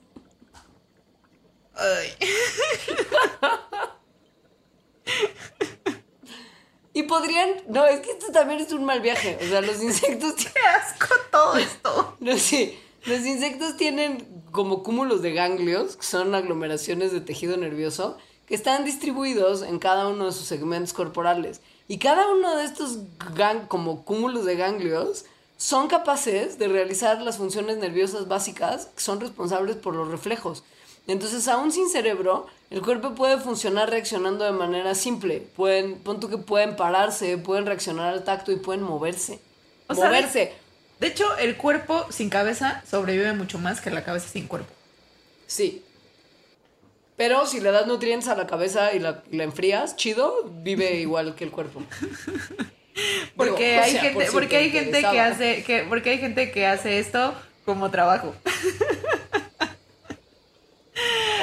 Y 6.95 7.05
podrían, 7.05 7.51
no, 7.69 7.87
es 7.87 8.01
que 8.01 8.11
esto 8.11 8.31
también 8.33 8.61
es 8.61 8.71
un 8.73 8.85
mal 8.85 9.01
viaje. 9.01 9.39
O 9.41 9.49
sea, 9.49 9.63
los 9.63 9.83
insectos 9.83 10.35
¡Qué 10.35 10.61
asco 10.61 11.15
todo 11.31 11.57
esto! 11.57 12.17
No, 12.21 12.37
sí. 12.37 12.79
Los 13.05 13.21
insectos 13.27 13.77
tienen 13.77 14.27
como 14.53 14.83
cúmulos 14.83 15.23
de 15.23 15.33
ganglios, 15.33 15.97
que 15.97 16.05
son 16.05 16.35
aglomeraciones 16.35 17.11
de 17.11 17.21
tejido 17.21 17.57
nervioso, 17.57 18.17
que 18.47 18.55
están 18.55 18.85
distribuidos 18.85 19.63
en 19.63 19.79
cada 19.79 20.09
uno 20.09 20.27
de 20.27 20.33
sus 20.33 20.47
segmentos 20.47 20.93
corporales. 20.93 21.61
Y 21.89 21.99
cada 21.99 22.29
uno 22.29 22.57
de 22.57 22.65
estos 22.65 22.99
como 23.69 24.05
cúmulos 24.05 24.45
de 24.45 24.57
ganglios 24.57 25.25
son 25.57 25.89
capaces 25.89 26.59
de 26.59 26.69
realizar 26.69 27.21
las 27.23 27.39
funciones 27.39 27.79
nerviosas 27.79 28.29
básicas 28.29 28.87
que 28.95 29.03
son 29.03 29.21
responsables 29.21 29.77
por 29.77 29.95
los 29.95 30.09
reflejos. 30.09 30.63
Entonces, 31.07 31.49
aún 31.49 31.73
sin 31.73 31.89
cerebro, 31.89 32.47
el 32.71 32.83
cuerpo 32.83 33.15
puede 33.15 33.39
funcionar 33.39 33.91
reaccionando 33.91 34.45
de 34.45 34.53
manera 34.53 34.95
simple. 34.95 35.41
Pueden, 35.57 35.97
pon 35.97 36.21
tú 36.21 36.29
que 36.29 36.39
pueden 36.39 36.77
pararse, 36.77 37.37
pueden 37.39 37.67
reaccionar 37.67 38.13
al 38.13 38.23
tacto 38.23 38.53
y 38.53 38.57
pueden 38.57 38.83
moverse. 38.83 39.41
O 39.89 39.95
sea, 39.95 40.07
moverse. 40.07 40.53
De 41.03 41.09
hecho, 41.09 41.37
el 41.39 41.57
cuerpo 41.57 42.07
sin 42.11 42.31
cabeza 42.31 42.81
sobrevive 42.89 43.33
mucho 43.33 43.59
más 43.59 43.81
que 43.81 43.91
la 43.91 44.05
cabeza 44.05 44.29
sin 44.29 44.47
cuerpo. 44.47 44.73
Sí. 45.49 45.83
Pero 47.17 47.45
si 47.45 47.59
le 47.59 47.73
das 47.73 47.89
nutrientes 47.89 48.29
a 48.29 48.37
la 48.37 48.47
cabeza 48.47 48.95
y 48.95 49.01
la, 49.01 49.25
la 49.33 49.43
enfrías, 49.43 49.97
chido, 49.97 50.49
vive 50.63 50.95
igual 51.01 51.35
que 51.35 51.43
el 51.43 51.51
cuerpo. 51.51 51.83
Porque 53.37 53.71
Digo, 53.71 53.81
o 53.81 53.83
hay 53.83 53.91
sea, 53.91 54.01
gente, 54.01 54.25
por 54.27 54.33
porque 54.33 54.57
hay 54.59 54.71
gente 54.71 55.01
que 55.01 55.21
hace, 55.21 55.65
que, 55.65 55.83
porque 55.89 56.11
hay 56.11 56.19
gente 56.19 56.53
que 56.53 56.67
hace 56.67 57.01
esto 57.01 57.35
como 57.65 57.91
trabajo. 57.91 58.37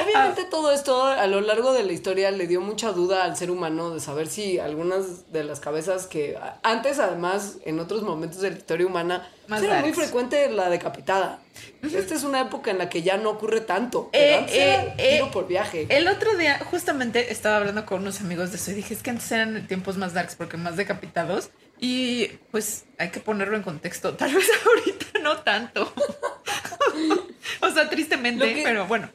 Obviamente 0.04 0.44
todo 0.44 0.72
esto 0.72 1.04
a 1.04 1.26
lo 1.26 1.40
largo 1.40 1.72
de 1.72 1.82
la 1.82 1.92
historia 1.92 2.30
le 2.30 2.46
dio 2.46 2.60
mucha 2.60 2.92
duda 2.92 3.24
al 3.24 3.36
ser 3.36 3.50
humano 3.50 3.90
de 3.90 4.00
saber 4.00 4.28
si 4.28 4.58
algunas 4.58 5.32
de 5.32 5.44
las 5.44 5.60
cabezas 5.60 6.06
que 6.06 6.38
antes 6.62 6.98
además 6.98 7.58
en 7.64 7.78
otros 7.80 8.02
momentos 8.02 8.40
de 8.40 8.50
la 8.50 8.56
historia 8.56 8.86
humana 8.86 9.30
Más 9.46 9.60
pues, 9.60 9.70
era 9.70 9.80
muy 9.80 9.92
frecuente 9.92 10.50
la 10.50 10.70
decapitada. 10.70 11.40
Esta 11.82 12.14
es 12.14 12.24
una 12.24 12.40
época 12.40 12.70
en 12.70 12.78
la 12.78 12.88
que 12.88 13.02
ya 13.02 13.16
no 13.16 13.30
ocurre 13.30 13.60
tanto. 13.60 14.10
Eh, 14.12 14.46
eh, 14.48 14.94
eh, 14.98 15.12
tiro 15.16 15.30
por 15.30 15.46
viaje. 15.46 15.86
El 15.88 16.08
otro 16.08 16.36
día, 16.36 16.58
justamente, 16.70 17.32
estaba 17.32 17.56
hablando 17.56 17.86
con 17.86 18.02
unos 18.02 18.20
amigos 18.20 18.50
de 18.50 18.56
eso 18.56 18.70
y 18.70 18.74
dije, 18.74 18.94
es 18.94 19.02
que 19.02 19.10
antes 19.10 19.30
eran 19.32 19.66
tiempos 19.66 19.96
más 19.96 20.14
darks 20.14 20.36
porque 20.36 20.56
más 20.56 20.76
decapitados. 20.76 21.50
Y 21.80 22.26
pues 22.50 22.84
hay 22.98 23.10
que 23.10 23.20
ponerlo 23.20 23.56
en 23.56 23.62
contexto. 23.62 24.14
Tal 24.16 24.34
vez 24.34 24.48
ahorita 24.66 25.18
no 25.22 25.38
tanto. 25.38 25.92
o 27.62 27.70
sea, 27.70 27.88
tristemente, 27.88 28.54
que- 28.54 28.62
pero 28.62 28.86
bueno. 28.86 29.08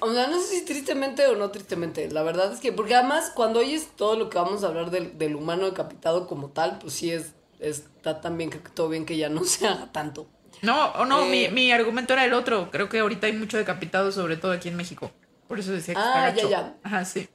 O 0.00 0.12
sea, 0.14 0.28
no 0.28 0.40
sé 0.40 0.56
si 0.60 0.64
tristemente 0.64 1.26
o 1.26 1.36
no 1.36 1.50
tristemente. 1.50 2.10
La 2.10 2.22
verdad 2.22 2.52
es 2.52 2.60
que, 2.60 2.72
porque 2.72 2.94
además, 2.94 3.32
cuando 3.34 3.60
oyes 3.60 3.88
todo 3.96 4.16
lo 4.16 4.30
que 4.30 4.38
vamos 4.38 4.64
a 4.64 4.68
hablar 4.68 4.90
del, 4.90 5.18
del 5.18 5.34
humano 5.34 5.66
decapitado 5.66 6.26
como 6.26 6.50
tal, 6.50 6.78
pues 6.78 6.94
sí 6.94 7.10
es, 7.10 7.34
está 7.58 8.20
también 8.20 8.48
creo 8.50 8.62
que 8.62 8.70
todo 8.70 8.88
bien 8.88 9.04
que 9.04 9.16
ya 9.18 9.28
no 9.28 9.44
se 9.44 9.66
haga 9.66 9.92
tanto. 9.92 10.26
No, 10.62 10.92
o 10.92 11.04
no, 11.04 11.24
mi, 11.26 11.44
Eh. 11.44 11.50
mi 11.50 11.72
argumento 11.72 12.12
era 12.14 12.24
el 12.24 12.32
otro. 12.32 12.70
Creo 12.70 12.88
que 12.88 13.00
ahorita 13.00 13.26
hay 13.26 13.32
mucho 13.34 13.56
decapitado, 13.58 14.10
sobre 14.12 14.36
todo 14.36 14.52
aquí 14.52 14.68
en 14.68 14.76
México. 14.76 15.10
Por 15.48 15.58
eso 15.58 15.72
decía 15.72 15.94
que 15.94 16.00
Ah, 16.00 16.28
está 16.28 16.42
ya, 16.42 16.48
ya. 16.48 16.76
Ajá, 16.82 17.04
sí. 17.04 17.28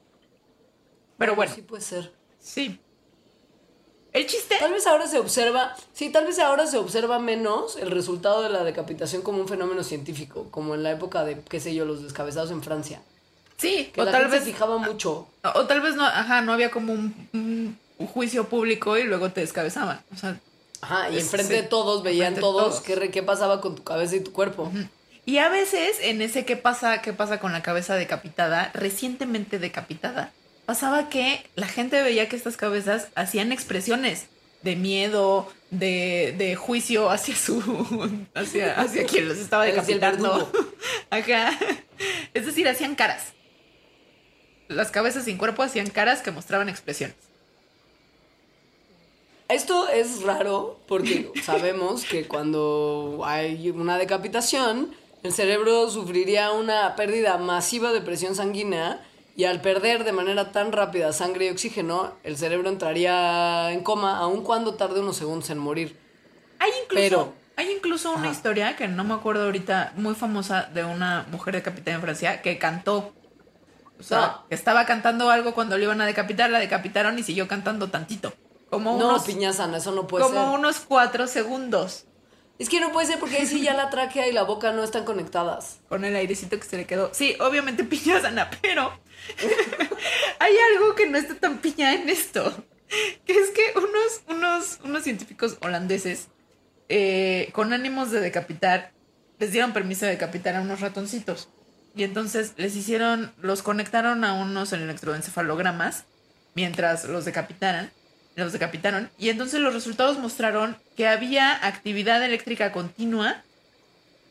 Pero 1.18 1.34
bueno, 1.36 1.52
Sí 1.54 1.62
puede 1.62 1.82
ser. 1.82 2.12
sí. 2.38 2.80
El 4.16 4.26
chiste. 4.26 4.56
Tal 4.58 4.72
vez 4.72 4.86
ahora 4.86 5.06
se 5.06 5.18
observa, 5.18 5.76
sí, 5.92 6.08
tal 6.10 6.24
vez 6.26 6.38
ahora 6.38 6.66
se 6.66 6.78
observa 6.78 7.18
menos 7.18 7.76
el 7.76 7.90
resultado 7.90 8.42
de 8.42 8.48
la 8.48 8.64
decapitación 8.64 9.20
como 9.22 9.40
un 9.40 9.46
fenómeno 9.48 9.84
científico, 9.84 10.46
como 10.50 10.74
en 10.74 10.82
la 10.82 10.90
época 10.92 11.24
de, 11.24 11.40
qué 11.48 11.60
sé 11.60 11.74
yo, 11.74 11.84
los 11.84 12.02
descabezados 12.02 12.50
en 12.50 12.62
Francia. 12.62 13.02
Sí, 13.58 13.90
Que 13.94 14.00
o 14.00 14.04
la 14.04 14.12
tal 14.12 14.22
gente 14.22 14.36
vez. 14.36 14.44
se 14.46 14.52
fijaba 14.52 14.78
mucho. 14.78 15.26
O 15.54 15.66
tal 15.66 15.80
vez 15.80 15.94
no, 15.96 16.04
ajá, 16.06 16.40
no 16.42 16.52
había 16.52 16.70
como 16.70 16.92
un, 16.94 17.28
un- 17.34 17.78
un 17.98 18.06
juicio 18.06 18.48
público 18.48 18.96
y 18.98 19.04
luego 19.04 19.30
te 19.32 19.40
descabezaban. 19.42 20.00
O 20.14 20.16
sea, 20.18 20.38
Ajá, 20.82 21.10
y 21.10 21.18
enfrente 21.18 21.54
sí, 21.56 21.62
de 21.62 21.66
todos 21.68 22.02
veían 22.02 22.34
todos, 22.34 22.64
todos. 22.68 22.80
Qué, 22.80 23.10
qué 23.10 23.22
pasaba 23.22 23.60
con 23.62 23.74
tu 23.76 23.82
cabeza 23.84 24.16
y 24.16 24.20
tu 24.20 24.32
cuerpo. 24.32 24.70
y 25.24 25.38
a 25.38 25.48
veces 25.48 25.98
en 26.02 26.20
ese 26.22 26.44
qué 26.44 26.56
pasa, 26.56 27.00
qué 27.02 27.12
pasa 27.14 27.40
con 27.40 27.52
la 27.52 27.62
cabeza 27.62 27.94
decapitada, 27.94 28.70
recientemente 28.74 29.58
decapitada, 29.58 30.32
pasaba 30.66 31.08
que 31.08 31.48
la 31.54 31.68
gente 31.68 32.02
veía 32.02 32.28
que 32.28 32.36
estas 32.36 32.56
cabezas 32.56 33.08
hacían 33.14 33.52
expresiones 33.52 34.26
de 34.62 34.74
miedo, 34.76 35.50
de, 35.70 36.34
de 36.36 36.56
juicio 36.56 37.08
hacia 37.08 37.36
su 37.36 38.20
hacia, 38.34 38.78
hacia 38.78 39.06
quien 39.06 39.28
los 39.28 39.38
estaba 39.38 39.64
decapitando. 39.64 40.50
Ajá. 41.10 41.58
Es 42.34 42.46
decir, 42.46 42.68
hacían 42.68 42.96
caras. 42.96 43.32
Las 44.68 44.90
cabezas 44.90 45.24
sin 45.24 45.38
cuerpo 45.38 45.62
hacían 45.62 45.88
caras 45.88 46.20
que 46.20 46.32
mostraban 46.32 46.68
expresiones. 46.68 47.16
Esto 49.48 49.88
es 49.88 50.22
raro 50.22 50.80
porque 50.88 51.30
sabemos 51.44 52.04
que 52.04 52.26
cuando 52.26 53.20
hay 53.24 53.70
una 53.70 53.96
decapitación, 53.96 54.96
el 55.22 55.32
cerebro 55.32 55.88
sufriría 55.88 56.50
una 56.50 56.96
pérdida 56.96 57.38
masiva 57.38 57.92
de 57.92 58.00
presión 58.00 58.34
sanguínea 58.34 59.06
y 59.36 59.44
al 59.44 59.60
perder 59.60 60.04
de 60.04 60.12
manera 60.12 60.50
tan 60.50 60.72
rápida 60.72 61.12
sangre 61.12 61.46
y 61.46 61.50
oxígeno, 61.50 62.12
el 62.24 62.36
cerebro 62.38 62.68
entraría 62.70 63.70
en 63.70 63.82
coma 63.82 64.18
aun 64.18 64.42
cuando 64.42 64.74
tarde 64.74 65.00
unos 65.00 65.16
segundos 65.16 65.50
en 65.50 65.58
morir. 65.58 65.98
Hay 66.58 66.70
incluso, 66.82 66.94
Pero- 67.02 67.34
hay 67.56 67.70
incluso 67.70 68.10
una 68.12 68.22
Ajá. 68.22 68.30
historia 68.32 68.76
que 68.76 68.88
no 68.88 69.04
me 69.04 69.12
acuerdo 69.14 69.44
ahorita, 69.44 69.92
muy 69.96 70.14
famosa 70.14 70.62
de 70.72 70.84
una 70.84 71.26
mujer 71.30 71.54
decapitada 71.54 71.96
en 71.96 72.02
Francia 72.02 72.40
que 72.42 72.58
cantó. 72.58 73.12
O 74.00 74.02
sea, 74.02 74.20
No. 74.20 74.48
que 74.48 74.54
estaba 74.54 74.84
cantando 74.86 75.30
algo 75.30 75.54
cuando 75.54 75.76
le 75.76 75.84
iban 75.84 76.00
a 76.00 76.06
decapitar, 76.06 76.48
la 76.50 76.58
decapitaron 76.58 77.18
y 77.18 77.22
siguió 77.22 77.46
cantando 77.46 77.88
tantito. 77.88 78.32
Como 78.70 78.98
No, 78.98 79.08
unos, 79.10 79.24
piña 79.24 79.52
sana, 79.52 79.76
eso 79.76 79.92
no 79.92 80.06
puede 80.06 80.24
como 80.24 80.50
ser. 80.50 80.58
unos 80.58 80.80
cuatro 80.80 81.26
segundos. 81.26 82.05
Es 82.58 82.68
que 82.68 82.80
no 82.80 82.92
puede 82.92 83.06
ser 83.06 83.18
porque 83.18 83.36
ahí 83.36 83.46
sí 83.46 83.62
ya 83.62 83.74
la 83.74 83.90
tráquea 83.90 84.28
y 84.28 84.32
la 84.32 84.42
boca 84.42 84.72
no 84.72 84.82
están 84.82 85.04
conectadas. 85.04 85.80
Con 85.88 86.04
el 86.04 86.16
airecito 86.16 86.58
que 86.58 86.66
se 86.66 86.76
le 86.78 86.86
quedó. 86.86 87.10
Sí, 87.12 87.36
obviamente 87.40 87.84
piña 87.84 88.20
sana, 88.20 88.50
pero 88.62 88.98
hay 90.38 90.54
algo 90.72 90.94
que 90.94 91.06
no 91.06 91.18
está 91.18 91.34
tan 91.34 91.58
piña 91.58 91.94
en 91.94 92.08
esto. 92.08 92.64
Que 93.26 93.32
es 93.32 93.50
que 93.50 93.74
unos, 93.76 94.22
unos, 94.28 94.78
unos 94.84 95.02
científicos 95.02 95.58
holandeses, 95.60 96.28
eh, 96.88 97.50
con 97.52 97.72
ánimos 97.72 98.10
de 98.10 98.20
decapitar, 98.20 98.92
les 99.38 99.52
dieron 99.52 99.72
permiso 99.72 100.06
de 100.06 100.12
decapitar 100.12 100.56
a 100.56 100.62
unos 100.62 100.80
ratoncitos. 100.80 101.48
Y 101.94 102.04
entonces 102.04 102.52
les 102.56 102.76
hicieron, 102.76 103.32
los 103.40 103.62
conectaron 103.62 104.24
a 104.24 104.34
unos 104.34 104.72
electroencefalogramas 104.72 106.04
mientras 106.54 107.04
los 107.04 107.24
decapitaran. 107.24 107.90
Los 108.36 108.52
decapitaron. 108.52 109.10
Y 109.18 109.30
entonces 109.30 109.60
los 109.60 109.74
resultados 109.74 110.18
mostraron 110.18 110.76
que 110.96 111.08
había 111.08 111.66
actividad 111.66 112.22
eléctrica 112.22 112.70
continua 112.70 113.42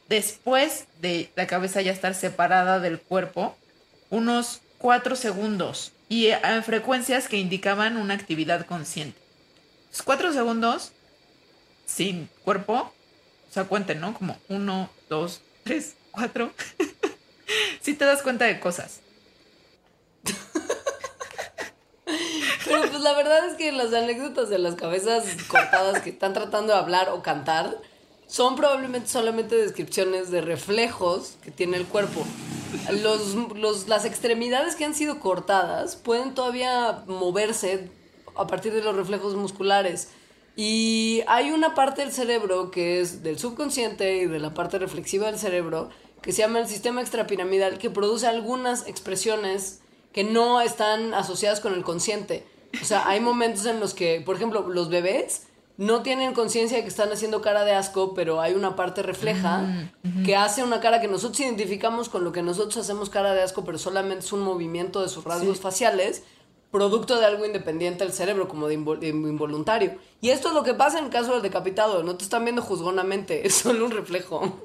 después 0.07 0.85
de 1.01 1.31
la 1.35 1.47
cabeza 1.47 1.81
ya 1.81 1.91
estar 1.91 2.13
separada 2.13 2.79
del 2.79 2.99
cuerpo, 2.99 3.57
unos 4.11 4.61
4 4.77 5.15
segundos 5.15 5.91
y 6.07 6.27
en 6.27 6.63
frecuencias 6.63 7.27
que 7.27 7.37
indicaban 7.37 7.97
una 7.97 8.13
actividad 8.13 8.65
consciente. 8.67 9.19
4 10.03 10.33
segundos 10.33 10.91
sin 11.87 12.29
cuerpo, 12.43 12.93
o 13.49 13.53
sea, 13.53 13.63
cuenten, 13.63 13.99
¿no? 14.01 14.13
Como 14.13 14.37
1, 14.49 14.89
2, 15.09 15.41
3, 15.63 15.95
4. 16.11 16.53
Si 17.81 17.93
te 17.93 18.05
das 18.05 18.21
cuenta 18.21 18.45
de 18.45 18.59
cosas. 18.59 18.99
Pero 22.65 22.84
pues 22.95 23.03
la 23.03 23.13
verdad 23.13 23.45
es 23.49 23.55
que 23.55 23.73
las 23.73 23.93
anécdotas 23.93 24.47
de 24.47 24.57
las 24.57 24.75
cabezas 24.75 25.25
cortadas 25.49 26.01
que 26.01 26.11
están 26.11 26.31
tratando 26.31 26.71
de 26.71 26.79
hablar 26.79 27.09
o 27.09 27.21
cantar 27.21 27.77
son 28.25 28.55
probablemente 28.55 29.09
solamente 29.09 29.57
descripciones 29.57 30.31
de 30.31 30.39
reflejos 30.39 31.33
que 31.43 31.51
tiene 31.51 31.75
el 31.75 31.85
cuerpo. 31.85 32.23
Los, 33.01 33.35
los- 33.57 33.89
las 33.89 34.05
extremidades 34.05 34.77
que 34.77 34.85
han 34.85 34.95
sido 34.95 35.19
cortadas 35.19 35.97
pueden 35.97 36.33
todavía 36.35 37.03
moverse 37.07 37.89
a 38.37 38.47
partir 38.47 38.71
de 38.73 38.81
los 38.81 38.95
reflejos 38.95 39.35
musculares. 39.35 40.07
Y 40.55 41.21
hay 41.27 41.51
una 41.51 41.75
parte 41.75 42.01
del 42.01 42.13
cerebro 42.13 42.71
que 42.71 43.01
es 43.01 43.23
del 43.23 43.37
subconsciente 43.37 44.19
y 44.19 44.25
de 44.25 44.39
la 44.39 44.53
parte 44.53 44.79
reflexiva 44.79 45.25
del 45.27 45.37
cerebro 45.37 45.89
que 46.21 46.31
se 46.31 46.43
llama 46.43 46.59
el 46.59 46.67
sistema 46.69 47.01
extrapiramidal 47.01 47.77
que 47.77 47.89
produce 47.89 48.25
algunas 48.25 48.87
expresiones 48.87 49.81
que 50.13 50.23
no 50.23 50.61
están 50.61 51.13
asociadas 51.13 51.59
con 51.59 51.73
el 51.73 51.83
consciente. 51.83 52.45
O 52.81 52.85
sea, 52.85 53.07
hay 53.07 53.19
momentos 53.19 53.65
en 53.65 53.79
los 53.79 53.93
que, 53.93 54.21
por 54.25 54.35
ejemplo, 54.35 54.67
los 54.67 54.89
bebés 54.89 55.43
no 55.77 56.03
tienen 56.03 56.33
conciencia 56.33 56.77
de 56.77 56.83
que 56.83 56.89
están 56.89 57.11
haciendo 57.11 57.41
cara 57.41 57.65
de 57.65 57.73
asco, 57.73 58.13
pero 58.13 58.39
hay 58.39 58.53
una 58.53 58.75
parte 58.77 59.03
refleja 59.03 59.89
que 60.25 60.35
hace 60.35 60.63
una 60.63 60.79
cara 60.79 61.01
que 61.01 61.07
nosotros 61.07 61.39
identificamos 61.41 62.07
con 62.07 62.23
lo 62.23 62.31
que 62.31 62.41
nosotros 62.41 62.77
hacemos 62.77 63.09
cara 63.09 63.33
de 63.33 63.41
asco, 63.41 63.65
pero 63.65 63.77
solamente 63.77 64.25
es 64.25 64.31
un 64.31 64.41
movimiento 64.41 65.01
de 65.01 65.09
sus 65.09 65.23
rasgos 65.25 65.59
faciales, 65.59 66.23
producto 66.71 67.19
de 67.19 67.25
algo 67.25 67.45
independiente 67.45 68.03
del 68.03 68.13
cerebro, 68.13 68.47
como 68.47 68.67
de, 68.67 68.77
invol- 68.77 68.99
de 68.99 69.09
involuntario. 69.09 69.95
Y 70.21 70.29
esto 70.29 70.47
es 70.49 70.53
lo 70.53 70.63
que 70.63 70.73
pasa 70.73 70.99
en 70.99 71.05
el 71.05 71.11
caso 71.11 71.33
del 71.33 71.41
decapitado, 71.41 72.03
no 72.03 72.15
te 72.15 72.23
están 72.23 72.45
viendo 72.45 72.61
juzgonamente, 72.61 73.45
es 73.45 73.55
solo 73.55 73.85
un 73.85 73.91
reflejo. 73.91 74.61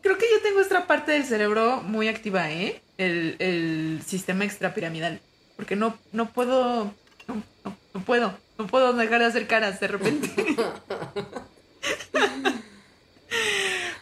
Creo 0.00 0.18
que 0.18 0.26
yo 0.32 0.42
tengo 0.42 0.60
esta 0.60 0.88
parte 0.88 1.12
del 1.12 1.24
cerebro 1.24 1.82
muy 1.82 2.08
activa, 2.08 2.50
¿eh? 2.50 2.82
El, 2.98 3.36
el 3.38 4.02
sistema 4.04 4.44
extrapiramidal. 4.44 5.20
Porque 5.56 5.76
no, 5.76 5.98
no 6.12 6.30
puedo. 6.30 6.92
No, 7.26 7.42
no- 7.64 7.76
no 7.94 8.00
puedo. 8.04 8.36
No 8.58 8.66
puedo 8.66 8.92
dejar 8.92 9.20
de 9.20 9.26
hacer 9.26 9.46
caras 9.46 9.80
de 9.80 9.88
repente. 9.88 10.28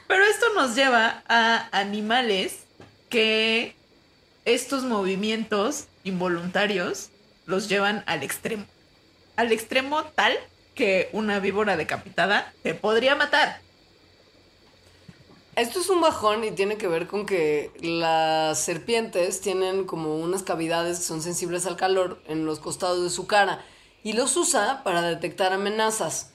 Pero 0.09 0.24
esto 0.24 0.46
nos 0.55 0.74
lleva 0.74 1.22
a 1.28 1.68
animales 1.72 2.64
que 3.09 3.74
estos 4.44 4.84
movimientos 4.84 5.86
involuntarios 6.05 7.11
los 7.46 7.68
llevan 7.68 8.03
al 8.07 8.22
extremo. 8.22 8.66
Al 9.36 9.53
extremo 9.53 10.05
tal 10.05 10.34
que 10.74 11.09
una 11.12 11.38
víbora 11.38 11.76
decapitada 11.76 12.53
te 12.62 12.74
podría 12.74 13.14
matar. 13.16 13.61
Esto 15.55 15.80
es 15.80 15.90
un 15.90 16.00
bajón 16.00 16.44
y 16.44 16.50
tiene 16.50 16.78
que 16.78 16.88
ver 16.88 17.07
con 17.07 17.26
que 17.26 17.70
las 17.82 18.59
serpientes 18.59 19.42
tienen 19.42 19.84
como 19.84 20.16
unas 20.16 20.42
cavidades 20.42 20.98
que 20.98 21.05
son 21.05 21.20
sensibles 21.20 21.66
al 21.66 21.76
calor 21.76 22.22
en 22.26 22.46
los 22.46 22.59
costados 22.59 23.03
de 23.03 23.11
su 23.11 23.26
cara 23.26 23.62
y 24.03 24.14
los 24.14 24.34
usa 24.38 24.82
para 24.82 25.03
detectar 25.03 25.53
amenazas. 25.53 26.30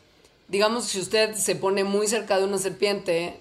Digamos 0.50 0.86
si 0.86 1.00
usted 1.00 1.34
se 1.34 1.56
pone 1.56 1.84
muy 1.84 2.06
cerca 2.08 2.38
de 2.38 2.44
una 2.44 2.60
serpiente, 2.60 3.40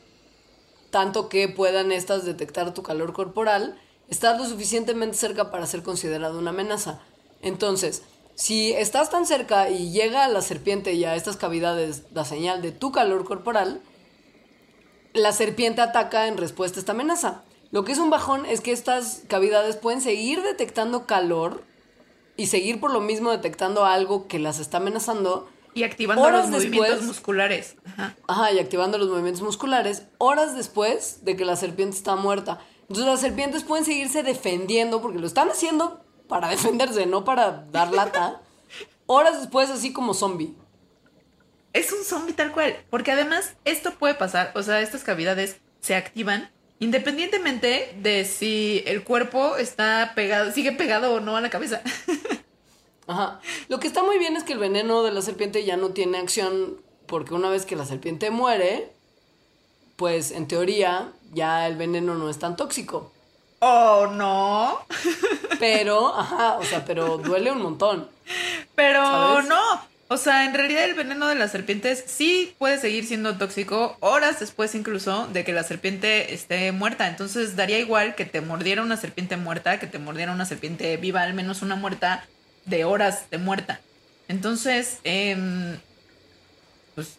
tanto 0.88 1.28
que 1.28 1.46
puedan 1.46 1.92
estas 1.92 2.24
detectar 2.24 2.72
tu 2.72 2.82
calor 2.82 3.12
corporal, 3.12 3.78
estás 4.08 4.38
lo 4.38 4.46
suficientemente 4.46 5.18
cerca 5.18 5.50
para 5.50 5.66
ser 5.66 5.82
considerado 5.82 6.38
una 6.38 6.50
amenaza. 6.50 7.02
Entonces, 7.42 8.00
si 8.34 8.72
estás 8.72 9.10
tan 9.10 9.26
cerca 9.26 9.68
y 9.68 9.92
llega 9.92 10.24
a 10.24 10.28
la 10.28 10.40
serpiente 10.40 10.94
y 10.94 11.04
a 11.04 11.16
estas 11.16 11.36
cavidades 11.36 12.04
la 12.14 12.24
señal 12.24 12.62
de 12.62 12.72
tu 12.72 12.92
calor 12.92 13.24
corporal, 13.24 13.82
la 15.16 15.32
serpiente 15.32 15.80
ataca 15.80 16.28
en 16.28 16.36
respuesta 16.36 16.78
a 16.78 16.80
esta 16.80 16.92
amenaza. 16.92 17.42
Lo 17.70 17.84
que 17.84 17.92
es 17.92 17.98
un 17.98 18.10
bajón 18.10 18.46
es 18.46 18.60
que 18.60 18.72
estas 18.72 19.22
cavidades 19.28 19.76
pueden 19.76 20.00
seguir 20.00 20.42
detectando 20.42 21.06
calor 21.06 21.64
y 22.36 22.46
seguir 22.46 22.80
por 22.80 22.92
lo 22.92 23.00
mismo 23.00 23.30
detectando 23.30 23.84
algo 23.84 24.28
que 24.28 24.38
las 24.38 24.58
está 24.58 24.76
amenazando. 24.78 25.48
Y 25.74 25.82
activando 25.82 26.22
Horas 26.22 26.48
los 26.48 26.62
movimientos 26.62 27.02
musculares. 27.02 27.76
Ajá. 27.84 28.16
Ajá, 28.28 28.52
y 28.52 28.58
activando 28.58 28.96
los 28.98 29.08
movimientos 29.08 29.42
musculares 29.42 30.04
horas 30.18 30.56
después 30.56 31.24
de 31.24 31.36
que 31.36 31.44
la 31.44 31.56
serpiente 31.56 31.96
está 31.96 32.16
muerta. 32.16 32.60
Entonces 32.82 33.06
las 33.06 33.20
serpientes 33.20 33.64
pueden 33.64 33.84
seguirse 33.84 34.22
defendiendo 34.22 35.02
porque 35.02 35.18
lo 35.18 35.26
están 35.26 35.50
haciendo 35.50 36.00
para 36.28 36.48
defenderse, 36.50 37.06
no 37.06 37.24
para 37.24 37.66
dar 37.72 37.92
lata. 37.92 38.40
Horas 39.06 39.40
después, 39.40 39.70
así 39.70 39.92
como 39.92 40.14
zombie. 40.14 40.54
Es 41.76 41.92
un 41.92 42.04
zombie 42.04 42.32
tal 42.32 42.52
cual. 42.52 42.74
Porque 42.88 43.12
además, 43.12 43.52
esto 43.66 43.92
puede 43.92 44.14
pasar. 44.14 44.50
O 44.54 44.62
sea, 44.62 44.80
estas 44.80 45.04
cavidades 45.04 45.58
se 45.80 45.94
activan 45.94 46.50
independientemente 46.78 47.94
de 48.00 48.24
si 48.24 48.82
el 48.86 49.04
cuerpo 49.04 49.56
está 49.56 50.12
pegado, 50.14 50.52
sigue 50.52 50.72
pegado 50.72 51.12
o 51.14 51.20
no 51.20 51.36
a 51.36 51.40
la 51.40 51.50
cabeza. 51.50 51.82
Ajá. 53.06 53.40
Lo 53.68 53.78
que 53.78 53.86
está 53.86 54.02
muy 54.02 54.18
bien 54.18 54.36
es 54.36 54.44
que 54.44 54.54
el 54.54 54.58
veneno 54.58 55.02
de 55.02 55.12
la 55.12 55.20
serpiente 55.20 55.64
ya 55.64 55.76
no 55.76 55.90
tiene 55.90 56.18
acción 56.18 56.80
porque 57.06 57.34
una 57.34 57.50
vez 57.50 57.66
que 57.66 57.76
la 57.76 57.84
serpiente 57.84 58.30
muere, 58.30 58.90
pues 59.96 60.30
en 60.30 60.48
teoría 60.48 61.12
ya 61.32 61.66
el 61.66 61.76
veneno 61.76 62.14
no 62.14 62.30
es 62.30 62.38
tan 62.38 62.56
tóxico. 62.56 63.12
oh, 63.60 64.08
no. 64.12 64.80
Pero, 65.58 66.08
ajá, 66.16 66.56
o 66.58 66.64
sea, 66.64 66.84
pero 66.86 67.18
duele 67.18 67.52
un 67.52 67.60
montón. 67.60 68.08
Pero 68.74 69.04
¿Sabes? 69.04 69.46
no. 69.46 69.95
O 70.08 70.16
sea, 70.18 70.44
en 70.44 70.54
realidad 70.54 70.84
el 70.84 70.94
veneno 70.94 71.26
de 71.26 71.34
las 71.34 71.50
serpientes 71.50 72.04
sí 72.06 72.54
puede 72.58 72.78
seguir 72.78 73.04
siendo 73.06 73.38
tóxico 73.38 73.96
horas 74.00 74.38
después 74.38 74.74
incluso 74.76 75.26
de 75.28 75.44
que 75.44 75.52
la 75.52 75.64
serpiente 75.64 76.32
esté 76.32 76.70
muerta. 76.70 77.08
Entonces 77.08 77.56
daría 77.56 77.80
igual 77.80 78.14
que 78.14 78.24
te 78.24 78.40
mordiera 78.40 78.82
una 78.82 78.96
serpiente 78.96 79.36
muerta, 79.36 79.80
que 79.80 79.88
te 79.88 79.98
mordiera 79.98 80.30
una 80.32 80.46
serpiente 80.46 80.96
viva, 80.96 81.22
al 81.22 81.34
menos 81.34 81.62
una 81.62 81.74
muerta 81.74 82.24
de 82.66 82.84
horas 82.84 83.28
de 83.30 83.38
muerta. 83.38 83.80
Entonces, 84.28 84.98
em, 85.02 85.76
pues, 86.94 87.18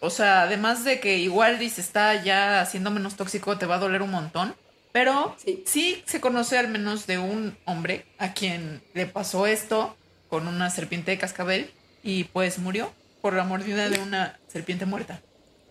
o 0.00 0.10
sea, 0.10 0.42
además 0.42 0.84
de 0.84 1.00
que 1.00 1.16
igual 1.18 1.58
se 1.70 1.80
está 1.80 2.22
ya 2.22 2.60
haciendo 2.60 2.90
menos 2.90 3.16
tóxico, 3.16 3.56
te 3.56 3.66
va 3.66 3.76
a 3.76 3.80
doler 3.80 4.02
un 4.02 4.10
montón. 4.10 4.54
Pero 4.92 5.34
Sí. 5.42 5.62
sí 5.66 6.02
se 6.06 6.20
conoce 6.20 6.58
al 6.58 6.68
menos 6.68 7.06
de 7.06 7.18
un 7.18 7.56
hombre 7.64 8.04
a 8.18 8.32
quien 8.34 8.82
le 8.94 9.06
pasó 9.06 9.46
esto 9.46 9.96
con 10.28 10.46
una 10.46 10.68
serpiente 10.70 11.10
de 11.10 11.18
cascabel 11.18 11.70
y 12.02 12.24
pues 12.24 12.58
murió 12.58 12.90
por 13.20 13.34
la 13.34 13.44
mordida 13.44 13.88
de 13.88 14.00
una 14.00 14.38
serpiente 14.48 14.86
muerta. 14.86 15.20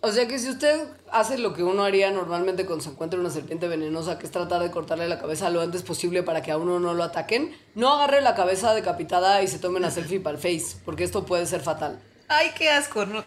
O 0.01 0.11
sea 0.11 0.27
que 0.27 0.37
si 0.37 0.49
usted 0.49 0.87
hace 1.11 1.37
lo 1.37 1.53
que 1.53 1.63
uno 1.63 1.83
haría 1.83 2.11
normalmente 2.11 2.65
cuando 2.65 2.83
se 2.83 2.91
encuentra 2.91 3.19
una 3.19 3.31
serpiente 3.31 3.67
venenosa, 3.67 4.19
que 4.19 4.25
es 4.25 4.31
tratar 4.31 4.61
de 4.61 4.69
cortarle 4.69 5.07
la 5.07 5.19
cabeza 5.19 5.49
lo 5.49 5.61
antes 5.61 5.81
posible 5.81 6.23
para 6.23 6.41
que 6.41 6.51
a 6.51 6.57
uno 6.57 6.79
no 6.79 6.93
lo 6.93 7.03
ataquen, 7.03 7.55
no 7.73 7.93
agarre 7.93 8.21
la 8.21 8.35
cabeza 8.35 8.73
decapitada 8.73 9.41
y 9.41 9.47
se 9.47 9.59
tome 9.59 9.79
una 9.79 9.89
selfie 9.89 10.19
para 10.19 10.37
el 10.37 10.41
face, 10.41 10.77
porque 10.85 11.03
esto 11.03 11.25
puede 11.25 11.45
ser 11.45 11.61
fatal. 11.61 11.99
Ay, 12.27 12.51
qué 12.55 12.69
asco, 12.69 13.05
¿no? 13.05 13.25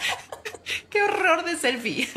qué 0.90 1.02
horror 1.02 1.44
de 1.44 1.56
selfie. 1.56 2.08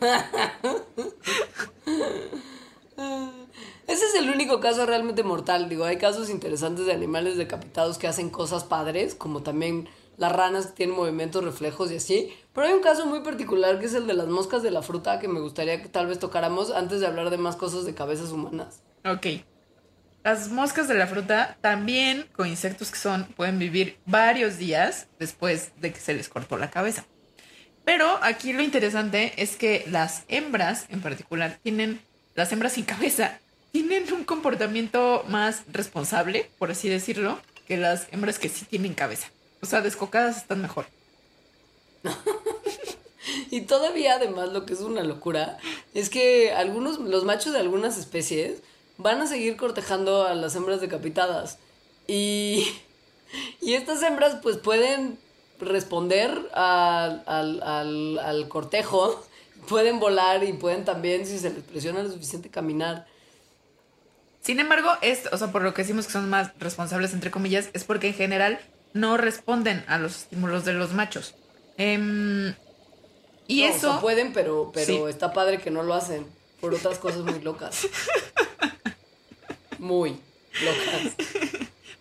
Ese 3.86 4.04
es 4.04 4.14
el 4.16 4.30
único 4.30 4.60
caso 4.60 4.84
realmente 4.84 5.22
mortal. 5.22 5.68
Digo, 5.68 5.84
hay 5.84 5.96
casos 5.96 6.28
interesantes 6.28 6.86
de 6.86 6.92
animales 6.92 7.36
decapitados 7.36 7.98
que 7.98 8.08
hacen 8.08 8.30
cosas 8.30 8.64
padres, 8.64 9.14
como 9.14 9.42
también 9.42 9.88
las 10.16 10.32
ranas 10.32 10.66
que 10.66 10.72
tienen 10.72 10.96
movimientos 10.96 11.44
reflejos 11.44 11.90
y 11.92 11.96
así. 11.96 12.32
Pero 12.52 12.66
hay 12.66 12.72
un 12.72 12.82
caso 12.82 13.06
muy 13.06 13.20
particular 13.20 13.78
que 13.78 13.86
es 13.86 13.94
el 13.94 14.06
de 14.06 14.14
las 14.14 14.26
moscas 14.26 14.62
de 14.62 14.70
la 14.70 14.82
fruta 14.82 15.20
que 15.20 15.28
me 15.28 15.40
gustaría 15.40 15.80
que 15.80 15.88
tal 15.88 16.06
vez 16.06 16.18
tocáramos 16.18 16.72
antes 16.72 17.00
de 17.00 17.06
hablar 17.06 17.30
de 17.30 17.38
más 17.38 17.56
cosas 17.56 17.84
de 17.84 17.94
cabezas 17.94 18.30
humanas. 18.32 18.82
Ok. 19.04 19.26
Las 20.24 20.50
moscas 20.50 20.88
de 20.88 20.94
la 20.94 21.06
fruta 21.06 21.56
también, 21.60 22.26
con 22.32 22.48
insectos 22.48 22.90
que 22.90 22.98
son, 22.98 23.26
pueden 23.36 23.60
vivir 23.60 23.98
varios 24.06 24.58
días 24.58 25.06
después 25.20 25.70
de 25.80 25.92
que 25.92 26.00
se 26.00 26.14
les 26.14 26.28
cortó 26.28 26.56
la 26.56 26.70
cabeza. 26.70 27.06
Pero 27.84 28.18
aquí 28.20 28.52
lo 28.52 28.62
interesante 28.62 29.32
es 29.36 29.54
que 29.54 29.84
las 29.88 30.24
hembras 30.26 30.86
en 30.88 31.00
particular 31.00 31.60
tienen, 31.62 32.00
las 32.34 32.50
hembras 32.50 32.72
sin 32.72 32.84
cabeza, 32.84 33.38
tienen 33.76 34.10
un 34.14 34.24
comportamiento 34.24 35.22
más 35.28 35.64
responsable, 35.70 36.50
por 36.58 36.70
así 36.70 36.88
decirlo, 36.88 37.38
que 37.68 37.76
las 37.76 38.10
hembras 38.10 38.38
que 38.38 38.48
sí 38.48 38.64
tienen 38.64 38.94
cabeza. 38.94 39.28
O 39.60 39.66
sea, 39.66 39.82
descocadas 39.82 40.38
están 40.38 40.62
mejor. 40.62 40.86
Y 43.50 43.62
todavía 43.62 44.14
además 44.14 44.52
lo 44.52 44.64
que 44.66 44.72
es 44.72 44.80
una 44.80 45.02
locura 45.02 45.58
es 45.94 46.10
que 46.10 46.52
algunos, 46.52 47.00
los 47.00 47.24
machos 47.24 47.52
de 47.52 47.58
algunas 47.58 47.98
especies 47.98 48.62
van 48.98 49.20
a 49.20 49.26
seguir 49.26 49.56
cortejando 49.56 50.24
a 50.24 50.34
las 50.34 50.54
hembras 50.54 50.80
decapitadas. 50.80 51.58
Y, 52.06 52.66
y 53.60 53.74
estas 53.74 54.02
hembras 54.02 54.38
pues 54.42 54.56
pueden 54.58 55.18
responder 55.60 56.30
al, 56.54 57.24
al, 57.26 57.62
al, 57.62 58.18
al 58.20 58.48
cortejo, 58.48 59.24
pueden 59.68 59.98
volar 59.98 60.44
y 60.44 60.52
pueden 60.52 60.84
también, 60.84 61.26
si 61.26 61.38
se 61.38 61.50
les 61.50 61.62
presiona 61.62 62.02
lo 62.02 62.10
suficiente, 62.10 62.48
caminar. 62.48 63.06
Sin 64.46 64.60
embargo, 64.60 64.90
es, 65.02 65.22
o 65.32 65.36
sea, 65.38 65.48
por 65.50 65.62
lo 65.62 65.74
que 65.74 65.82
decimos 65.82 66.06
que 66.06 66.12
son 66.12 66.30
más 66.30 66.52
responsables, 66.60 67.12
entre 67.12 67.32
comillas, 67.32 67.68
es 67.72 67.82
porque 67.82 68.06
en 68.06 68.14
general 68.14 68.60
no 68.92 69.16
responden 69.16 69.84
a 69.88 69.98
los 69.98 70.18
estímulos 70.18 70.64
de 70.64 70.72
los 70.72 70.92
machos. 70.92 71.34
Em, 71.78 72.54
y 73.48 73.62
No, 73.62 73.66
o 73.66 73.76
eso. 73.76 73.90
sea, 73.94 74.00
pueden, 74.00 74.32
pero, 74.32 74.70
pero 74.72 74.86
Sí. 74.86 75.02
está 75.10 75.32
padre 75.32 75.58
que 75.58 75.72
no 75.72 75.82
lo 75.82 75.94
hacen 75.94 76.24
por 76.60 76.72
otras 76.74 76.98
cosas 77.00 77.22
muy 77.22 77.40
locas. 77.40 77.88
Muy 79.80 80.16
locas. 80.64 81.14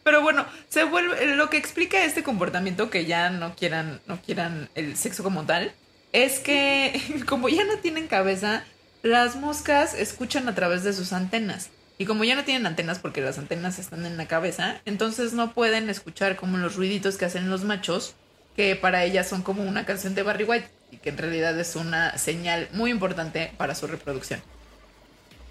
Pero 0.04 0.22
bueno, 0.22 0.46
se 0.70 0.84
vuelve. 0.84 1.36
Lo 1.36 1.50
que 1.50 1.58
explica 1.58 2.06
este 2.06 2.22
comportamiento 2.24 2.92
que 2.92 3.06
ya 3.06 3.32
no 3.32 3.56
quieran, 3.56 4.02
no 4.06 4.22
quieran 4.22 4.70
el 4.76 4.96
sexo 4.98 5.24
como 5.24 5.46
tal, 5.46 5.74
es 6.14 6.40
que 6.40 7.02
como 7.28 7.50
ya 7.50 7.64
no 7.66 7.78
tienen 7.80 8.08
cabeza, 8.08 8.64
las 9.02 9.36
moscas 9.36 9.96
escuchan 9.96 10.48
a 10.48 10.54
través 10.56 10.84
de 10.84 10.94
sus 10.94 11.12
antenas. 11.12 11.70
Y 11.98 12.06
como 12.06 12.24
ya 12.24 12.36
no 12.36 12.44
tienen 12.44 12.66
antenas 12.66 13.00
porque 13.00 13.22
las 13.22 13.38
antenas 13.38 13.80
están 13.80 14.06
en 14.06 14.18
la 14.18 14.28
cabeza, 14.28 14.82
entonces 14.86 15.34
no 15.34 15.54
pueden 15.54 15.90
escuchar 15.90 16.36
como 16.36 16.58
los 16.58 16.76
ruiditos 16.76 17.18
que 17.18 17.26
hacen 17.26 17.50
los 17.50 17.64
machos, 17.64 18.16
que 18.56 18.76
para 18.76 19.06
ellas 19.06 19.28
son 19.28 19.44
como 19.44 19.64
una 19.64 19.86
canción 19.86 20.14
de 20.16 20.24
Barry 20.24 20.44
White, 20.44 20.70
y 20.92 20.98
que 20.98 21.10
en 21.10 21.18
realidad 21.18 21.58
es 21.60 21.76
una 21.76 22.18
señal 22.18 22.68
muy 22.74 22.92
importante 22.92 23.52
para 23.58 23.76
su 23.76 23.88
reproducción. 23.88 24.42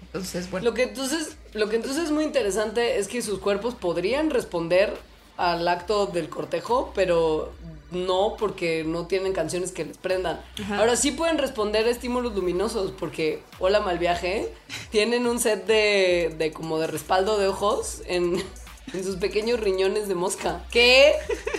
Entonces, 0.03 0.49
bueno. 0.49 0.65
Lo 0.65 0.73
que 0.73 0.83
entonces, 0.83 1.35
lo 1.53 1.67
que 1.67 1.75
entonces 1.75 2.05
es 2.05 2.11
muy 2.11 2.23
interesante 2.23 2.99
es 2.99 3.07
que 3.07 3.21
sus 3.21 3.39
cuerpos 3.39 3.75
podrían 3.75 4.29
responder 4.29 4.93
al 5.37 5.67
acto 5.67 6.05
del 6.05 6.29
cortejo, 6.29 6.93
pero 6.95 7.53
no 7.95 8.35
porque 8.37 8.83
no 8.83 9.07
tienen 9.07 9.33
canciones 9.33 9.71
que 9.71 9.85
les 9.85 9.97
prendan. 9.97 10.41
Ajá. 10.61 10.79
Ahora 10.79 10.95
sí 10.95 11.11
pueden 11.11 11.37
responder 11.37 11.87
a 11.87 11.89
estímulos 11.89 12.35
luminosos 12.35 12.91
porque 12.91 13.41
Hola 13.59 13.79
Mal 13.79 13.97
Viaje 13.97 14.53
tienen 14.91 15.25
un 15.25 15.39
set 15.39 15.65
de, 15.65 16.35
de 16.37 16.51
como 16.51 16.77
de 16.79 16.87
respaldo 16.87 17.37
de 17.37 17.47
ojos 17.47 18.01
en, 18.05 18.43
en 18.93 19.03
sus 19.03 19.15
pequeños 19.15 19.59
riñones 19.59 20.07
de 20.07 20.15
mosca. 20.15 20.65
¿Qué? 20.71 21.13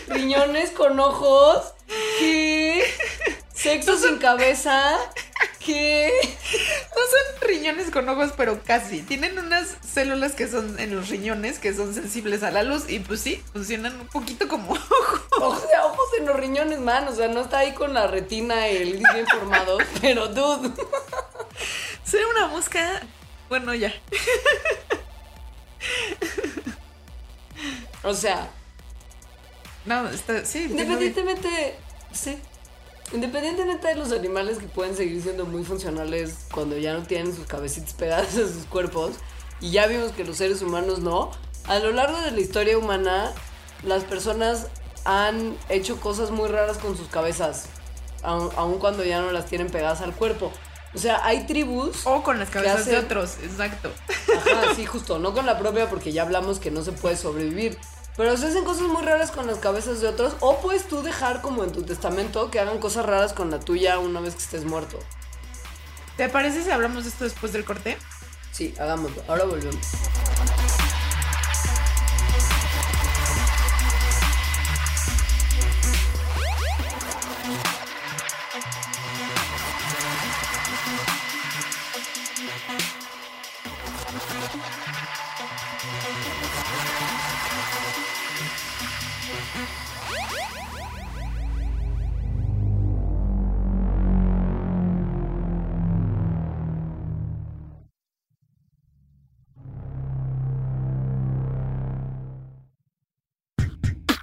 ¿Riñones 0.08 0.70
con 0.70 1.00
ojos? 1.00 1.74
¿Qué? 2.18 2.84
¿Sexo 3.56 3.96
sin 3.98 4.18
cabeza? 4.18 4.96
¿Qué? 5.64 6.12
No 6.22 7.00
son 7.40 7.48
riñones 7.48 7.90
con 7.90 8.08
ojos, 8.08 8.32
pero 8.36 8.62
casi. 8.62 9.00
Tienen 9.02 9.38
unas 9.38 9.76
células 9.84 10.32
que 10.34 10.46
son 10.46 10.78
en 10.78 10.94
los 10.94 11.08
riñones 11.08 11.58
que 11.58 11.74
son 11.74 11.92
sensibles 11.94 12.42
a 12.42 12.50
la 12.52 12.62
luz 12.62 12.84
y 12.88 13.00
pues 13.00 13.20
sí, 13.22 13.42
funcionan 13.52 13.98
un 14.00 14.06
poquito 14.08 14.46
como 14.46 14.72
ojos. 14.74 15.22
Ojos, 15.40 15.64
ojos 15.84 16.06
en 16.18 16.26
los 16.26 16.36
riñones, 16.36 16.78
man. 16.80 17.08
O 17.08 17.14
sea, 17.14 17.28
no 17.28 17.40
está 17.40 17.58
ahí 17.60 17.72
con 17.72 17.94
la 17.94 18.06
retina 18.06 18.68
el 18.68 18.98
bien 18.98 19.26
formado. 19.26 19.78
Pero, 20.00 20.28
dude. 20.28 20.70
Ser 22.04 22.24
una 22.26 22.46
mosca, 22.48 23.02
bueno, 23.48 23.74
ya. 23.74 23.92
O 28.04 28.14
sea, 28.14 28.48
No, 29.84 30.08
está, 30.10 30.44
sí. 30.44 30.64
independientemente. 30.70 31.76
Sí. 32.12 32.38
Independientemente 33.12 33.88
de 33.88 33.94
los 33.94 34.12
animales 34.12 34.58
que 34.58 34.66
pueden 34.66 34.96
seguir 34.96 35.22
siendo 35.22 35.46
muy 35.46 35.64
funcionales 35.64 36.46
cuando 36.52 36.76
ya 36.76 36.92
no 36.94 37.02
tienen 37.04 37.34
sus 37.34 37.46
cabecitas 37.46 37.94
pegadas 37.94 38.36
a 38.36 38.48
sus 38.48 38.66
cuerpos, 38.68 39.12
y 39.60 39.70
ya 39.70 39.86
vimos 39.86 40.12
que 40.12 40.24
los 40.24 40.36
seres 40.36 40.60
humanos 40.60 40.98
no, 40.98 41.30
a 41.66 41.78
lo 41.78 41.92
largo 41.92 42.20
de 42.20 42.30
la 42.32 42.40
historia 42.40 42.76
humana, 42.76 43.32
las 43.84 44.04
personas 44.04 44.66
han 45.04 45.56
hecho 45.68 46.00
cosas 46.00 46.30
muy 46.30 46.48
raras 46.48 46.78
con 46.78 46.96
sus 46.96 47.08
cabezas, 47.08 47.66
aun, 48.22 48.50
aun 48.56 48.78
cuando 48.78 49.04
ya 49.04 49.20
no 49.20 49.30
las 49.30 49.46
tienen 49.46 49.68
pegadas 49.68 50.00
al 50.00 50.14
cuerpo. 50.14 50.52
O 50.94 50.98
sea, 50.98 51.24
hay 51.24 51.46
tribus. 51.46 52.06
O 52.06 52.22
con 52.22 52.38
las 52.38 52.48
cabezas 52.48 52.86
de 52.86 52.96
otros, 52.96 53.36
exacto. 53.42 53.90
Ajá, 54.34 54.74
sí, 54.74 54.86
justo, 54.86 55.18
no 55.18 55.32
con 55.32 55.46
la 55.46 55.58
propia 55.58 55.88
porque 55.88 56.12
ya 56.12 56.22
hablamos 56.22 56.58
que 56.58 56.70
no 56.70 56.82
se 56.82 56.92
puede 56.92 57.16
sobrevivir. 57.16 57.78
Pero 58.16 58.36
se 58.36 58.46
hacen 58.46 58.64
cosas 58.64 58.88
muy 58.88 59.02
raras 59.02 59.30
con 59.30 59.46
las 59.46 59.58
cabezas 59.58 60.00
de 60.00 60.08
otros. 60.08 60.34
O 60.40 60.60
puedes 60.60 60.88
tú 60.88 61.02
dejar 61.02 61.42
como 61.42 61.64
en 61.64 61.72
tu 61.72 61.82
testamento 61.82 62.50
que 62.50 62.60
hagan 62.60 62.78
cosas 62.78 63.04
raras 63.04 63.32
con 63.32 63.50
la 63.50 63.60
tuya 63.60 63.98
una 63.98 64.20
vez 64.20 64.34
que 64.34 64.42
estés 64.42 64.64
muerto. 64.64 64.98
¿Te 66.16 66.28
parece 66.30 66.62
si 66.62 66.70
hablamos 66.70 67.04
de 67.04 67.10
esto 67.10 67.24
después 67.24 67.52
del 67.52 67.64
corte? 67.64 67.98
Sí, 68.52 68.74
hagámoslo. 68.78 69.22
Ahora 69.28 69.44
volvemos. 69.44 69.86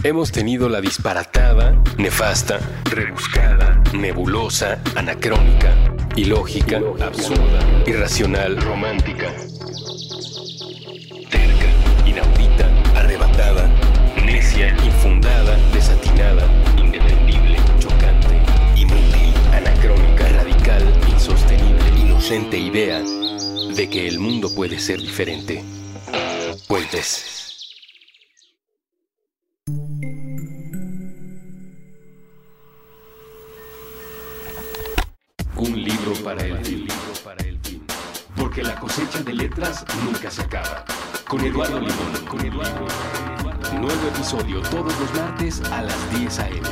Hemos 0.03 0.33
tenido 0.33 0.67
la 0.67 0.81
disparatada, 0.81 1.81
nefasta, 1.97 2.59
rebuscada, 2.91 3.81
nebulosa, 3.93 4.81
anacrónica, 4.95 5.73
ilógica, 6.17 6.81
absurda, 6.99 7.59
irracional, 7.87 8.61
romántica, 8.61 9.33
terca, 11.29 12.05
inaudita, 12.05 12.67
arrebatada, 12.97 13.69
necia, 14.25 14.75
infundada, 14.83 15.55
desatinada, 15.73 16.49
indefendible, 16.77 17.55
chocante, 17.79 18.41
inútil, 18.75 19.33
anacrónica, 19.53 20.27
radical, 20.27 20.83
insostenible, 21.13 22.01
inocente 22.01 22.57
idea 22.57 23.01
de 23.73 23.89
que 23.89 24.09
el 24.09 24.19
mundo 24.19 24.53
puede 24.53 24.79
ser 24.79 24.99
diferente. 24.99 25.63
Puentes. 26.67 27.42
Para 36.23 36.43
el 36.43 36.57
fin. 36.63 36.87
Porque 38.35 38.63
la 38.63 38.75
cosecha 38.75 39.21
de 39.21 39.33
letras 39.33 39.85
nunca 40.05 40.31
se 40.31 40.41
acaba. 40.41 40.85
Con 41.27 41.41
Eduardo 41.41 41.79
Limón. 41.79 42.25
Con 42.27 42.45
Eduardo. 42.45 42.87
Nuevo 43.73 44.07
episodio 44.07 44.61
todos 44.61 44.97
los 44.99 45.13
martes 45.15 45.61
a 45.71 45.81
las 45.81 46.19
10 46.19 46.39
a.m. 46.39 46.69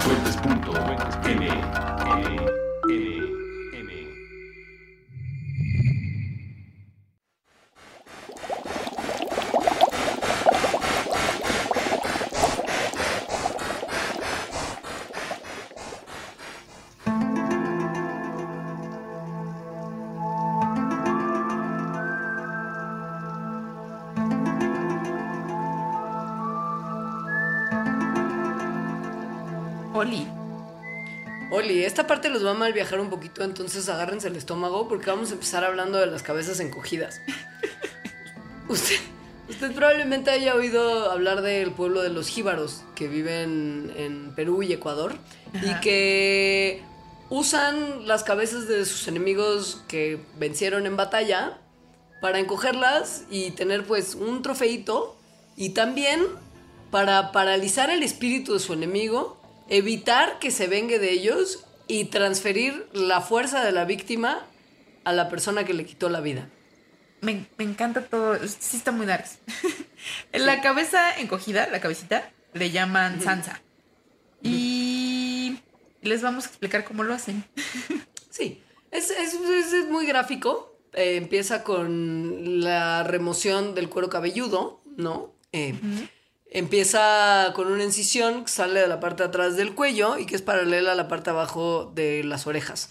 Fuentes.m. 0.00 1.93
Oli, 31.64 31.82
esta 31.82 32.06
parte 32.06 32.28
los 32.28 32.44
va 32.44 32.50
a 32.50 32.54
mal 32.54 32.74
viajar 32.74 33.00
un 33.00 33.08
poquito, 33.08 33.42
entonces 33.42 33.88
agárrense 33.88 34.28
el 34.28 34.36
estómago 34.36 34.86
porque 34.86 35.08
vamos 35.08 35.30
a 35.30 35.32
empezar 35.32 35.64
hablando 35.64 35.98
de 35.98 36.06
las 36.06 36.22
cabezas 36.22 36.60
encogidas. 36.60 37.22
usted, 38.68 38.96
usted 39.48 39.72
probablemente 39.72 40.30
haya 40.30 40.54
oído 40.54 41.10
hablar 41.10 41.40
del 41.40 41.70
pueblo 41.70 42.02
de 42.02 42.10
los 42.10 42.28
jíbaros 42.28 42.82
que 42.94 43.08
viven 43.08 43.90
en 43.96 44.34
Perú 44.34 44.62
y 44.62 44.74
Ecuador 44.74 45.14
y 45.54 45.80
que 45.80 46.82
usan 47.30 48.06
las 48.06 48.24
cabezas 48.24 48.68
de 48.68 48.84
sus 48.84 49.08
enemigos 49.08 49.82
que 49.88 50.20
vencieron 50.38 50.84
en 50.84 50.98
batalla 50.98 51.56
para 52.20 52.40
encogerlas 52.40 53.24
y 53.30 53.52
tener 53.52 53.86
pues 53.86 54.14
un 54.14 54.42
trofeito 54.42 55.16
y 55.56 55.70
también 55.70 56.26
para 56.90 57.32
paralizar 57.32 57.88
el 57.88 58.02
espíritu 58.02 58.52
de 58.52 58.60
su 58.60 58.74
enemigo, 58.74 59.40
evitar 59.68 60.38
que 60.38 60.50
se 60.50 60.66
vengue 60.66 60.98
de 60.98 61.10
ellos 61.12 61.64
y 61.86 62.06
transferir 62.06 62.88
la 62.92 63.20
fuerza 63.20 63.64
de 63.64 63.72
la 63.72 63.84
víctima 63.84 64.46
a 65.04 65.12
la 65.12 65.28
persona 65.28 65.64
que 65.64 65.74
le 65.74 65.84
quitó 65.84 66.08
la 66.08 66.20
vida. 66.20 66.48
Me, 67.20 67.46
me 67.56 67.64
encanta 67.64 68.04
todo. 68.06 68.36
Sí 68.46 68.76
está 68.76 68.90
muy 68.92 69.06
darks. 69.06 69.38
En 70.32 70.46
la 70.46 70.60
cabeza 70.60 71.18
encogida, 71.18 71.66
la 71.68 71.80
cabecita, 71.80 72.30
le 72.52 72.70
llaman 72.70 73.20
Sansa. 73.22 73.60
Y 74.42 75.58
les 76.02 76.22
vamos 76.22 76.44
a 76.44 76.48
explicar 76.48 76.84
cómo 76.84 77.02
lo 77.02 77.14
hacen. 77.14 77.44
Sí, 78.30 78.60
es, 78.90 79.10
es- 79.10 79.34
es- 79.34 79.72
es 79.72 79.88
muy 79.88 80.06
gráfico. 80.06 80.76
Eh, 80.92 81.14
empieza 81.16 81.62
con 81.62 82.60
la 82.64 83.04
remoción 83.04 83.76
del 83.76 83.88
cuero 83.88 84.08
cabelludo, 84.08 84.82
¿no? 84.96 85.32
Eh, 85.52 85.72
Empieza 86.54 87.52
con 87.54 87.66
una 87.70 87.82
incisión 87.82 88.44
que 88.44 88.50
sale 88.50 88.78
de 88.80 88.86
la 88.86 89.00
parte 89.00 89.24
de 89.24 89.28
atrás 89.28 89.56
del 89.56 89.74
cuello 89.74 90.16
y 90.18 90.24
que 90.24 90.36
es 90.36 90.40
paralela 90.42 90.92
a 90.92 90.94
la 90.94 91.08
parte 91.08 91.24
de 91.30 91.36
abajo 91.36 91.90
de 91.96 92.22
las 92.22 92.46
orejas. 92.46 92.90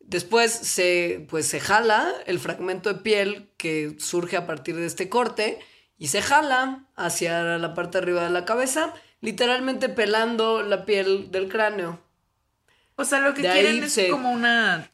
Después 0.00 0.50
se, 0.50 1.26
pues, 1.28 1.46
se 1.46 1.60
jala 1.60 2.10
el 2.24 2.40
fragmento 2.40 2.90
de 2.90 3.00
piel 3.00 3.50
que 3.58 3.96
surge 3.98 4.38
a 4.38 4.46
partir 4.46 4.76
de 4.76 4.86
este 4.86 5.10
corte 5.10 5.58
y 5.98 6.08
se 6.08 6.22
jala 6.22 6.86
hacia 6.96 7.42
la 7.58 7.74
parte 7.74 7.98
de 7.98 8.02
arriba 8.04 8.24
de 8.24 8.30
la 8.30 8.46
cabeza, 8.46 8.94
literalmente 9.20 9.90
pelando 9.90 10.62
la 10.62 10.86
piel 10.86 11.30
del 11.30 11.50
cráneo. 11.50 12.00
O 12.96 13.04
sea, 13.04 13.20
lo 13.20 13.34
que 13.34 13.42
De 13.42 13.52
quieren 13.52 13.84
es 13.84 13.92
se- 13.92 14.08
como 14.08 14.30
una 14.32 14.90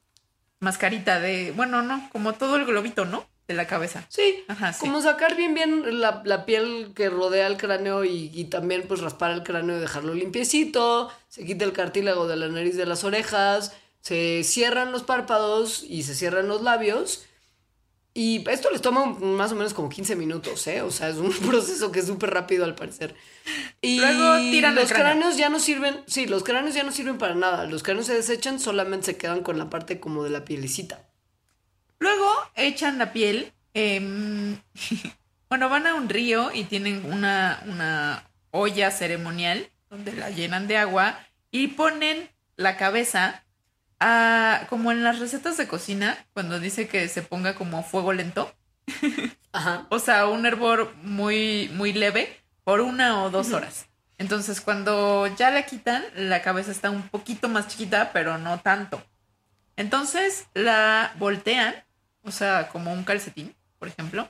mascarita 0.58 1.20
de. 1.20 1.52
Bueno, 1.54 1.82
no, 1.82 2.08
como 2.10 2.34
todo 2.34 2.56
el 2.56 2.64
globito, 2.66 3.04
¿no? 3.04 3.24
De 3.48 3.54
la 3.54 3.66
cabeza. 3.66 4.04
Sí, 4.10 4.44
Ajá, 4.46 4.72
sí. 4.74 4.80
como 4.80 5.00
sacar 5.00 5.34
bien 5.34 5.54
bien 5.54 6.00
la, 6.00 6.22
la 6.24 6.44
piel 6.44 6.92
que 6.94 7.08
rodea 7.08 7.46
el 7.46 7.56
cráneo 7.56 8.04
y, 8.04 8.30
y 8.34 8.44
también 8.44 8.84
pues 8.86 9.00
raspar 9.00 9.30
el 9.32 9.42
cráneo 9.42 9.78
y 9.78 9.80
dejarlo 9.80 10.12
limpiecito, 10.14 11.10
se 11.28 11.44
quita 11.46 11.64
el 11.64 11.72
cartílago 11.72 12.28
de 12.28 12.36
la 12.36 12.48
nariz 12.48 12.76
de 12.76 12.84
las 12.86 13.04
orejas, 13.04 13.72
se 14.02 14.44
cierran 14.44 14.92
los 14.92 15.02
párpados 15.02 15.82
y 15.82 16.02
se 16.02 16.14
cierran 16.14 16.46
los 16.46 16.62
labios. 16.62 17.24
Y 18.14 18.44
esto 18.50 18.70
les 18.70 18.82
toma 18.82 19.06
más 19.06 19.52
o 19.52 19.54
menos 19.54 19.74
como 19.74 19.88
15 19.88 20.16
minutos, 20.16 20.66
¿eh? 20.66 20.82
O 20.82 20.90
sea, 20.90 21.08
es 21.08 21.16
un 21.16 21.32
proceso 21.48 21.92
que 21.92 22.00
es 22.00 22.06
súper 22.06 22.30
rápido 22.30 22.64
al 22.64 22.74
parecer. 22.74 23.14
Y 23.80 23.98
Luego 24.00 24.36
tiran 24.50 24.72
el 24.72 24.80
los 24.80 24.88
cráneo. 24.88 25.06
cráneos 25.12 25.36
ya 25.36 25.48
no 25.50 25.60
sirven, 25.60 26.02
sí, 26.06 26.26
los 26.26 26.42
cráneos 26.42 26.74
ya 26.74 26.82
no 26.82 26.90
sirven 26.92 27.16
para 27.16 27.34
nada. 27.34 27.64
Los 27.66 27.82
cráneos 27.82 28.06
se 28.06 28.14
desechan, 28.14 28.58
solamente 28.60 29.06
se 29.06 29.16
quedan 29.16 29.42
con 29.42 29.56
la 29.56 29.70
parte 29.70 30.00
como 30.00 30.24
de 30.24 30.30
la 30.30 30.44
pielecita. 30.44 31.07
Luego 31.98 32.30
echan 32.54 32.98
la 32.98 33.12
piel. 33.12 33.52
em, 33.74 34.58
bueno, 35.48 35.68
van 35.68 35.86
a 35.86 35.94
un 35.94 36.08
río 36.08 36.50
y 36.52 36.64
tienen 36.64 37.04
una, 37.12 37.62
una 37.66 38.24
olla 38.50 38.90
ceremonial 38.90 39.70
donde 39.90 40.12
la 40.12 40.30
llenan 40.30 40.68
de 40.68 40.76
agua 40.76 41.18
y 41.50 41.68
ponen 41.68 42.28
la 42.56 42.76
cabeza 42.76 43.44
a, 44.00 44.66
como 44.68 44.92
en 44.92 45.02
las 45.02 45.18
recetas 45.18 45.56
de 45.56 45.66
cocina, 45.68 46.18
cuando 46.32 46.60
dice 46.60 46.88
que 46.88 47.08
se 47.08 47.22
ponga 47.22 47.54
como 47.54 47.82
fuego 47.82 48.12
lento. 48.12 48.54
Ajá. 49.52 49.86
O 49.90 49.98
sea, 49.98 50.26
un 50.26 50.46
hervor 50.46 50.94
muy, 51.02 51.70
muy 51.74 51.92
leve 51.92 52.40
por 52.64 52.80
una 52.80 53.22
o 53.22 53.30
dos 53.30 53.52
horas. 53.52 53.86
Entonces, 54.18 54.60
cuando 54.60 55.26
ya 55.36 55.50
la 55.50 55.64
quitan, 55.64 56.04
la 56.14 56.42
cabeza 56.42 56.70
está 56.70 56.90
un 56.90 57.08
poquito 57.08 57.48
más 57.48 57.68
chiquita, 57.68 58.10
pero 58.12 58.36
no 58.36 58.58
tanto. 58.60 59.02
Entonces, 59.76 60.46
la 60.54 61.14
voltean, 61.18 61.74
o 62.28 62.32
sea, 62.32 62.68
como 62.68 62.92
un 62.92 63.04
calcetín, 63.04 63.54
por 63.78 63.88
ejemplo, 63.88 64.28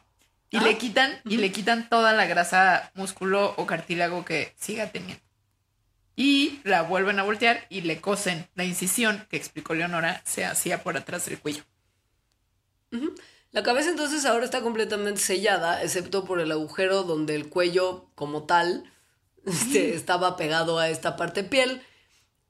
y 0.50 0.56
Ah. 0.58 0.62
le 0.62 0.78
quitan, 0.78 1.20
y 1.24 1.36
le 1.36 1.52
quitan 1.52 1.88
toda 1.88 2.12
la 2.14 2.24
grasa, 2.26 2.90
músculo 2.94 3.54
o 3.56 3.66
cartílago 3.66 4.24
que 4.24 4.54
siga 4.58 4.90
teniendo. 4.90 5.22
Y 6.16 6.60
la 6.64 6.82
vuelven 6.82 7.18
a 7.18 7.22
voltear 7.22 7.66
y 7.68 7.82
le 7.82 8.00
cosen 8.00 8.48
la 8.54 8.64
incisión 8.64 9.26
que 9.30 9.36
explicó 9.36 9.74
Leonora 9.74 10.22
se 10.24 10.44
hacía 10.44 10.82
por 10.82 10.96
atrás 10.96 11.26
del 11.26 11.38
cuello. 11.38 11.62
La 13.52 13.62
cabeza 13.62 13.90
entonces 13.90 14.24
ahora 14.24 14.44
está 14.44 14.60
completamente 14.60 15.20
sellada, 15.20 15.82
excepto 15.82 16.24
por 16.24 16.40
el 16.40 16.50
agujero 16.52 17.02
donde 17.02 17.34
el 17.34 17.48
cuello 17.48 18.06
como 18.14 18.44
tal 18.44 18.90
este, 19.46 19.94
estaba 19.94 20.36
pegado 20.36 20.78
a 20.78 20.88
esta 20.88 21.16
parte 21.16 21.44
piel. 21.44 21.82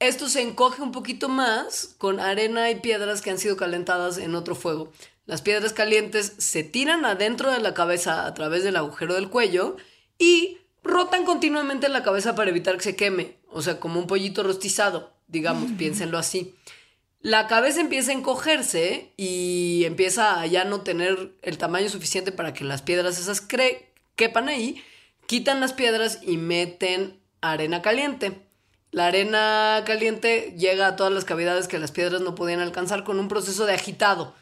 Esto 0.00 0.28
se 0.28 0.42
encoge 0.42 0.80
un 0.80 0.92
poquito 0.92 1.28
más 1.28 1.94
con 1.98 2.20
arena 2.20 2.70
y 2.70 2.76
piedras 2.76 3.20
que 3.20 3.30
han 3.30 3.38
sido 3.38 3.56
calentadas 3.56 4.18
en 4.18 4.34
otro 4.34 4.54
fuego. 4.54 4.92
Las 5.28 5.42
piedras 5.42 5.74
calientes 5.74 6.32
se 6.38 6.64
tiran 6.64 7.04
adentro 7.04 7.52
de 7.52 7.60
la 7.60 7.74
cabeza 7.74 8.24
a 8.24 8.32
través 8.32 8.64
del 8.64 8.76
agujero 8.76 9.12
del 9.14 9.28
cuello 9.28 9.76
y 10.18 10.56
rotan 10.82 11.26
continuamente 11.26 11.90
la 11.90 12.02
cabeza 12.02 12.34
para 12.34 12.48
evitar 12.48 12.76
que 12.78 12.82
se 12.84 12.96
queme. 12.96 13.36
O 13.52 13.60
sea, 13.60 13.78
como 13.78 14.00
un 14.00 14.06
pollito 14.06 14.42
rostizado, 14.42 15.12
digamos, 15.26 15.70
piénsenlo 15.76 16.16
así. 16.16 16.54
La 17.20 17.46
cabeza 17.46 17.82
empieza 17.82 18.10
a 18.10 18.14
encogerse 18.14 19.12
y 19.18 19.82
empieza 19.84 20.40
a 20.40 20.46
ya 20.46 20.64
no 20.64 20.80
tener 20.80 21.32
el 21.42 21.58
tamaño 21.58 21.90
suficiente 21.90 22.32
para 22.32 22.54
que 22.54 22.64
las 22.64 22.80
piedras 22.80 23.18
esas 23.20 23.46
cre- 23.46 23.82
quepan 24.16 24.48
ahí. 24.48 24.82
Quitan 25.26 25.60
las 25.60 25.74
piedras 25.74 26.20
y 26.22 26.38
meten 26.38 27.20
arena 27.42 27.82
caliente. 27.82 28.40
La 28.92 29.08
arena 29.08 29.82
caliente 29.84 30.54
llega 30.56 30.86
a 30.86 30.96
todas 30.96 31.12
las 31.12 31.26
cavidades 31.26 31.68
que 31.68 31.78
las 31.78 31.92
piedras 31.92 32.22
no 32.22 32.34
podían 32.34 32.60
alcanzar 32.60 33.04
con 33.04 33.18
un 33.18 33.28
proceso 33.28 33.66
de 33.66 33.74
agitado, 33.74 34.34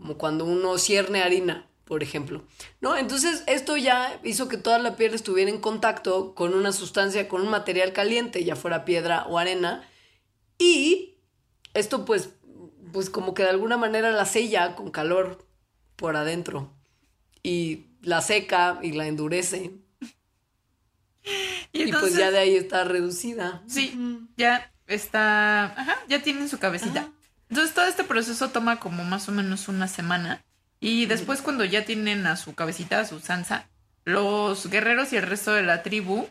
como 0.00 0.16
cuando 0.16 0.44
uno 0.44 0.78
cierne 0.78 1.22
harina, 1.22 1.68
por 1.84 2.02
ejemplo. 2.02 2.42
¿No? 2.80 2.96
Entonces 2.96 3.44
esto 3.46 3.76
ya 3.76 4.18
hizo 4.24 4.48
que 4.48 4.56
toda 4.56 4.78
la 4.78 4.96
piel 4.96 5.14
estuviera 5.14 5.50
en 5.50 5.60
contacto 5.60 6.34
con 6.34 6.54
una 6.54 6.72
sustancia, 6.72 7.28
con 7.28 7.42
un 7.42 7.50
material 7.50 7.92
caliente, 7.92 8.44
ya 8.44 8.56
fuera 8.56 8.84
piedra 8.84 9.26
o 9.28 9.38
arena, 9.38 9.86
y 10.58 11.18
esto 11.74 12.04
pues, 12.04 12.30
pues 12.92 13.10
como 13.10 13.34
que 13.34 13.42
de 13.42 13.50
alguna 13.50 13.76
manera 13.76 14.10
la 14.10 14.24
sella 14.24 14.74
con 14.74 14.90
calor 14.90 15.46
por 15.96 16.16
adentro 16.16 16.72
y 17.42 17.86
la 18.02 18.22
seca 18.22 18.78
y 18.82 18.92
la 18.92 19.06
endurece 19.06 19.72
Y, 21.72 21.84
y 21.84 21.92
pues 21.92 22.16
ya 22.16 22.32
de 22.32 22.38
ahí 22.38 22.56
está 22.56 22.82
reducida. 22.82 23.62
Sí, 23.68 23.96
ya 24.36 24.72
está, 24.88 25.66
ajá, 25.66 25.98
ya 26.08 26.20
tienen 26.20 26.48
su 26.48 26.58
cabecita. 26.58 27.12
Entonces 27.50 27.74
todo 27.74 27.86
este 27.86 28.04
proceso 28.04 28.50
toma 28.50 28.80
como 28.80 29.04
más 29.04 29.28
o 29.28 29.32
menos 29.32 29.68
una 29.68 29.88
semana. 29.88 30.42
Y 30.78 31.06
después 31.06 31.42
cuando 31.42 31.64
ya 31.64 31.84
tienen 31.84 32.26
a 32.26 32.36
su 32.36 32.54
cabecita, 32.54 33.00
a 33.00 33.06
su 33.06 33.20
sansa, 33.20 33.68
los 34.04 34.70
guerreros 34.70 35.12
y 35.12 35.16
el 35.16 35.24
resto 35.26 35.52
de 35.52 35.62
la 35.62 35.82
tribu 35.82 36.26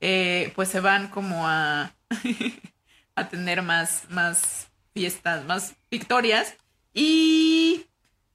eh, 0.00 0.52
pues 0.56 0.68
se 0.68 0.80
van 0.80 1.08
como 1.08 1.46
a, 1.48 1.94
a 3.14 3.28
tener 3.28 3.62
más, 3.62 4.04
más 4.10 4.68
fiestas, 4.92 5.44
más 5.44 5.74
victorias. 5.90 6.56
Y 6.92 7.86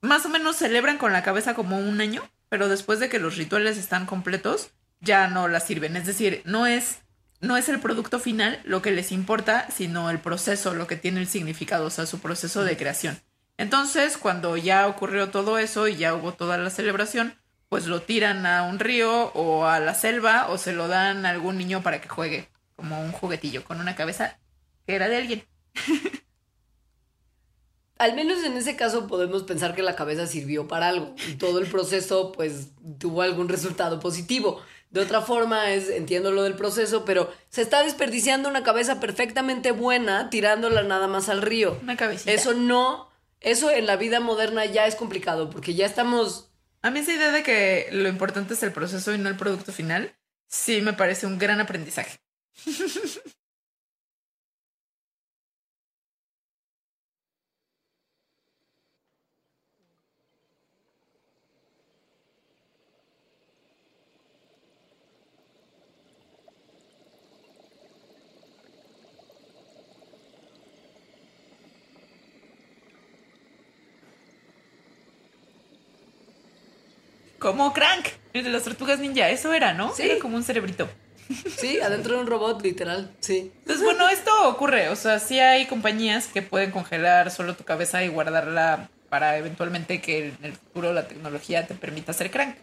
más 0.02 0.26
o 0.26 0.30
menos 0.30 0.56
celebran 0.56 0.98
con 0.98 1.14
la 1.14 1.24
cabeza 1.24 1.54
como 1.54 1.78
un 1.78 2.02
año, 2.02 2.24
pero 2.50 2.70
después 2.70 3.00
de 3.00 3.10
que 3.10 3.20
los 3.20 3.38
rituales 3.38 3.78
están 3.78 4.06
completos, 4.06 4.72
ya 5.02 5.28
no 5.28 5.48
la 5.48 5.60
sirven. 5.60 5.96
Es 5.96 6.06
decir, 6.06 6.42
no 6.46 6.66
es, 6.66 7.00
no 7.42 7.58
es 7.58 7.70
el 7.70 7.80
producto 7.80 8.20
final 8.20 8.60
lo 8.64 8.82
que 8.82 8.92
les 8.92 9.12
importa, 9.12 9.70
sino 9.72 10.10
el 10.10 10.20
proceso, 10.20 10.74
lo 10.74 10.88
que 10.88 10.98
tiene 10.98 11.22
el 11.22 11.28
significado, 11.28 11.86
o 11.86 11.90
sea, 11.90 12.06
su 12.06 12.20
proceso 12.20 12.64
de 12.64 12.78
creación. 12.78 13.20
Entonces, 13.58 14.18
cuando 14.18 14.56
ya 14.58 14.88
ocurrió 14.88 15.30
todo 15.30 15.58
eso 15.58 15.88
y 15.88 15.96
ya 15.98 16.14
hubo 16.14 16.34
toda 16.34 16.58
la 16.58 16.70
celebración, 16.70 17.36
pues 17.70 17.88
lo 17.88 18.02
tiran 18.02 18.46
a 18.46 18.64
un 18.64 18.80
río 18.80 19.32
o 19.34 19.66
a 19.66 19.80
la 19.80 19.94
selva 19.94 20.48
o 20.50 20.58
se 20.58 20.74
lo 20.74 20.88
dan 20.88 21.26
a 21.26 21.30
algún 21.30 21.58
niño 21.58 21.84
para 21.84 22.02
que 22.02 22.10
juegue 22.10 22.50
como 22.76 23.02
un 23.02 23.12
juguetillo 23.12 23.64
con 23.64 23.80
una 23.80 23.96
cabeza 23.96 24.40
que 24.86 24.96
era 24.96 25.08
de 25.08 25.18
alguien. 25.18 25.44
Al 28.00 28.16
menos 28.16 28.44
en 28.46 28.56
ese 28.56 28.78
caso 28.78 29.08
podemos 29.08 29.44
pensar 29.44 29.76
que 29.76 29.84
la 29.84 29.96
cabeza 29.96 30.26
sirvió 30.26 30.68
para 30.70 30.88
algo 30.88 31.16
y 31.28 31.34
todo 31.34 31.60
el 31.60 31.68
proceso 31.68 32.32
pues 32.32 32.70
tuvo 32.98 33.22
algún 33.22 33.50
resultado 33.50 34.00
positivo. 34.00 34.62
De 34.90 35.02
otra 35.02 35.22
forma 35.22 35.72
es, 35.72 35.88
entiendo 35.90 36.32
lo 36.32 36.44
del 36.44 36.56
proceso, 36.56 37.06
pero 37.06 37.32
se 37.50 37.62
está 37.62 37.84
desperdiciando 37.84 38.50
una 38.50 38.64
cabeza 38.64 39.00
perfectamente 39.00 39.72
buena 39.72 40.30
tirándola 40.32 40.82
nada 40.82 41.08
más 41.08 41.30
al 41.30 41.44
río. 41.44 41.78
Una 41.84 41.96
cabecita. 41.96 42.32
Eso 42.32 42.54
no, 42.54 43.10
eso 43.40 43.70
en 43.70 43.86
la 43.86 43.98
vida 43.98 44.20
moderna 44.20 44.66
ya 44.66 44.88
es 44.88 44.96
complicado 44.96 45.50
porque 45.52 45.76
ya 45.76 45.86
estamos 45.86 46.52
A 46.82 46.90
mí 46.90 47.00
esa 47.00 47.14
idea 47.14 47.32
de 47.32 47.44
que 47.44 47.88
lo 47.92 48.10
importante 48.10 48.56
es 48.56 48.64
el 48.64 48.72
proceso 48.72 49.14
y 49.14 49.20
no 49.20 49.30
el 49.30 49.38
producto 49.38 49.72
final, 49.72 50.16
sí 50.48 50.82
me 50.82 50.94
parece 50.94 51.28
un 51.28 51.38
gran 51.38 51.60
aprendizaje. 51.60 52.18
Como 77.50 77.74
Crank, 77.74 78.10
el 78.34 78.44
de 78.44 78.50
las 78.52 78.64
tortugas 78.64 79.00
ninja. 79.00 79.30
Eso 79.30 79.52
era, 79.54 79.74
¿no? 79.74 79.92
Sí. 79.96 80.04
Era 80.04 80.20
como 80.20 80.38
un 80.38 80.44
cerebrito. 80.44 80.88
Sí, 81.58 81.80
adentro 81.80 82.16
de 82.16 82.22
un 82.22 82.28
robot, 82.28 82.62
literal. 82.62 83.12
Sí. 83.22 83.52
Entonces, 83.62 83.84
bueno, 83.84 84.08
esto 84.08 84.32
ocurre. 84.48 84.90
O 84.90 84.96
sea, 84.96 85.20
sí 85.20 85.40
hay 85.40 85.66
compañías 85.66 86.28
que 86.28 86.44
pueden 86.44 86.70
congelar 86.70 87.32
solo 87.32 87.56
tu 87.56 87.64
cabeza 87.64 88.04
y 88.04 88.08
guardarla 88.08 88.90
para 89.10 89.38
eventualmente 89.38 90.00
que 90.00 90.28
en 90.28 90.38
el 90.44 90.54
futuro 90.54 90.94
la 90.94 91.08
tecnología 91.08 91.66
te 91.66 91.74
permita 91.74 92.12
hacer 92.12 92.30
crank. 92.30 92.56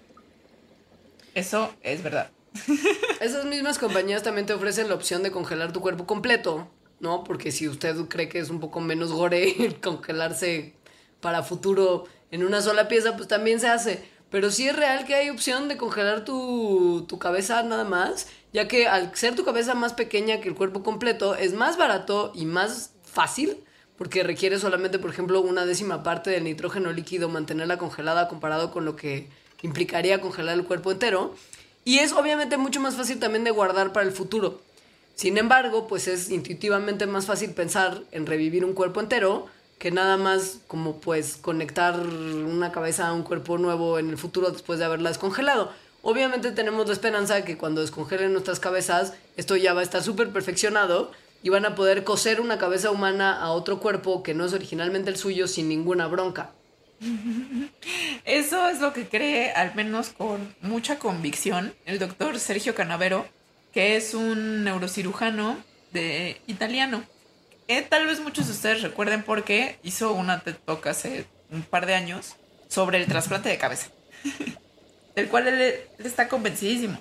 Eso 1.34 1.74
es 1.82 2.03
verdad. 2.05 2.30
Esas 3.20 3.45
mismas 3.45 3.78
compañías 3.78 4.22
también 4.22 4.47
te 4.47 4.53
ofrecen 4.53 4.89
la 4.89 4.95
opción 4.95 5.24
de 5.24 5.32
congelar 5.32 5.72
tu 5.72 5.80
cuerpo 5.80 6.07
completo, 6.07 6.70
¿no? 7.01 7.24
Porque 7.24 7.51
si 7.51 7.68
usted 7.68 7.97
cree 8.09 8.28
que 8.28 8.39
es 8.39 8.51
un 8.51 8.61
poco 8.61 8.80
menos 8.80 9.12
gore 9.12 9.76
congelarse 9.82 10.74
para 11.20 11.43
futuro 11.43 12.05
en 12.30 12.45
una 12.45 12.62
sola 12.62 12.89
pieza, 12.89 13.16
pues 13.16 13.28
también 13.28 13.61
se 13.61 13.68
hace. 13.68 14.16
Pero 14.31 14.51
sí 14.51 14.68
es 14.68 14.77
real 14.77 15.05
que 15.07 15.14
hay 15.14 15.31
opción 15.31 15.68
de 15.68 15.77
congelar 15.77 16.24
tu, 16.24 17.05
tu 17.09 17.18
cabeza 17.18 17.62
nada 17.62 17.85
más, 17.85 18.27
ya 18.53 18.66
que 18.68 18.89
al 18.89 19.14
ser 19.16 19.35
tu 19.37 19.45
cabeza 19.45 19.74
más 19.74 19.93
pequeña 19.93 20.41
que 20.41 20.49
el 20.49 20.55
cuerpo 20.55 20.83
completo, 20.83 21.37
es 21.37 21.53
más 21.55 21.77
barato 21.77 22.33
y 22.35 22.45
más 22.45 22.93
fácil, 23.05 23.62
porque 23.97 24.22
requiere 24.22 24.59
solamente, 24.59 24.99
por 24.99 25.11
ejemplo, 25.11 25.41
una 25.41 25.64
décima 25.64 26.03
parte 26.03 26.31
del 26.31 26.45
nitrógeno 26.45 26.93
líquido 26.93 27.29
mantenerla 27.29 27.79
congelada 27.79 28.29
comparado 28.29 28.70
con 28.70 28.85
lo 28.85 28.97
que 28.97 29.29
implicaría 29.62 30.20
congelar 30.20 30.55
el 30.55 30.64
cuerpo 30.64 30.93
entero. 30.93 31.35
Y 31.85 31.99
es 31.99 32.12
obviamente 32.12 32.57
mucho 32.57 32.81
más 32.81 32.97
fácil 32.97 33.18
también 33.18 33.45
de 33.45 33.53
guardar 33.53 33.93
para 33.93 34.07
el 34.07 34.12
futuro. 34.12 34.61
Sin 35.14 35.39
embargo, 35.39 35.87
pues 35.87 36.09
es 36.09 36.31
intuitivamente 36.31 37.07
más 37.07 37.27
fácil 37.27 37.55
pensar 37.55 38.03
en 38.11 38.27
revivir 38.27 38.64
un 38.64 38.74
cuerpo 38.74 39.01
entero 39.01 39.47
que 39.79 39.91
nada 39.91 40.16
más 40.16 40.59
como 40.66 41.01
pues 41.01 41.37
conectar 41.37 41.99
una 42.01 42.72
cabeza 42.72 43.09
a 43.09 43.12
un 43.12 43.22
cuerpo 43.22 43.59
nuevo 43.59 43.99
en 43.99 44.11
el 44.11 44.18
futuro 44.18 44.51
después 44.51 44.79
de 44.79 44.87
haberla 44.87 45.11
descongelado. 45.11 45.72
Obviamente 46.03 46.53
tenemos 46.53 46.87
la 46.87 46.93
esperanza 46.93 47.35
de 47.35 47.45
que 47.45 47.59
cuando 47.59 47.81
descongelen 47.81 48.33
nuestras 48.33 48.61
cabezas, 48.61 49.14
esto 49.37 49.57
ya 49.57 49.74
va 49.74 49.81
a 49.81 49.85
estar 49.85 50.03
súper 50.03 50.31
perfeccionado 50.31 51.11
y 51.43 51.49
van 51.49 51.64
a 51.64 51.74
poder 51.74 52.05
coser 52.05 52.41
una 52.41 52.59
cabeza 52.59 52.91
humana 52.91 53.41
a 53.41 53.51
otro 53.51 53.81
cuerpo 53.81 54.22
que 54.22 54.35
no 54.35 54.45
es 54.45 54.53
originalmente 54.53 55.11
el 55.11 55.16
suyo 55.16 55.49
sin 55.49 55.68
ninguna 55.68 56.07
bronca. 56.07 56.53
Eso 58.24 58.68
es 58.68 58.81
lo 58.81 58.93
que 58.93 59.09
cree, 59.09 59.53
al 59.53 59.74
menos 59.74 60.11
con 60.11 60.55
mucha 60.62 60.99
convicción, 60.99 61.74
el 61.85 61.99
doctor 61.99 62.39
Sergio 62.39 62.74
Canavero, 62.74 63.27
que 63.72 63.97
es 63.97 64.14
un 64.14 64.64
neurocirujano 64.64 65.57
de 65.93 66.41
italiano. 66.47 67.05
Eh, 67.69 67.83
tal 67.83 68.07
vez 68.07 68.21
muchos 68.21 68.47
de 68.47 68.53
ustedes 68.53 68.83
recuerden 68.83 69.25
porque 69.25 69.79
hizo 69.83 70.12
una 70.12 70.41
TED 70.41 70.55
Talk 70.64 70.87
hace 70.87 71.27
un 71.51 71.62
par 71.62 71.87
de 71.87 71.95
años 71.95 72.37
sobre 72.69 72.99
el 72.99 73.07
trasplante 73.07 73.49
de 73.49 73.59
cabeza, 73.59 73.89
del 75.17 75.29
cual 75.29 75.49
él, 75.49 75.75
está 75.99 76.29
convencidísimo. 76.29 77.01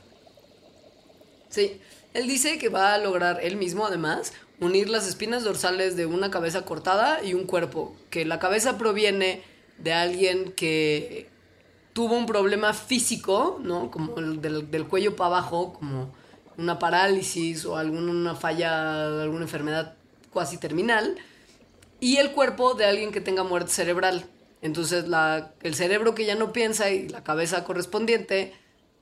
Sí, 1.49 1.79
él 2.15 2.27
dice 2.27 2.57
que 2.57 2.69
va 2.69 2.95
a 2.95 2.97
lograr 2.97 3.39
él 3.43 3.57
mismo, 3.57 3.85
además, 3.85 4.33
unir 4.59 4.89
las 4.89 5.07
espinas 5.07 5.43
dorsales 5.43 5.95
de 5.95 6.07
una 6.07 6.31
cabeza 6.31 6.65
cortada 6.65 7.23
y 7.23 7.35
un 7.35 7.45
cuerpo. 7.45 7.95
Que 8.09 8.25
la 8.25 8.39
cabeza 8.39 8.77
proviene 8.79 9.43
de 9.77 9.93
alguien 9.93 10.51
que 10.53 11.29
tuvo 11.93 12.15
un 12.15 12.25
problema 12.25 12.73
físico, 12.73 13.59
¿no? 13.61 13.91
Como 13.91 14.17
el 14.17 14.41
del, 14.41 14.71
del 14.71 14.87
cuello 14.87 15.15
para 15.15 15.27
abajo, 15.27 15.73
como 15.73 16.11
una 16.57 16.79
parálisis 16.79 17.65
o 17.65 17.77
alguna 17.77 18.33
falla, 18.33 19.21
alguna 19.21 19.43
enfermedad 19.43 19.94
cuasi 20.35 20.57
terminal. 20.57 21.15
Y 22.01 22.17
el 22.17 22.33
cuerpo 22.33 22.73
de 22.73 22.83
alguien 22.83 23.13
que 23.13 23.21
tenga 23.21 23.43
muerte 23.43 23.71
cerebral. 23.71 24.25
Entonces 24.61 25.05
el 25.61 25.75
cerebro 25.75 26.13
que 26.13 26.25
ya 26.25 26.35
no 26.35 26.51
piensa 26.51 26.89
y 26.89 27.07
la 27.07 27.23
cabeza 27.23 27.63
correspondiente 27.63 28.53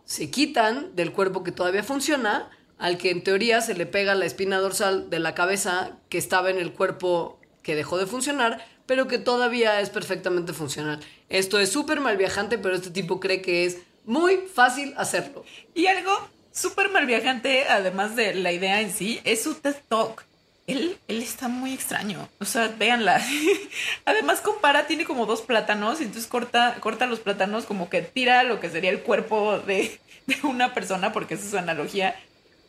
se 0.05 0.29
quitan 0.29 0.95
del 0.95 1.11
cuerpo 1.11 1.43
que 1.43 1.51
todavía 1.51 1.81
funciona, 1.83 2.51
al 2.77 2.99
que 2.99 3.09
en 3.09 3.23
teoría 3.23 3.61
se 3.61 3.73
le 3.73 3.87
pega 3.87 4.13
la 4.13 4.25
espina 4.25 4.59
dorsal 4.59 5.09
de 5.09 5.19
la 5.19 5.33
cabeza 5.33 5.97
que 6.09 6.19
estaba 6.19 6.51
en 6.51 6.59
el 6.59 6.71
cuerpo 6.73 7.39
que 7.63 7.75
dejó 7.75 7.97
de 7.97 8.05
funcionar, 8.05 8.63
pero 8.85 9.07
que 9.07 9.17
todavía 9.17 9.81
es 9.81 9.89
perfectamente 9.89 10.53
funcional. 10.53 10.99
Esto 11.29 11.59
es 11.59 11.71
súper 11.71 11.99
mal 11.99 12.17
viajante, 12.17 12.59
pero 12.59 12.75
este 12.75 12.91
tipo 12.91 13.19
cree 13.19 13.41
que 13.41 13.65
es 13.65 13.79
muy 14.05 14.37
fácil 14.37 14.93
hacerlo. 14.97 15.45
Y 15.73 15.87
algo 15.87 16.11
súper 16.51 16.91
mal 16.91 17.07
viajante, 17.07 17.63
además 17.67 18.15
de 18.15 18.35
la 18.35 18.51
idea 18.51 18.81
en 18.81 18.93
sí, 18.93 19.19
es 19.23 19.41
su 19.41 19.55
TED 19.55 19.77
Talk. 19.87 20.25
Él, 20.65 20.97
él 21.07 21.21
está 21.21 21.49
muy 21.49 21.73
extraño. 21.73 22.29
O 22.39 22.45
sea, 22.45 22.67
véanla. 22.69 23.21
Además, 24.05 24.41
compara, 24.41 24.87
tiene 24.87 25.05
como 25.05 25.25
dos 25.25 25.41
plátanos, 25.41 25.99
y 25.99 26.03
entonces 26.03 26.29
corta, 26.29 26.77
corta 26.79 27.05
los 27.05 27.19
plátanos, 27.19 27.65
como 27.65 27.89
que 27.89 28.01
tira 28.01 28.43
lo 28.43 28.59
que 28.59 28.69
sería 28.69 28.89
el 28.89 29.01
cuerpo 29.01 29.59
de, 29.59 29.99
una 30.43 30.73
persona, 30.73 31.11
porque 31.11 31.33
es 31.33 31.49
su 31.49 31.57
analogía, 31.57 32.15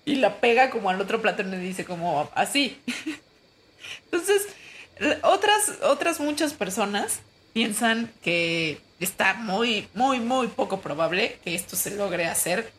y 0.04 0.16
la 0.16 0.40
pega 0.40 0.70
como 0.70 0.90
al 0.90 1.00
otro 1.00 1.22
plátano 1.22 1.56
y 1.56 1.60
dice 1.60 1.84
como 1.84 2.30
así. 2.34 2.80
Entonces, 4.04 4.48
otras, 5.22 5.78
otras 5.82 6.20
muchas 6.20 6.52
personas 6.52 7.20
piensan 7.52 8.12
que 8.22 8.80
está 9.00 9.34
muy, 9.34 9.88
muy, 9.94 10.20
muy 10.20 10.48
poco 10.48 10.80
probable 10.80 11.38
que 11.44 11.54
esto 11.54 11.76
se 11.76 11.92
logre 11.92 12.26
hacer 12.26 12.72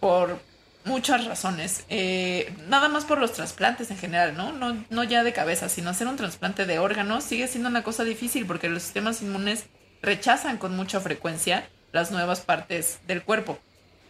por 0.00 0.40
muchas 0.86 1.26
razones. 1.26 1.84
Eh, 1.88 2.52
nada 2.68 2.88
más 2.88 3.04
por 3.04 3.18
los 3.18 3.32
trasplantes 3.32 3.90
en 3.90 3.98
general, 3.98 4.36
¿no? 4.36 4.52
¿no? 4.52 4.84
No 4.88 5.04
ya 5.04 5.22
de 5.24 5.32
cabeza, 5.32 5.68
sino 5.68 5.90
hacer 5.90 6.06
un 6.06 6.16
trasplante 6.16 6.64
de 6.64 6.78
órganos 6.78 7.24
sigue 7.24 7.48
siendo 7.48 7.68
una 7.68 7.82
cosa 7.82 8.04
difícil 8.04 8.46
porque 8.46 8.68
los 8.68 8.82
sistemas 8.82 9.20
inmunes 9.20 9.66
rechazan 10.00 10.56
con 10.58 10.74
mucha 10.74 11.00
frecuencia 11.00 11.68
las 11.92 12.10
nuevas 12.10 12.40
partes 12.40 13.00
del 13.06 13.22
cuerpo. 13.22 13.58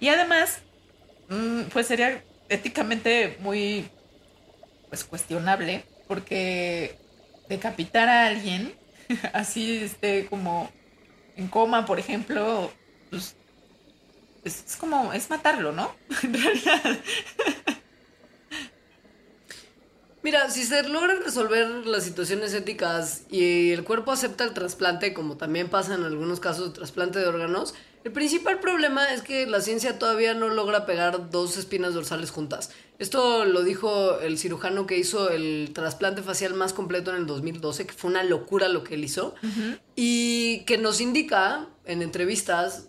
Y 0.01 0.09
además, 0.09 0.61
mm, 1.29 1.63
pues 1.73 1.87
sería 1.87 2.23
éticamente 2.49 3.37
muy 3.41 3.89
pues 4.89 5.03
cuestionable 5.05 5.85
porque 6.07 6.99
decapitar 7.49 8.09
a 8.09 8.27
alguien 8.27 8.75
así 9.33 9.79
esté 9.79 10.27
como 10.27 10.71
en 11.37 11.49
coma, 11.49 11.87
por 11.87 11.99
ejemplo, 11.99 12.71
pues 13.11 13.37
es, 14.47 14.65
es 14.67 14.77
como, 14.77 15.13
es 15.13 15.29
matarlo, 15.31 15.73
¿no? 15.73 15.95
En 16.23 16.35
realidad. 16.35 16.99
Mira, 20.27 20.51
si 20.51 20.65
se 20.65 20.83
logran 20.83 21.23
resolver 21.23 21.87
las 21.87 22.03
situaciones 22.03 22.53
éticas 22.53 23.23
y 23.31 23.71
el 23.71 23.85
cuerpo 23.85 24.11
acepta 24.11 24.43
el 24.43 24.55
trasplante, 24.55 25.15
como 25.15 25.37
también 25.37 25.69
pasa 25.69 25.95
en 25.95 26.03
algunos 26.03 26.41
casos 26.41 26.69
de 26.69 26.75
trasplante 26.75 27.21
de 27.21 27.27
órganos, 27.27 27.75
el 28.03 28.11
principal 28.11 28.59
problema 28.59 29.13
es 29.13 29.23
que 29.23 29.47
la 29.47 29.61
ciencia 29.61 30.01
todavía 30.01 30.35
no 30.35 30.49
logra 30.49 30.85
pegar 30.85 31.31
dos 31.31 31.57
espinas 31.57 31.95
dorsales 31.95 32.33
juntas. 32.33 32.71
Esto 32.99 33.45
lo 33.45 33.63
dijo 33.63 34.19
el 34.19 34.37
cirujano 34.39 34.87
que 34.87 34.97
hizo 34.99 35.31
el 35.31 35.71
trasplante 35.73 36.23
facial 36.23 36.55
más 36.55 36.73
completo 36.73 37.13
en 37.13 37.19
el 37.19 37.27
2012, 37.27 37.87
que 37.87 37.93
fue 37.93 38.11
una 38.11 38.25
locura 38.25 38.69
lo 38.69 38.83
que 38.83 38.95
él 38.95 39.05
hizo, 39.05 39.37
y 39.95 40.65
que 40.67 40.77
nos 40.77 41.01
indica 41.01 41.69
en 41.85 42.03
entrevistas 42.03 42.89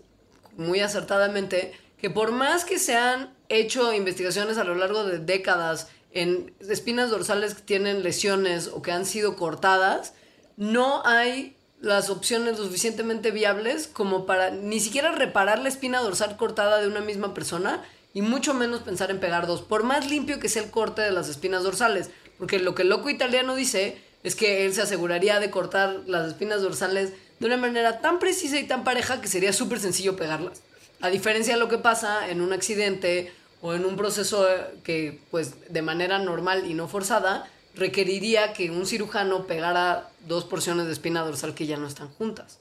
muy 0.57 0.81
acertadamente 0.81 1.73
que 1.97 2.09
por 2.09 2.31
más 2.31 2.65
que 2.65 2.79
se 2.79 2.95
han 2.95 3.33
hecho 3.49 3.93
investigaciones 3.93 4.57
a 4.57 4.63
lo 4.63 4.75
largo 4.75 5.03
de 5.03 5.19
décadas 5.19 5.87
en 6.11 6.53
espinas 6.59 7.09
dorsales 7.09 7.55
que 7.55 7.61
tienen 7.61 8.03
lesiones 8.03 8.67
o 8.67 8.81
que 8.81 8.91
han 8.91 9.05
sido 9.05 9.35
cortadas, 9.35 10.13
no 10.57 11.05
hay 11.05 11.55
las 11.79 12.09
opciones 12.09 12.57
lo 12.57 12.65
suficientemente 12.65 13.31
viables 13.31 13.87
como 13.87 14.25
para 14.25 14.49
ni 14.49 14.79
siquiera 14.79 15.11
reparar 15.11 15.59
la 15.59 15.69
espina 15.69 16.01
dorsal 16.01 16.35
cortada 16.37 16.81
de 16.81 16.87
una 16.87 17.01
misma 17.01 17.33
persona 17.33 17.83
y 18.13 18.21
mucho 18.21 18.53
menos 18.53 18.81
pensar 18.81 19.11
en 19.11 19.19
pegar 19.19 19.45
dos, 19.45 19.61
por 19.61 19.83
más 19.83 20.09
limpio 20.09 20.39
que 20.39 20.49
sea 20.49 20.63
el 20.63 20.71
corte 20.71 21.03
de 21.03 21.11
las 21.11 21.29
espinas 21.29 21.63
dorsales, 21.63 22.09
porque 22.39 22.57
lo 22.57 22.73
que 22.73 22.81
el 22.81 22.89
loco 22.89 23.11
italiano 23.11 23.55
dice 23.55 24.01
es 24.23 24.35
que 24.35 24.65
él 24.65 24.73
se 24.73 24.81
aseguraría 24.81 25.39
de 25.39 25.51
cortar 25.51 26.01
las 26.07 26.27
espinas 26.27 26.61
dorsales 26.61 27.13
de 27.39 27.45
una 27.45 27.57
manera 27.57 27.99
tan 28.01 28.19
precisa 28.19 28.59
y 28.59 28.65
tan 28.67 28.83
pareja 28.83 29.21
que 29.21 29.27
sería 29.27 29.53
súper 29.53 29.79
sencillo 29.79 30.15
pegarlas. 30.15 30.61
A 31.01 31.09
diferencia 31.09 31.53
de 31.53 31.59
lo 31.59 31.67
que 31.69 31.77
pasa 31.77 32.29
en 32.29 32.41
un 32.41 32.53
accidente 32.53 33.31
o 33.61 33.73
en 33.73 33.85
un 33.85 33.95
proceso 33.95 34.47
que, 34.83 35.19
pues, 35.31 35.71
de 35.71 35.81
manera 35.81 36.19
normal 36.19 36.65
y 36.69 36.73
no 36.73 36.87
forzada, 36.87 37.47
requeriría 37.75 38.53
que 38.53 38.71
un 38.71 38.85
cirujano 38.87 39.45
pegara 39.45 40.09
dos 40.21 40.45
porciones 40.45 40.87
de 40.87 40.93
espina 40.93 41.21
dorsal 41.21 41.53
que 41.53 41.67
ya 41.67 41.77
no 41.77 41.87
están 41.87 42.09
juntas. 42.09 42.59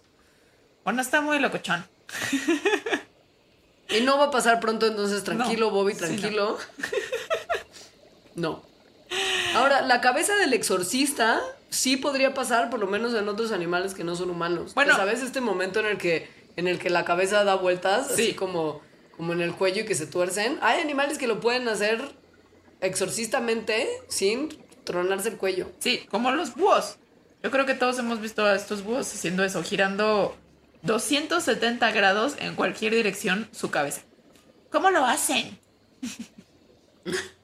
Bueno, 0.85 1.01
está 1.01 1.21
muy 1.23 1.39
locochón. 1.39 1.87
Y 3.89 4.01
no 4.03 4.19
va 4.19 4.25
a 4.27 4.31
pasar 4.31 4.61
pronto, 4.61 4.87
entonces 4.87 5.23
tranquilo, 5.25 5.67
No. 5.67 5.73
Bobby, 5.73 5.93
Sí, 5.93 5.99
tranquilo. 5.99 6.59
no. 8.35 8.63
Ahora, 9.55 9.83
la 9.83 10.01
cabeza 10.01 10.35
del 10.37 10.53
exorcista 10.53 11.41
sí 11.71 11.97
podría 11.97 12.35
pasar, 12.35 12.71
por 12.71 12.81
lo 12.81 12.87
menos 12.87 13.15
en 13.15 13.29
otros 13.29 13.53
animales 13.53 13.95
que 13.95 14.05
no 14.05 14.17
son 14.17 14.31
humanos. 14.31 14.75
Bueno. 14.75 14.93
Bueno, 14.93 14.97
¿sabes 14.97 15.23
este 15.23 15.41
momento 15.41 15.81
en 15.81 15.87
el 15.87 15.99
que 15.99 16.29
en 16.57 16.69
el 16.69 16.79
que 16.79 16.89
la 16.91 17.05
cabeza 17.05 17.45
da 17.45 17.55
vueltas, 17.55 18.11
así 18.13 18.29
Sí. 18.29 18.35
como 18.35 18.81
como 19.17 19.33
en 19.33 19.41
el 19.41 19.53
cuello 19.55 19.83
y 19.83 19.85
que 19.87 19.95
se 19.95 20.07
tuercen? 20.07 20.59
Hay 20.63 20.81
animales 20.81 21.19
que 21.19 21.27
lo 21.27 21.41
pueden 21.41 21.69
hacer 21.69 22.01
exorcistamente 22.81 23.89
sin 24.09 24.49
tronarse 24.85 25.29
el 25.31 25.37
cuello. 25.37 25.71
Sí, 25.79 26.07
como 26.11 26.31
los 26.31 26.55
búhos. 26.55 26.97
Yo 27.43 27.51
creo 27.51 27.67
que 27.67 27.75
todos 27.75 27.99
hemos 27.99 28.21
visto 28.21 28.45
a 28.45 28.55
estos 28.55 28.83
búhos 28.83 29.13
haciendo 29.13 29.45
eso, 29.45 29.63
girando 29.63 30.37
270 30.83 31.91
grados 31.93 32.35
en 32.39 32.55
cualquier 32.55 32.95
dirección 32.95 33.49
su 33.53 33.71
cabeza. 33.71 34.03
¿Cómo 34.71 34.91
lo 34.91 35.05
hacen? 35.05 35.59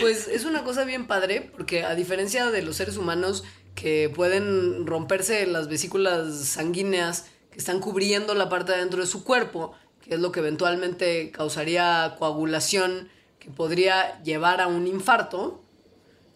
Pues 0.00 0.28
es 0.28 0.44
una 0.44 0.64
cosa 0.64 0.84
bien 0.84 1.06
padre, 1.06 1.50
porque 1.54 1.84
a 1.84 1.94
diferencia 1.94 2.50
de 2.50 2.62
los 2.62 2.76
seres 2.76 2.96
humanos 2.96 3.44
que 3.74 4.10
pueden 4.14 4.86
romperse 4.86 5.46
las 5.46 5.68
vesículas 5.68 6.34
sanguíneas 6.44 7.26
que 7.50 7.58
están 7.58 7.80
cubriendo 7.80 8.34
la 8.34 8.48
parte 8.48 8.72
de 8.72 8.78
dentro 8.78 9.00
de 9.00 9.06
su 9.06 9.24
cuerpo, 9.24 9.72
que 10.02 10.14
es 10.14 10.20
lo 10.20 10.32
que 10.32 10.40
eventualmente 10.40 11.30
causaría 11.30 12.16
coagulación 12.18 13.08
que 13.38 13.50
podría 13.50 14.22
llevar 14.22 14.60
a 14.60 14.66
un 14.66 14.86
infarto, 14.86 15.62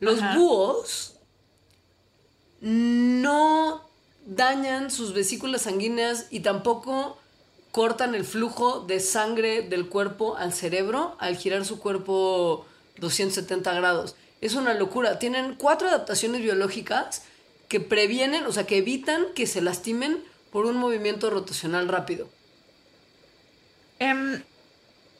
los 0.00 0.20
Ajá. 0.20 0.36
búhos 0.36 1.16
no 2.60 3.88
dañan 4.24 4.90
sus 4.90 5.12
vesículas 5.12 5.62
sanguíneas 5.62 6.26
y 6.30 6.40
tampoco 6.40 7.18
cortan 7.72 8.14
el 8.14 8.24
flujo 8.24 8.80
de 8.80 9.00
sangre 9.00 9.62
del 9.62 9.88
cuerpo 9.88 10.36
al 10.36 10.52
cerebro 10.52 11.16
al 11.18 11.36
girar 11.36 11.64
su 11.64 11.78
cuerpo 11.80 12.66
270 12.98 13.72
grados. 13.74 14.16
Es 14.40 14.54
una 14.54 14.74
locura. 14.74 15.18
Tienen 15.18 15.54
cuatro 15.54 15.88
adaptaciones 15.88 16.42
biológicas 16.42 17.22
que 17.68 17.80
previenen, 17.80 18.44
o 18.46 18.52
sea, 18.52 18.66
que 18.66 18.78
evitan 18.78 19.26
que 19.34 19.46
se 19.46 19.60
lastimen 19.62 20.22
por 20.50 20.66
un 20.66 20.76
movimiento 20.76 21.30
rotacional 21.30 21.88
rápido. 21.88 22.28
Em, 23.98 24.42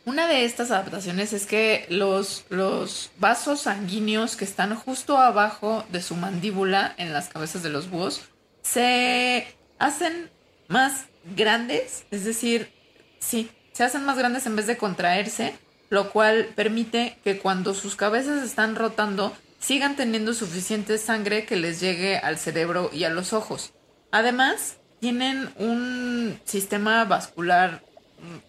una 0.05 0.27
de 0.27 0.45
estas 0.45 0.71
adaptaciones 0.71 1.33
es 1.33 1.47
que 1.47 1.87
los, 1.89 2.45
los 2.49 3.11
vasos 3.19 3.63
sanguíneos 3.63 4.37
que 4.37 4.45
están 4.45 4.75
justo 4.75 5.17
abajo 5.17 5.85
de 5.91 6.03
su 6.03 6.17
mandíbula 6.17 6.95
en 6.99 7.13
las 7.13 7.29
cabezas 7.29 7.63
de 7.63 7.71
los 7.71 7.89
búhos 7.89 8.23
se 8.63 9.47
hacen 9.79 10.31
más 10.69 11.07
grandes, 11.37 12.05
es 12.11 12.25
decir, 12.25 12.73
sí, 13.21 13.51
se 13.73 13.85
hacen 13.85 14.05
más 14.05 14.19
grandes 14.19 14.47
en 14.47 14.57
vez 14.57 14.67
de 14.67 14.77
contraerse, 14.77 15.55
lo 15.93 16.09
cual 16.09 16.49
permite 16.57 17.19
que 17.23 17.37
cuando 17.37 17.75
sus 17.75 17.97
cabezas 17.97 18.43
están 18.43 18.77
rotando 18.77 19.37
sigan 19.61 19.95
teniendo 19.95 20.33
suficiente 20.33 20.97
sangre 20.97 21.45
que 21.45 21.55
les 21.55 21.81
llegue 21.81 22.17
al 22.17 22.39
cerebro 22.39 22.89
y 22.95 23.05
a 23.05 23.11
los 23.11 23.35
ojos. 23.35 23.75
Además, 24.11 24.79
tienen 25.01 25.53
un 25.59 26.41
sistema 26.45 27.05
vascular, 27.05 27.85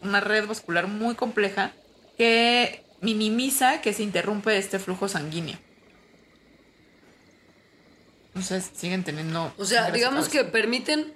una 0.02 0.22
red 0.22 0.48
vascular 0.48 0.88
muy 0.88 1.16
compleja 1.16 1.74
que 2.18 2.86
minimiza 3.02 3.82
que 3.82 3.91
se 3.91 4.04
interrumpe 4.04 4.58
este 4.58 4.80
flujo 4.80 5.10
sanguíneo. 5.10 5.58
Entonces 8.28 8.72
siguen 8.74 9.04
teniendo. 9.04 9.54
O 9.58 9.66
sea, 9.66 9.91
digamos 9.91 10.30
que 10.30 10.46
permiten. 10.46 11.14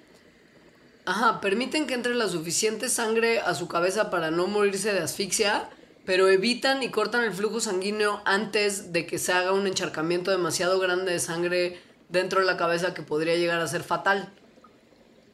Ajá, 1.05 1.39
permiten 1.39 1.87
que 1.87 1.93
entre 1.93 2.15
la 2.15 2.27
suficiente 2.27 2.89
sangre 2.89 3.39
a 3.39 3.55
su 3.55 3.69
cabeza 3.69 4.09
para 4.09 4.29
no 4.29 4.47
morirse 4.47 4.91
de 4.91 4.99
asfixia, 4.99 5.69
pero 6.07 6.29
evitan 6.29 6.81
y 6.81 6.89
cortan 6.89 7.23
el 7.25 7.33
flujo 7.33 7.59
sanguíneo 7.59 8.21
antes 8.25 8.91
de 8.93 9.05
que 9.05 9.19
se 9.19 9.33
haga 9.33 9.51
un 9.51 9.67
encharcamiento 9.67 10.31
demasiado 10.31 10.79
grande 10.79 11.11
de 11.11 11.19
sangre 11.19 11.79
dentro 12.09 12.39
de 12.39 12.45
la 12.47 12.55
cabeza 12.57 12.93
que 12.95 13.01
podría 13.03 13.35
llegar 13.35 13.59
a 13.59 13.67
ser 13.67 13.83
fatal. 13.83 14.31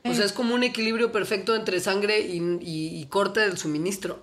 O 0.04 0.14
sea, 0.14 0.26
es 0.26 0.34
como 0.34 0.54
un 0.56 0.64
equilibrio 0.64 1.12
perfecto 1.14 1.56
entre 1.56 1.80
sangre 1.80 2.20
y, 2.22 2.40
y- 2.62 3.00
y 3.00 3.06
corte 3.06 3.40
del 3.40 3.58
suministro. 3.58 4.22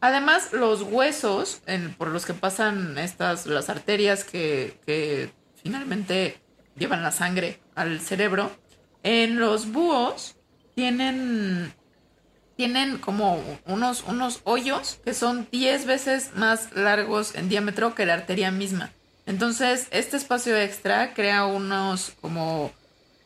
Además, 0.00 0.52
los 0.52 0.82
huesos 0.82 1.62
en- 1.66 1.94
por 1.94 2.08
los 2.08 2.26
que 2.26 2.34
pasan 2.34 2.98
estas, 2.98 3.46
las 3.46 3.70
arterias 3.70 4.22
que, 4.22 4.78
que 4.86 5.32
finalmente 5.62 6.38
llevan 6.76 7.02
la 7.02 7.10
sangre 7.10 7.58
al 7.74 8.00
cerebro, 8.00 8.50
en 9.02 9.40
los 9.40 9.72
búhos 9.72 10.36
tienen, 10.74 11.72
tienen 12.56 12.98
como 12.98 13.42
unos, 13.66 14.04
unos 14.04 14.40
hoyos 14.44 14.98
que 15.04 15.14
son 15.14 15.48
10 15.50 15.86
veces 15.86 16.30
más 16.34 16.72
largos 16.74 17.34
en 17.34 17.48
diámetro 17.48 17.94
que 17.94 18.06
la 18.06 18.14
arteria 18.14 18.50
misma. 18.50 18.90
Entonces, 19.26 19.88
este 19.90 20.16
espacio 20.16 20.56
extra 20.56 21.14
crea 21.14 21.46
unos 21.46 22.12
como, 22.20 22.70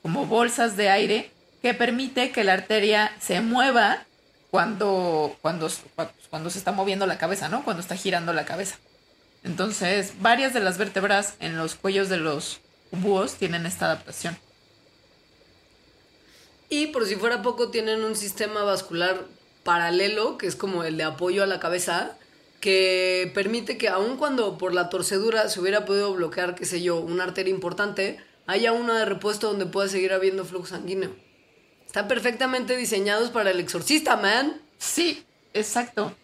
como 0.02 0.26
bolsas 0.26 0.76
de 0.76 0.90
aire 0.90 1.30
que 1.60 1.74
permite 1.74 2.30
que 2.30 2.44
la 2.44 2.54
arteria 2.54 3.12
se 3.20 3.40
mueva 3.40 4.04
cuando, 4.50 5.36
cuando, 5.42 5.68
cuando 6.30 6.50
se 6.50 6.58
está 6.58 6.72
moviendo 6.72 7.06
la 7.06 7.18
cabeza, 7.18 7.48
¿no? 7.48 7.64
Cuando 7.64 7.80
está 7.80 7.96
girando 7.96 8.32
la 8.32 8.44
cabeza. 8.44 8.76
Entonces, 9.44 10.14
varias 10.20 10.54
de 10.54 10.60
las 10.60 10.78
vértebras 10.78 11.34
en 11.40 11.56
los 11.56 11.74
cuellos 11.74 12.08
de 12.08 12.16
los 12.16 12.60
búhos 12.90 13.34
tienen 13.34 13.66
esta 13.66 13.86
adaptación. 13.86 14.38
Y 16.68 16.88
por 16.88 17.06
si 17.06 17.16
fuera 17.16 17.42
poco, 17.42 17.70
tienen 17.70 18.04
un 18.04 18.16
sistema 18.16 18.62
vascular 18.62 19.24
paralelo, 19.62 20.38
que 20.38 20.46
es 20.46 20.56
como 20.56 20.84
el 20.84 20.96
de 20.96 21.04
apoyo 21.04 21.42
a 21.42 21.46
la 21.46 21.60
cabeza, 21.60 22.16
que 22.60 23.30
permite 23.34 23.78
que 23.78 23.88
aun 23.88 24.16
cuando 24.16 24.58
por 24.58 24.74
la 24.74 24.90
torcedura 24.90 25.48
se 25.48 25.60
hubiera 25.60 25.84
podido 25.84 26.12
bloquear, 26.14 26.54
qué 26.54 26.64
sé 26.64 26.82
yo, 26.82 27.00
una 27.00 27.24
arteria 27.24 27.54
importante, 27.54 28.18
haya 28.46 28.72
una 28.72 28.98
de 28.98 29.04
repuesto 29.04 29.48
donde 29.48 29.66
pueda 29.66 29.88
seguir 29.88 30.12
habiendo 30.12 30.44
flujo 30.44 30.66
sanguíneo. 30.66 31.14
Están 31.86 32.08
perfectamente 32.08 32.76
diseñados 32.76 33.30
para 33.30 33.50
el 33.50 33.60
exorcista, 33.60 34.16
man. 34.16 34.60
Sí, 34.78 35.24
exacto. 35.54 36.14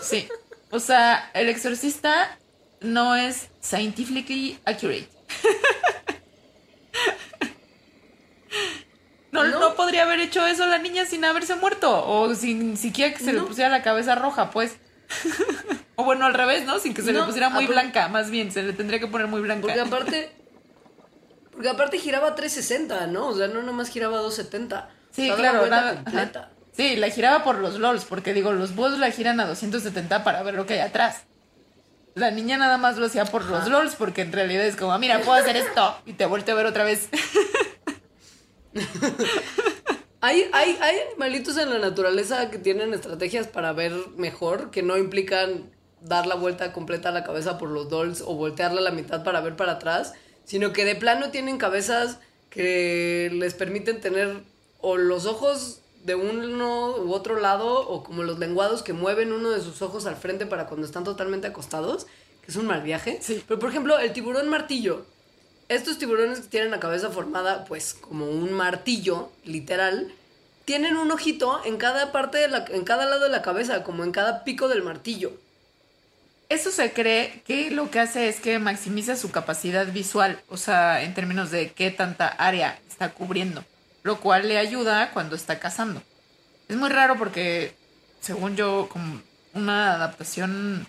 Sí. 0.00 0.28
O 0.70 0.80
sea, 0.80 1.30
el 1.34 1.48
exorcista 1.48 2.38
no 2.80 3.16
es 3.16 3.48
scientifically 3.60 4.58
accurate. 4.64 5.08
No, 9.44 9.50
¿No? 9.50 9.60
no 9.60 9.74
podría 9.74 10.02
haber 10.04 10.20
hecho 10.20 10.46
eso 10.46 10.66
la 10.66 10.78
niña 10.78 11.04
sin 11.06 11.24
haberse 11.24 11.54
muerto. 11.56 12.06
O 12.06 12.34
sin 12.34 12.76
siquiera 12.76 13.14
que 13.16 13.22
se 13.24 13.32
le 13.32 13.40
pusiera 13.42 13.68
la 13.70 13.82
cabeza 13.82 14.14
roja, 14.14 14.50
pues. 14.50 14.76
o 15.96 16.04
bueno, 16.04 16.26
al 16.26 16.34
revés, 16.34 16.64
¿no? 16.64 16.78
Sin 16.78 16.94
que 16.94 17.02
se 17.02 17.12
le 17.12 17.22
pusiera 17.22 17.48
muy 17.48 17.66
blanca, 17.66 18.08
más 18.08 18.30
bien. 18.30 18.52
Se 18.52 18.62
le 18.62 18.72
tendría 18.72 19.00
que 19.00 19.06
poner 19.06 19.26
muy 19.26 19.40
blanca. 19.40 19.62
Porque 19.62 19.80
aparte. 19.80 20.32
Porque 21.52 21.68
aparte 21.68 21.98
giraba 21.98 22.34
360, 22.34 23.06
¿no? 23.08 23.26
O 23.26 23.36
sea, 23.36 23.48
no 23.48 23.60
nomás 23.62 23.90
giraba 23.90 24.16
270. 24.18 24.88
Sí, 25.10 25.30
O 25.30 25.36
sea, 25.36 25.52
daba 25.52 25.66
claro, 25.66 25.94
completa. 25.96 26.38
ajá. 26.40 26.50
Sí, 26.74 26.96
la 26.96 27.10
giraba 27.10 27.44
por 27.44 27.58
los 27.58 27.74
LOLs, 27.78 28.04
porque 28.06 28.32
digo, 28.32 28.52
los 28.52 28.74
búhos 28.74 28.98
la 28.98 29.10
giran 29.10 29.40
a 29.40 29.46
270 29.46 30.24
para 30.24 30.42
ver 30.42 30.54
lo 30.54 30.64
que 30.64 30.74
hay 30.74 30.80
atrás. 30.80 31.24
La 32.14 32.30
niña 32.30 32.56
nada 32.56 32.78
más 32.78 32.96
lo 32.96 33.06
hacía 33.06 33.24
por 33.26 33.44
los 33.44 33.68
LOLs, 33.68 33.94
porque 33.96 34.22
en 34.22 34.32
realidad 34.32 34.64
es 34.64 34.76
como, 34.76 34.92
"Ah, 34.92 34.98
mira, 34.98 35.18
puedo 35.18 35.32
hacer 35.34 35.56
esto. 35.56 35.96
Y 36.06 36.14
te 36.14 36.24
vuelto 36.24 36.52
a 36.52 36.54
ver 36.54 36.64
otra 36.66 36.84
vez. 36.84 37.08
Hay, 40.22 40.50
hay, 40.52 40.76
hay 40.82 40.96
animalitos 41.08 41.56
en 41.56 41.70
la 41.70 41.78
naturaleza 41.78 42.50
que 42.50 42.58
tienen 42.58 42.92
estrategias 42.92 43.46
para 43.46 43.72
ver 43.72 43.94
mejor, 44.18 44.70
que 44.70 44.82
no 44.82 44.98
implican 44.98 45.70
dar 46.02 46.26
la 46.26 46.34
vuelta 46.34 46.74
completa 46.74 47.08
a 47.08 47.12
la 47.12 47.24
cabeza 47.24 47.56
por 47.56 47.70
los 47.70 47.88
dolls 47.88 48.20
o 48.20 48.34
voltearla 48.34 48.80
a 48.80 48.84
la 48.84 48.90
mitad 48.90 49.24
para 49.24 49.40
ver 49.40 49.56
para 49.56 49.72
atrás, 49.72 50.12
sino 50.44 50.74
que 50.74 50.84
de 50.84 50.94
plano 50.94 51.30
tienen 51.30 51.56
cabezas 51.56 52.18
que 52.50 53.30
les 53.32 53.54
permiten 53.54 54.02
tener 54.02 54.42
o 54.80 54.98
los 54.98 55.24
ojos 55.24 55.80
de 56.04 56.14
uno 56.14 56.96
u 56.96 57.12
otro 57.12 57.38
lado 57.38 57.88
o 57.88 58.02
como 58.02 58.22
los 58.22 58.38
lenguados 58.38 58.82
que 58.82 58.92
mueven 58.92 59.32
uno 59.32 59.50
de 59.50 59.60
sus 59.60 59.80
ojos 59.82 60.06
al 60.06 60.16
frente 60.16 60.46
para 60.46 60.66
cuando 60.66 60.86
están 60.86 61.04
totalmente 61.04 61.46
acostados, 61.46 62.06
que 62.42 62.50
es 62.50 62.56
un 62.56 62.66
mal 62.66 62.82
viaje. 62.82 63.18
Sí. 63.22 63.42
Pero 63.46 63.60
por 63.60 63.70
ejemplo, 63.70 63.98
el 63.98 64.12
tiburón 64.12 64.48
martillo, 64.48 65.04
estos 65.70 65.98
tiburones 65.98 66.40
que 66.40 66.48
tienen 66.48 66.72
la 66.72 66.80
cabeza 66.80 67.10
formada, 67.10 67.64
pues, 67.64 67.94
como 67.94 68.26
un 68.26 68.52
martillo, 68.52 69.30
literal, 69.44 70.12
tienen 70.64 70.96
un 70.96 71.12
ojito 71.12 71.64
en 71.64 71.76
cada 71.76 72.10
parte 72.10 72.38
de 72.38 72.48
la, 72.48 72.64
en 72.70 72.82
cada 72.82 73.06
lado 73.06 73.22
de 73.22 73.28
la 73.30 73.40
cabeza, 73.40 73.84
como 73.84 74.02
en 74.02 74.10
cada 74.10 74.42
pico 74.42 74.66
del 74.66 74.82
martillo. 74.82 75.32
Eso 76.48 76.72
se 76.72 76.92
cree 76.92 77.42
que 77.46 77.70
lo 77.70 77.88
que 77.88 78.00
hace 78.00 78.28
es 78.28 78.40
que 78.40 78.58
maximiza 78.58 79.14
su 79.14 79.30
capacidad 79.30 79.86
visual, 79.86 80.40
o 80.48 80.56
sea, 80.56 81.04
en 81.04 81.14
términos 81.14 81.52
de 81.52 81.70
qué 81.70 81.92
tanta 81.92 82.26
área 82.26 82.80
está 82.88 83.12
cubriendo, 83.12 83.64
lo 84.02 84.18
cual 84.20 84.48
le 84.48 84.58
ayuda 84.58 85.12
cuando 85.12 85.36
está 85.36 85.60
cazando. 85.60 86.02
Es 86.68 86.76
muy 86.76 86.88
raro 86.88 87.16
porque, 87.16 87.76
según 88.20 88.56
yo, 88.56 88.88
como 88.90 89.22
una 89.54 89.94
adaptación 89.94 90.88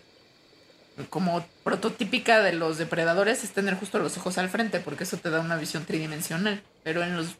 como 1.09 1.45
prototípica 1.63 2.41
de 2.41 2.53
los 2.53 2.77
depredadores 2.77 3.43
es 3.43 3.51
tener 3.51 3.75
justo 3.75 3.99
los 3.99 4.17
ojos 4.17 4.37
al 4.37 4.49
frente, 4.49 4.79
porque 4.79 5.03
eso 5.03 5.17
te 5.17 5.29
da 5.29 5.39
una 5.39 5.57
visión 5.57 5.85
tridimensional, 5.85 6.61
pero 6.83 7.03
en 7.03 7.15
los 7.15 7.35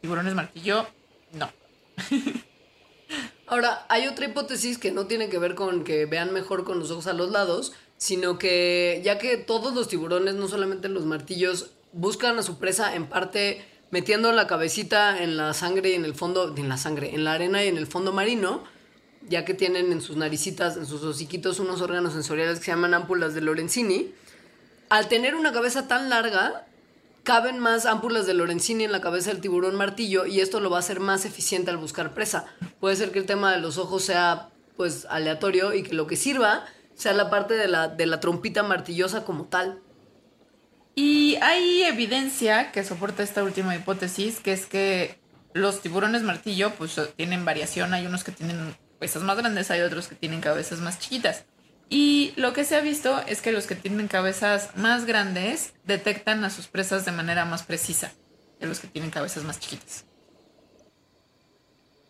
tiburones 0.00 0.34
martillo, 0.34 0.86
no. 1.32 1.50
Ahora, 3.46 3.86
hay 3.88 4.08
otra 4.08 4.26
hipótesis 4.26 4.78
que 4.78 4.90
no 4.90 5.06
tiene 5.06 5.28
que 5.28 5.38
ver 5.38 5.54
con 5.54 5.84
que 5.84 6.06
vean 6.06 6.32
mejor 6.32 6.64
con 6.64 6.80
los 6.80 6.90
ojos 6.90 7.06
a 7.06 7.12
los 7.12 7.30
lados, 7.30 7.72
sino 7.96 8.38
que 8.38 9.00
ya 9.04 9.18
que 9.18 9.36
todos 9.36 9.74
los 9.74 9.88
tiburones, 9.88 10.34
no 10.34 10.48
solamente 10.48 10.88
los 10.88 11.04
martillos, 11.04 11.70
buscan 11.92 12.38
a 12.38 12.42
su 12.42 12.58
presa 12.58 12.94
en 12.94 13.06
parte 13.06 13.64
metiendo 13.90 14.32
la 14.32 14.46
cabecita 14.46 15.22
en 15.22 15.36
la 15.36 15.54
sangre 15.54 15.90
y 15.90 15.94
en 15.94 16.04
el 16.04 16.14
fondo, 16.14 16.54
en 16.56 16.68
la 16.68 16.76
sangre, 16.76 17.14
en 17.14 17.24
la 17.24 17.34
arena 17.34 17.64
y 17.64 17.68
en 17.68 17.78
el 17.78 17.86
fondo 17.86 18.12
marino, 18.12 18.64
ya 19.28 19.44
que 19.44 19.54
tienen 19.54 19.92
en 19.92 20.00
sus 20.00 20.16
naricitas, 20.16 20.76
en 20.76 20.86
sus 20.86 21.02
hociquitos, 21.02 21.60
unos 21.60 21.80
órganos 21.80 22.12
sensoriales 22.12 22.58
que 22.58 22.66
se 22.66 22.70
llaman 22.70 22.94
ámpulas 22.94 23.34
de 23.34 23.40
Lorenzini, 23.40 24.12
al 24.88 25.08
tener 25.08 25.34
una 25.34 25.52
cabeza 25.52 25.88
tan 25.88 26.08
larga, 26.08 26.66
caben 27.24 27.58
más 27.58 27.86
ámpulas 27.86 28.26
de 28.26 28.34
Lorenzini 28.34 28.84
en 28.84 28.92
la 28.92 29.00
cabeza 29.00 29.30
del 29.30 29.40
tiburón 29.40 29.74
martillo 29.74 30.26
y 30.26 30.40
esto 30.40 30.60
lo 30.60 30.70
va 30.70 30.76
a 30.76 30.80
hacer 30.80 31.00
más 31.00 31.24
eficiente 31.24 31.70
al 31.70 31.76
buscar 31.76 32.14
presa. 32.14 32.46
Puede 32.78 32.94
ser 32.94 33.10
que 33.10 33.18
el 33.18 33.26
tema 33.26 33.52
de 33.52 33.60
los 33.60 33.78
ojos 33.78 34.04
sea 34.04 34.50
pues 34.76 35.06
aleatorio 35.10 35.74
y 35.74 35.82
que 35.82 35.94
lo 35.94 36.06
que 36.06 36.16
sirva 36.16 36.64
sea 36.94 37.12
la 37.14 37.28
parte 37.28 37.54
de 37.54 37.66
la, 37.66 37.88
de 37.88 38.06
la 38.06 38.20
trompita 38.20 38.62
martillosa 38.62 39.24
como 39.24 39.46
tal. 39.46 39.80
Y 40.94 41.36
hay 41.42 41.82
evidencia 41.82 42.70
que 42.72 42.84
soporta 42.84 43.22
esta 43.22 43.42
última 43.42 43.74
hipótesis, 43.74 44.40
que 44.40 44.52
es 44.52 44.66
que 44.66 45.18
los 45.52 45.82
tiburones 45.82 46.22
martillo 46.22 46.72
pues 46.74 46.98
tienen 47.16 47.44
variación, 47.44 47.92
hay 47.92 48.06
unos 48.06 48.24
que 48.24 48.32
tienen 48.32 48.74
cabezas 48.98 49.22
más 49.22 49.36
grandes, 49.36 49.70
hay 49.70 49.82
otros 49.82 50.08
que 50.08 50.14
tienen 50.14 50.40
cabezas 50.40 50.80
más 50.80 50.98
chiquitas. 50.98 51.44
Y 51.88 52.32
lo 52.36 52.52
que 52.52 52.64
se 52.64 52.76
ha 52.76 52.80
visto 52.80 53.22
es 53.28 53.40
que 53.40 53.52
los 53.52 53.66
que 53.66 53.76
tienen 53.76 54.08
cabezas 54.08 54.70
más 54.76 55.04
grandes 55.04 55.72
detectan 55.84 56.44
a 56.44 56.50
sus 56.50 56.66
presas 56.66 57.04
de 57.04 57.12
manera 57.12 57.44
más 57.44 57.62
precisa 57.62 58.12
que 58.58 58.66
los 58.66 58.80
que 58.80 58.88
tienen 58.88 59.10
cabezas 59.10 59.44
más 59.44 59.60
chiquitas. 59.60 60.04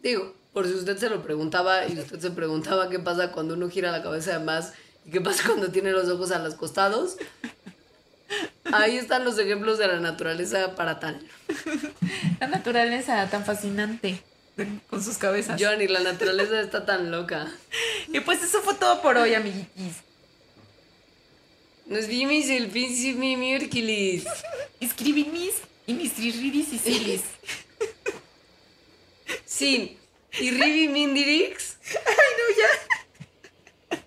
Digo, 0.03 0.35
por 0.53 0.67
si 0.67 0.75
usted 0.75 0.97
se 0.97 1.11
lo 1.11 1.23
preguntaba 1.23 1.87
y 1.87 1.99
usted 1.99 2.19
se 2.19 2.31
preguntaba 2.31 2.89
qué 2.89 2.99
pasa 2.99 3.33
cuando 3.33 3.55
uno 3.55 3.69
gira 3.69 3.93
la 3.93 4.03
cabeza 4.03 4.39
de 4.39 4.45
más 4.45 4.73
y 5.05 5.11
qué 5.11 5.21
pasa 5.21 5.43
cuando 5.47 5.71
tiene 5.71 5.91
los 5.91 6.09
ojos 6.09 6.31
a 6.31 6.39
los 6.39 6.55
costados. 6.55 7.17
Ahí 8.73 8.97
están 8.97 9.25
los 9.25 9.39
ejemplos 9.39 9.79
de 9.79 9.89
la 9.89 10.01
naturaleza 10.01 10.75
para 10.75 10.99
tal. 10.99 11.21
La 12.41 12.49
naturaleza 12.49 13.29
tan 13.31 13.45
fascinante 13.45 14.23
con 14.91 15.03
sus 15.03 15.19
cabezas. 15.19 15.61
Johnny, 15.61 15.89
la 15.89 16.01
naturaleza 16.01 16.61
está 16.61 16.85
tan 16.85 17.11
loca. 17.11 17.53
Y 18.09 18.21
pues 18.21 18.43
eso 18.43 18.63
fue 18.63 18.75
todo 18.75 19.03
por 19.03 19.17
hoy, 19.17 19.35
amiguitis. 19.35 19.97
Nos 21.87 22.07
vimos 22.09 22.49
el 22.49 22.69
príncipe 22.69 23.37
miércoles. 23.37 24.25
Escribimis 24.81 25.55
y 25.87 25.95
mis 25.95 26.17
rirris 26.17 26.73
y 26.73 26.79
silis. 26.79 27.23
Sí. 29.45 29.99
¿Y 30.39 30.51
Rivi 30.51 30.89
Mindirix? 30.89 31.77
Ay, 32.05 32.31
no, 32.39 32.57
ya. 32.59 34.03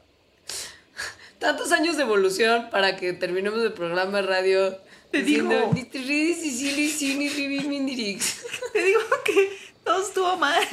Tantos 1.39 1.71
años 1.71 1.95
de 1.95 2.03
evolución 2.03 2.69
para 2.69 2.97
que 2.97 3.13
terminemos 3.13 3.59
el 3.63 3.73
programa 3.73 4.21
de 4.21 4.27
radio. 4.27 4.77
Te 5.09 5.23
diciendo, 5.23 5.55
digo. 5.55 5.73
Ni 5.73 5.83
rirris 5.83 6.43
y 6.43 6.51
silis, 6.51 6.99
sí, 6.99 7.15
ni 7.15 7.29
Rivi 7.29 7.61
Mindirix. 7.61 8.43
Te 8.73 8.83
digo 8.83 9.01
que 9.23 9.57
todo 9.89 10.03
estuvo 10.03 10.37
mal. 10.37 10.63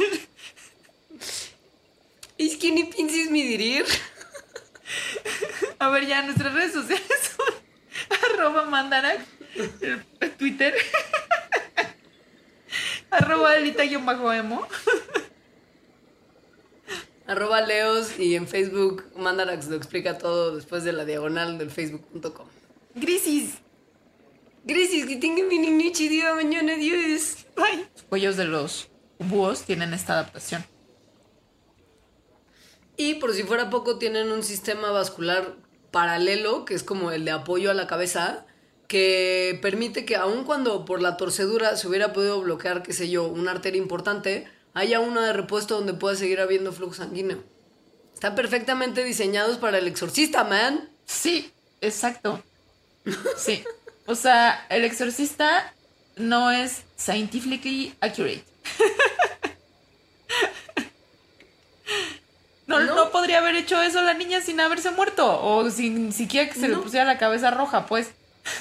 Es 2.36 2.56
que 2.58 2.70
ni 2.70 2.84
pinches 2.84 3.30
mi 3.30 3.42
dirir. 3.42 3.86
A 5.78 5.88
ver, 5.88 6.06
ya 6.06 6.20
nuestras 6.20 6.52
redes 6.52 6.74
sociales 6.74 7.32
son 7.34 7.54
arroba 8.34 8.64
mandarac, 8.64 9.20
el- 10.20 10.32
Twitter, 10.36 10.74
arroba 13.10 13.56
elita-emo, 13.56 14.66
Arroba 17.26 17.60
Leos 17.62 18.18
y 18.20 18.36
en 18.36 18.46
Facebook 18.46 19.04
Mandarax 19.16 19.66
lo 19.68 19.76
explica 19.76 20.16
todo 20.18 20.54
después 20.54 20.84
de 20.84 20.92
la 20.92 21.04
diagonal 21.06 21.56
del 21.58 21.70
facebook.com. 21.70 22.46
Grisis, 22.94 23.54
Gracias, 24.64 25.06
que 25.06 25.16
tengan 25.16 25.48
mi 25.48 25.58
noche, 25.58 26.08
día, 26.08 26.34
mañana, 26.34 26.74
adiós. 26.74 27.46
bye. 27.56 27.88
Los 27.94 28.02
cuellos 28.04 28.36
de 28.36 28.44
los 28.44 28.88
búhos 29.18 29.62
tienen 29.62 29.94
esta 29.94 30.14
adaptación. 30.14 30.64
Y 32.96 33.14
por 33.14 33.34
si 33.34 33.42
fuera 33.42 33.70
poco, 33.70 33.98
tienen 33.98 34.32
un 34.32 34.42
sistema 34.42 34.90
vascular 34.90 35.56
paralelo, 35.90 36.64
que 36.64 36.74
es 36.74 36.82
como 36.82 37.10
el 37.10 37.24
de 37.24 37.30
apoyo 37.30 37.70
a 37.70 37.74
la 37.74 37.86
cabeza, 37.86 38.46
que 38.88 39.58
permite 39.62 40.04
que 40.04 40.16
aun 40.16 40.44
cuando 40.44 40.84
por 40.84 41.02
la 41.02 41.16
torcedura 41.16 41.76
se 41.76 41.88
hubiera 41.88 42.12
podido 42.12 42.40
bloquear, 42.40 42.82
qué 42.82 42.92
sé 42.92 43.10
yo, 43.10 43.24
una 43.24 43.50
arteria 43.50 43.80
importante, 43.80 44.48
haya 44.74 45.00
una 45.00 45.26
de 45.26 45.32
repuesto 45.32 45.76
donde 45.76 45.94
pueda 45.94 46.16
seguir 46.16 46.40
habiendo 46.40 46.72
flujo 46.72 46.94
sanguíneo. 46.94 47.42
Están 48.14 48.34
perfectamente 48.34 49.04
diseñados 49.04 49.58
para 49.58 49.78
el 49.78 49.86
exorcista, 49.86 50.44
man. 50.44 50.88
Sí, 51.04 51.52
exacto. 51.80 52.42
Sí. 53.36 53.62
O 54.06 54.14
sea, 54.14 54.66
el 54.70 54.84
exorcista 54.84 55.74
no 56.16 56.50
es 56.50 56.84
scientifically 56.96 57.94
accurate. 58.00 58.44
No, 62.66 62.80
¿No? 62.80 62.96
no 62.96 63.10
podría 63.10 63.38
haber 63.38 63.54
hecho 63.54 63.80
eso 63.80 64.02
la 64.02 64.14
niña 64.14 64.40
sin 64.40 64.58
haberse 64.60 64.90
muerto. 64.90 65.40
O 65.40 65.70
sin 65.70 66.12
siquiera 66.12 66.52
que 66.52 66.58
se 66.58 66.68
le 66.68 66.76
pusiera 66.76 67.04
la 67.04 67.16
cabeza 67.16 67.52
roja, 67.52 67.86
pues. 67.86 68.10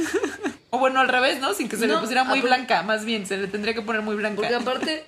o 0.70 0.78
bueno, 0.78 1.00
al 1.00 1.08
revés, 1.08 1.40
¿no? 1.40 1.56
Sin 1.56 1.70
que 1.70 1.76
se 1.78 1.88
le 1.88 1.98
pusiera 1.98 2.24
muy 2.24 2.40
blanca, 2.42 2.84
más 2.84 3.04
bien. 3.04 3.26
Se 3.26 3.36
le 3.38 3.48
tendría 3.48 3.74
que 3.74 3.82
poner 3.82 4.04
muy 4.04 4.16
blanca. 4.16 4.36
Porque 4.36 4.54
aparte. 4.62 5.06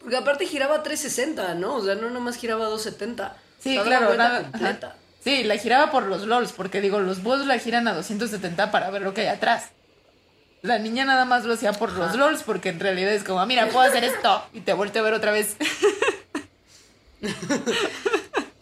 Porque 0.00 0.16
aparte 0.16 0.46
giraba 0.46 0.82
360, 0.82 1.54
¿no? 1.54 1.74
O 1.76 1.84
sea, 1.84 1.94
no 1.94 2.10
nomás 2.10 2.36
giraba 2.36 2.64
270. 2.66 3.36
Sí, 3.60 3.78
O 3.78 3.84
sea, 3.84 4.00
daba 4.00 4.14
claro. 4.14 4.16
nada- 4.16 4.42
completa. 4.50 4.86
ajá. 4.88 4.96
Sí, 5.22 5.44
la 5.44 5.56
giraba 5.56 5.90
por 5.92 6.04
los 6.04 6.22
LOLs, 6.22 6.52
porque 6.52 6.80
digo, 6.80 6.98
los 7.00 7.22
búhos 7.22 7.44
la 7.46 7.58
giran 7.58 7.86
a 7.88 7.92
270 7.94 8.70
para 8.70 8.90
ver 8.90 9.02
lo 9.02 9.14
que 9.14 9.22
hay 9.22 9.26
atrás. 9.28 9.70
La 10.62 10.78
niña 10.78 11.04
nada 11.04 11.24
más 11.24 11.44
lo 11.44 11.54
hacía 11.54 11.72
por 11.72 11.92
los 11.92 12.16
LOLs, 12.16 12.42
porque 12.42 12.70
en 12.70 12.80
realidad 12.80 13.12
es 13.12 13.24
como, 13.24 13.44
mira, 13.46 13.68
puedo 13.68 13.80
hacer 13.80 14.04
esto. 14.04 14.42
Y 14.52 14.60
te 14.60 14.72
vuelto 14.72 14.98
a 14.98 15.02
ver 15.02 15.14
otra 15.14 15.32
vez. 15.32 15.56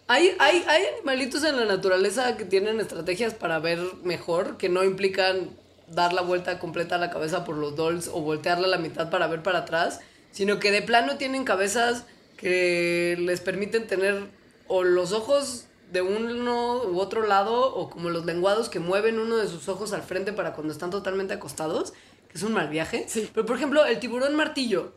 Hay, 0.09 0.33
hay, 0.39 0.63
hay 0.69 0.83
animalitos 0.95 1.43
en 1.43 1.57
la 1.57 1.65
naturaleza 1.65 2.37
que 2.37 2.45
tienen 2.45 2.79
estrategias 2.79 3.33
para 3.33 3.59
ver 3.59 3.79
mejor, 4.03 4.55
que 4.55 4.69
no 4.69 4.85
implican 4.85 5.49
dar 5.87 6.13
la 6.13 6.21
vuelta 6.21 6.59
completa 6.59 6.95
a 6.95 6.97
la 6.97 7.09
cabeza 7.09 7.43
por 7.43 7.57
los 7.57 7.75
dolls 7.75 8.07
o 8.07 8.21
voltearla 8.21 8.67
a 8.67 8.69
la 8.69 8.77
mitad 8.77 9.09
para 9.09 9.27
ver 9.27 9.43
para 9.43 9.59
atrás, 9.59 9.99
sino 10.31 10.59
que 10.59 10.71
de 10.71 10.81
plano 10.81 11.17
tienen 11.17 11.43
cabezas 11.43 12.05
que 12.37 13.17
les 13.19 13.41
permiten 13.41 13.85
tener 13.85 14.27
o 14.67 14.83
los 14.83 15.11
ojos 15.11 15.65
de 15.91 16.01
uno 16.01 16.83
u 16.83 16.99
otro 16.99 17.25
lado 17.25 17.75
o 17.75 17.89
como 17.89 18.09
los 18.09 18.25
lenguados 18.25 18.69
que 18.69 18.79
mueven 18.79 19.19
uno 19.19 19.37
de 19.37 19.47
sus 19.47 19.69
ojos 19.69 19.93
al 19.93 20.03
frente 20.03 20.33
para 20.33 20.53
cuando 20.53 20.73
están 20.73 20.89
totalmente 20.89 21.33
acostados, 21.33 21.93
que 22.29 22.37
es 22.37 22.43
un 22.43 22.53
mal 22.53 22.69
viaje. 22.69 23.05
Sí. 23.07 23.29
Pero 23.33 23.45
por 23.45 23.55
ejemplo, 23.55 23.85
el 23.85 23.99
tiburón 23.99 24.35
martillo, 24.35 24.93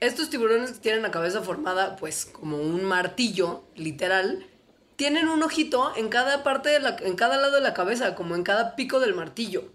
estos 0.00 0.30
tiburones 0.30 0.72
que 0.72 0.78
tienen 0.78 1.02
la 1.02 1.10
cabeza 1.10 1.42
formada, 1.42 1.96
pues, 1.96 2.24
como 2.24 2.56
un 2.56 2.84
martillo, 2.84 3.62
literal, 3.76 4.46
tienen 4.96 5.28
un 5.28 5.42
ojito 5.42 5.92
en 5.96 6.08
cada 6.08 6.42
parte 6.42 6.70
de 6.70 6.80
la, 6.80 6.96
en 7.00 7.14
cada 7.14 7.36
lado 7.36 7.54
de 7.54 7.60
la 7.60 7.74
cabeza, 7.74 8.14
como 8.14 8.34
en 8.34 8.42
cada 8.42 8.74
pico 8.74 9.00
del 9.00 9.14
martillo. 9.14 9.70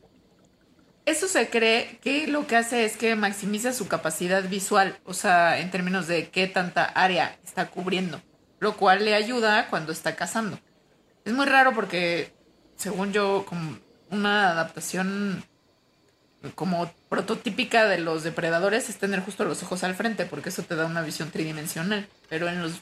Eso 1.06 1.30
se 1.30 1.50
cree 1.50 2.00
que 2.02 2.28
lo 2.28 2.48
que 2.48 2.58
hace 2.58 2.84
es 2.84 2.98
que 2.98 3.16
maximiza 3.16 3.72
su 3.72 3.88
capacidad 3.88 4.44
visual, 4.44 5.00
o 5.06 5.14
sea, 5.14 5.60
en 5.60 5.72
términos 5.72 6.08
de 6.08 6.30
qué 6.30 6.48
tanta 6.48 6.84
área 6.84 7.40
está 7.46 7.70
cubriendo, 7.70 8.22
lo 8.60 8.78
cual 8.78 9.06
le 9.06 9.14
ayuda 9.14 9.70
cuando 9.70 9.92
está 9.92 10.16
cazando. 10.16 10.60
Es 11.26 11.34
muy 11.34 11.46
raro 11.46 11.74
porque, 11.74 12.32
según 12.76 13.12
yo, 13.14 13.46
como 13.48 13.78
una 14.10 14.52
adaptación 14.52 15.44
como 16.56 16.92
prototípica 17.10 17.86
de 17.88 18.00
los 18.00 18.24
depredadores 18.24 18.90
es 18.90 18.98
tener 18.98 19.22
justo 19.22 19.44
los 19.44 19.64
ojos 19.64 19.84
al 19.84 19.96
frente, 19.96 20.26
porque 20.26 20.50
eso 20.50 20.64
te 20.64 20.76
da 20.76 20.86
una 20.86 21.02
visión 21.02 21.32
tridimensional, 21.32 22.08
pero 22.30 22.48
en 22.48 22.62
los 22.62 22.74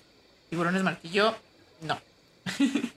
tiburones 0.49 0.83
martillo, 0.83 1.35
no. 1.81 1.99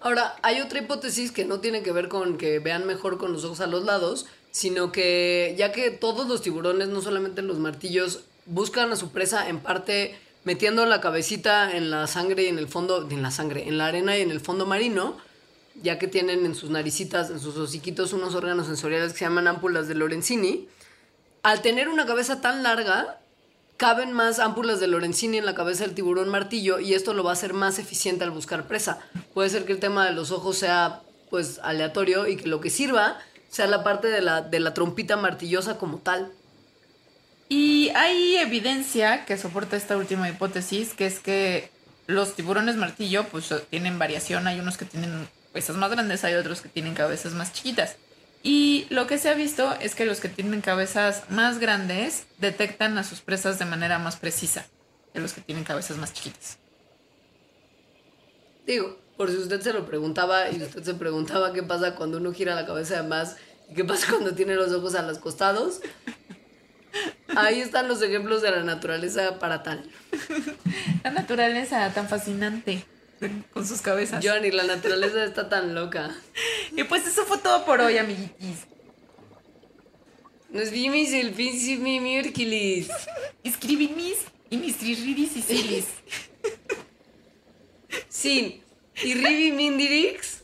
Ahora, 0.00 0.34
hay 0.42 0.60
otra 0.60 0.80
hipótesis 0.80 1.30
que 1.30 1.44
no 1.44 1.60
tiene 1.60 1.82
que 1.82 1.92
ver 1.92 2.08
con 2.08 2.38
que 2.38 2.58
vean 2.58 2.86
mejor 2.86 3.18
con 3.18 3.32
los 3.32 3.44
ojos 3.44 3.60
a 3.60 3.66
los 3.66 3.84
lados, 3.84 4.26
sino 4.50 4.92
que 4.92 5.54
ya 5.58 5.72
que 5.72 5.90
todos 5.90 6.26
los 6.26 6.40
tiburones, 6.40 6.88
no 6.88 7.02
solamente 7.02 7.42
los 7.42 7.58
martillos, 7.58 8.24
buscan 8.46 8.90
a 8.92 8.96
su 8.96 9.10
presa 9.10 9.48
en 9.48 9.60
parte 9.60 10.18
metiendo 10.44 10.86
la 10.86 11.00
cabecita 11.00 11.76
en 11.76 11.90
la 11.90 12.06
sangre 12.06 12.44
y 12.44 12.46
en 12.46 12.58
el 12.58 12.68
fondo, 12.68 13.08
en 13.10 13.22
la 13.22 13.30
sangre, 13.30 13.68
en 13.68 13.78
la 13.78 13.86
arena 13.86 14.16
y 14.16 14.22
en 14.22 14.30
el 14.30 14.40
fondo 14.40 14.66
marino, 14.66 15.16
ya 15.82 15.98
que 15.98 16.08
tienen 16.08 16.44
en 16.44 16.54
sus 16.54 16.70
naricitas, 16.70 17.30
en 17.30 17.40
sus 17.40 17.56
hociquitos, 17.56 18.12
unos 18.12 18.34
órganos 18.34 18.66
sensoriales 18.66 19.12
que 19.12 19.18
se 19.18 19.24
llaman 19.24 19.48
ámpulas 19.48 19.88
de 19.88 19.94
Lorenzini, 19.94 20.68
al 21.42 21.62
tener 21.62 21.88
una 21.88 22.06
cabeza 22.06 22.40
tan 22.40 22.62
larga, 22.62 23.20
caben 23.76 24.12
más 24.12 24.38
ámpulas 24.40 24.78
de 24.78 24.88
Lorenzini 24.88 25.38
en 25.38 25.46
la 25.46 25.54
cabeza 25.54 25.84
del 25.84 25.94
tiburón 25.94 26.28
martillo 26.28 26.80
y 26.80 26.92
esto 26.92 27.14
lo 27.14 27.24
va 27.24 27.30
a 27.30 27.32
hacer 27.32 27.54
más 27.54 27.78
eficiente 27.78 28.24
al 28.24 28.30
buscar 28.30 28.66
presa. 28.66 28.98
Puede 29.32 29.48
ser 29.48 29.64
que 29.64 29.72
el 29.72 29.80
tema 29.80 30.04
de 30.04 30.12
los 30.12 30.32
ojos 30.32 30.58
sea 30.58 31.00
pues 31.30 31.60
aleatorio 31.62 32.26
y 32.26 32.36
que 32.36 32.46
lo 32.46 32.60
que 32.60 32.68
sirva 32.68 33.18
sea 33.48 33.66
la 33.66 33.82
parte 33.82 34.08
de 34.08 34.20
la, 34.20 34.42
de 34.42 34.60
la 34.60 34.74
trompita 34.74 35.16
martillosa 35.16 35.78
como 35.78 35.96
tal. 35.96 36.30
Y 37.50 37.88
hay 37.96 38.36
evidencia 38.36 39.24
que 39.24 39.36
soporta 39.36 39.76
esta 39.76 39.96
última 39.96 40.28
hipótesis, 40.28 40.94
que 40.94 41.06
es 41.06 41.18
que 41.18 41.68
los 42.06 42.36
tiburones 42.36 42.76
martillo 42.76 43.24
pues 43.24 43.52
tienen 43.70 43.98
variación, 43.98 44.46
hay 44.46 44.60
unos 44.60 44.76
que 44.76 44.84
tienen 44.84 45.28
cabezas 45.52 45.76
más 45.76 45.90
grandes, 45.90 46.22
hay 46.22 46.34
otros 46.34 46.60
que 46.60 46.68
tienen 46.68 46.94
cabezas 46.94 47.32
más 47.32 47.52
chiquitas. 47.52 47.96
Y 48.44 48.86
lo 48.90 49.08
que 49.08 49.18
se 49.18 49.28
ha 49.28 49.34
visto 49.34 49.74
es 49.80 49.96
que 49.96 50.06
los 50.06 50.20
que 50.20 50.28
tienen 50.28 50.60
cabezas 50.60 51.24
más 51.28 51.58
grandes 51.58 52.24
detectan 52.38 52.96
a 52.98 53.04
sus 53.04 53.20
presas 53.20 53.58
de 53.58 53.64
manera 53.64 53.98
más 53.98 54.14
precisa 54.14 54.64
que 55.12 55.18
los 55.18 55.32
que 55.32 55.40
tienen 55.40 55.64
cabezas 55.64 55.96
más 55.96 56.12
chiquitas. 56.12 56.56
Digo, 58.64 58.96
por 59.16 59.28
si 59.28 59.36
usted 59.36 59.60
se 59.60 59.72
lo 59.72 59.86
preguntaba 59.86 60.50
y 60.50 60.62
usted 60.62 60.84
se 60.84 60.94
preguntaba 60.94 61.52
qué 61.52 61.64
pasa 61.64 61.96
cuando 61.96 62.18
uno 62.18 62.32
gira 62.32 62.54
la 62.54 62.64
cabeza 62.64 63.02
de 63.02 63.08
más 63.08 63.36
¿Y 63.70 63.74
qué 63.74 63.84
pasa 63.84 64.08
cuando 64.10 64.34
tiene 64.34 64.54
los 64.54 64.72
ojos 64.72 64.94
a 64.94 65.02
los 65.02 65.18
costados? 65.18 65.80
Ahí 67.36 67.60
están 67.60 67.88
los 67.88 68.02
ejemplos 68.02 68.42
de 68.42 68.50
la 68.50 68.62
naturaleza 68.62 69.38
para 69.38 69.62
tal. 69.62 69.84
La 71.04 71.10
naturaleza 71.10 71.92
tan 71.94 72.08
fascinante 72.08 72.84
con 73.52 73.66
sus 73.66 73.80
cabezas. 73.80 74.24
Johnny, 74.24 74.50
la 74.50 74.64
naturaleza 74.64 75.24
está 75.24 75.48
tan 75.48 75.74
loca. 75.74 76.14
Y 76.72 76.84
pues 76.84 77.06
eso 77.06 77.24
fue 77.24 77.38
todo 77.38 77.64
por 77.64 77.80
hoy, 77.80 77.98
amiguitis. 77.98 78.66
Nos 80.50 80.70
vimos 80.70 81.12
el 81.12 81.32
príncipe 81.32 82.00
miércoles. 82.00 82.88
Escribí 83.44 83.88
mis 83.88 84.18
y 84.50 84.56
mis 84.56 84.80
ridis 84.80 85.36
y 85.36 85.42
silis. 85.42 85.86
Sí. 88.08 88.62
¿Y 89.02 89.14
Ribi 89.14 89.52
Mindirix? 89.52 90.39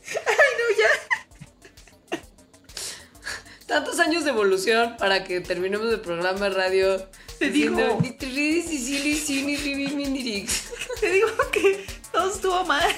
Tantos 3.67 3.99
años 3.99 4.23
de 4.23 4.29
evolución 4.31 4.95
para 4.97 5.23
que 5.23 5.41
terminemos 5.41 5.91
el 5.91 5.99
programa 5.99 6.49
de 6.49 6.55
radio. 6.55 7.09
Te 7.37 7.49
digo. 7.49 7.75
Te 11.01 11.11
digo 11.11 11.27
que 11.51 11.85
todo 12.11 12.33
estuvo 12.33 12.63
mal. 12.65 12.89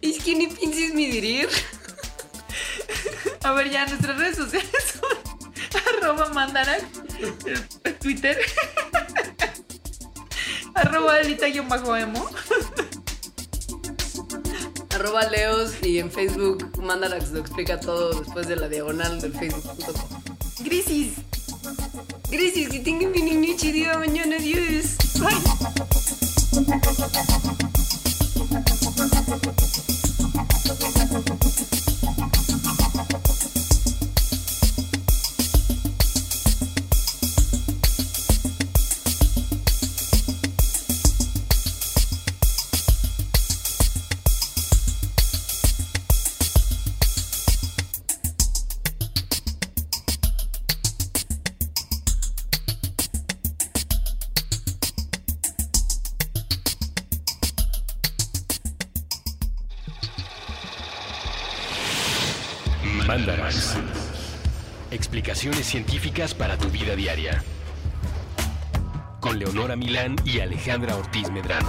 Es 0.00 0.18
que 0.22 0.34
ni 0.34 0.46
pinches 0.46 0.94
mi 0.94 1.06
dirir. 1.10 1.48
A 3.42 3.52
ver, 3.52 3.70
ya 3.70 3.84
nuestras 3.86 4.16
redes 4.16 4.36
sociales 4.36 4.70
son 5.00 5.82
arroba 6.02 6.28
mandarac, 6.28 6.82
el- 7.84 7.98
Twitter, 7.98 8.38
arroba 10.74 11.16
delita-emo, 11.16 12.30
Arroba 15.00 15.24
Leos 15.30 15.72
y 15.82 15.98
en 15.98 16.10
Facebook 16.10 16.72
Mandarax 16.82 17.30
lo 17.30 17.40
explica 17.40 17.80
todo 17.80 18.20
después 18.20 18.46
de 18.46 18.56
la 18.56 18.68
diagonal 18.68 19.18
del 19.18 19.32
Facebook.com. 19.32 19.94
Grisis. 20.62 21.14
Gracias, 22.30 22.70
que 22.70 22.80
tengan 22.80 23.08
un 23.08 23.40
noche 23.40 23.72
día 23.72 23.96
mañana. 23.96 24.36
Adiós. 24.36 24.98
Bye. 25.18 25.38
Explicaciones 66.10 66.30
científicas 66.30 66.34
para 66.34 66.56
tu 66.56 66.68
vida 66.70 66.96
diaria. 66.96 67.42
Con 69.20 69.38
Leonora 69.38 69.76
Milán 69.76 70.16
y 70.24 70.40
Alejandra 70.40 70.96
Ortiz 70.96 71.30
Medrano. 71.30 71.68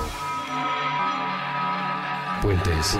Puentes. 2.41 2.97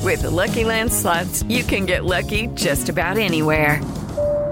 With 0.00 0.22
the 0.22 0.30
Lucky 0.30 0.64
Land 0.64 0.92
slots, 0.92 1.42
you 1.48 1.64
can 1.64 1.86
get 1.86 2.04
lucky 2.04 2.48
just 2.54 2.88
about 2.88 3.18
anywhere. 3.18 3.80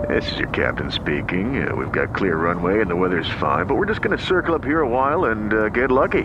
This 0.08 0.30
is 0.32 0.38
your 0.38 0.50
captain 0.50 0.90
speaking. 0.90 1.66
Uh, 1.66 1.74
we've 1.74 1.92
got 1.92 2.14
clear 2.14 2.36
runway 2.36 2.80
and 2.80 2.90
the 2.90 2.96
weather's 2.96 3.30
fine, 3.40 3.66
but 3.66 3.76
we're 3.76 3.86
just 3.86 4.02
going 4.02 4.16
to 4.16 4.22
circle 4.22 4.54
up 4.54 4.64
here 4.64 4.80
a 4.80 4.88
while 4.88 5.26
and 5.26 5.52
uh, 5.52 5.68
get 5.70 5.90
lucky. 5.90 6.24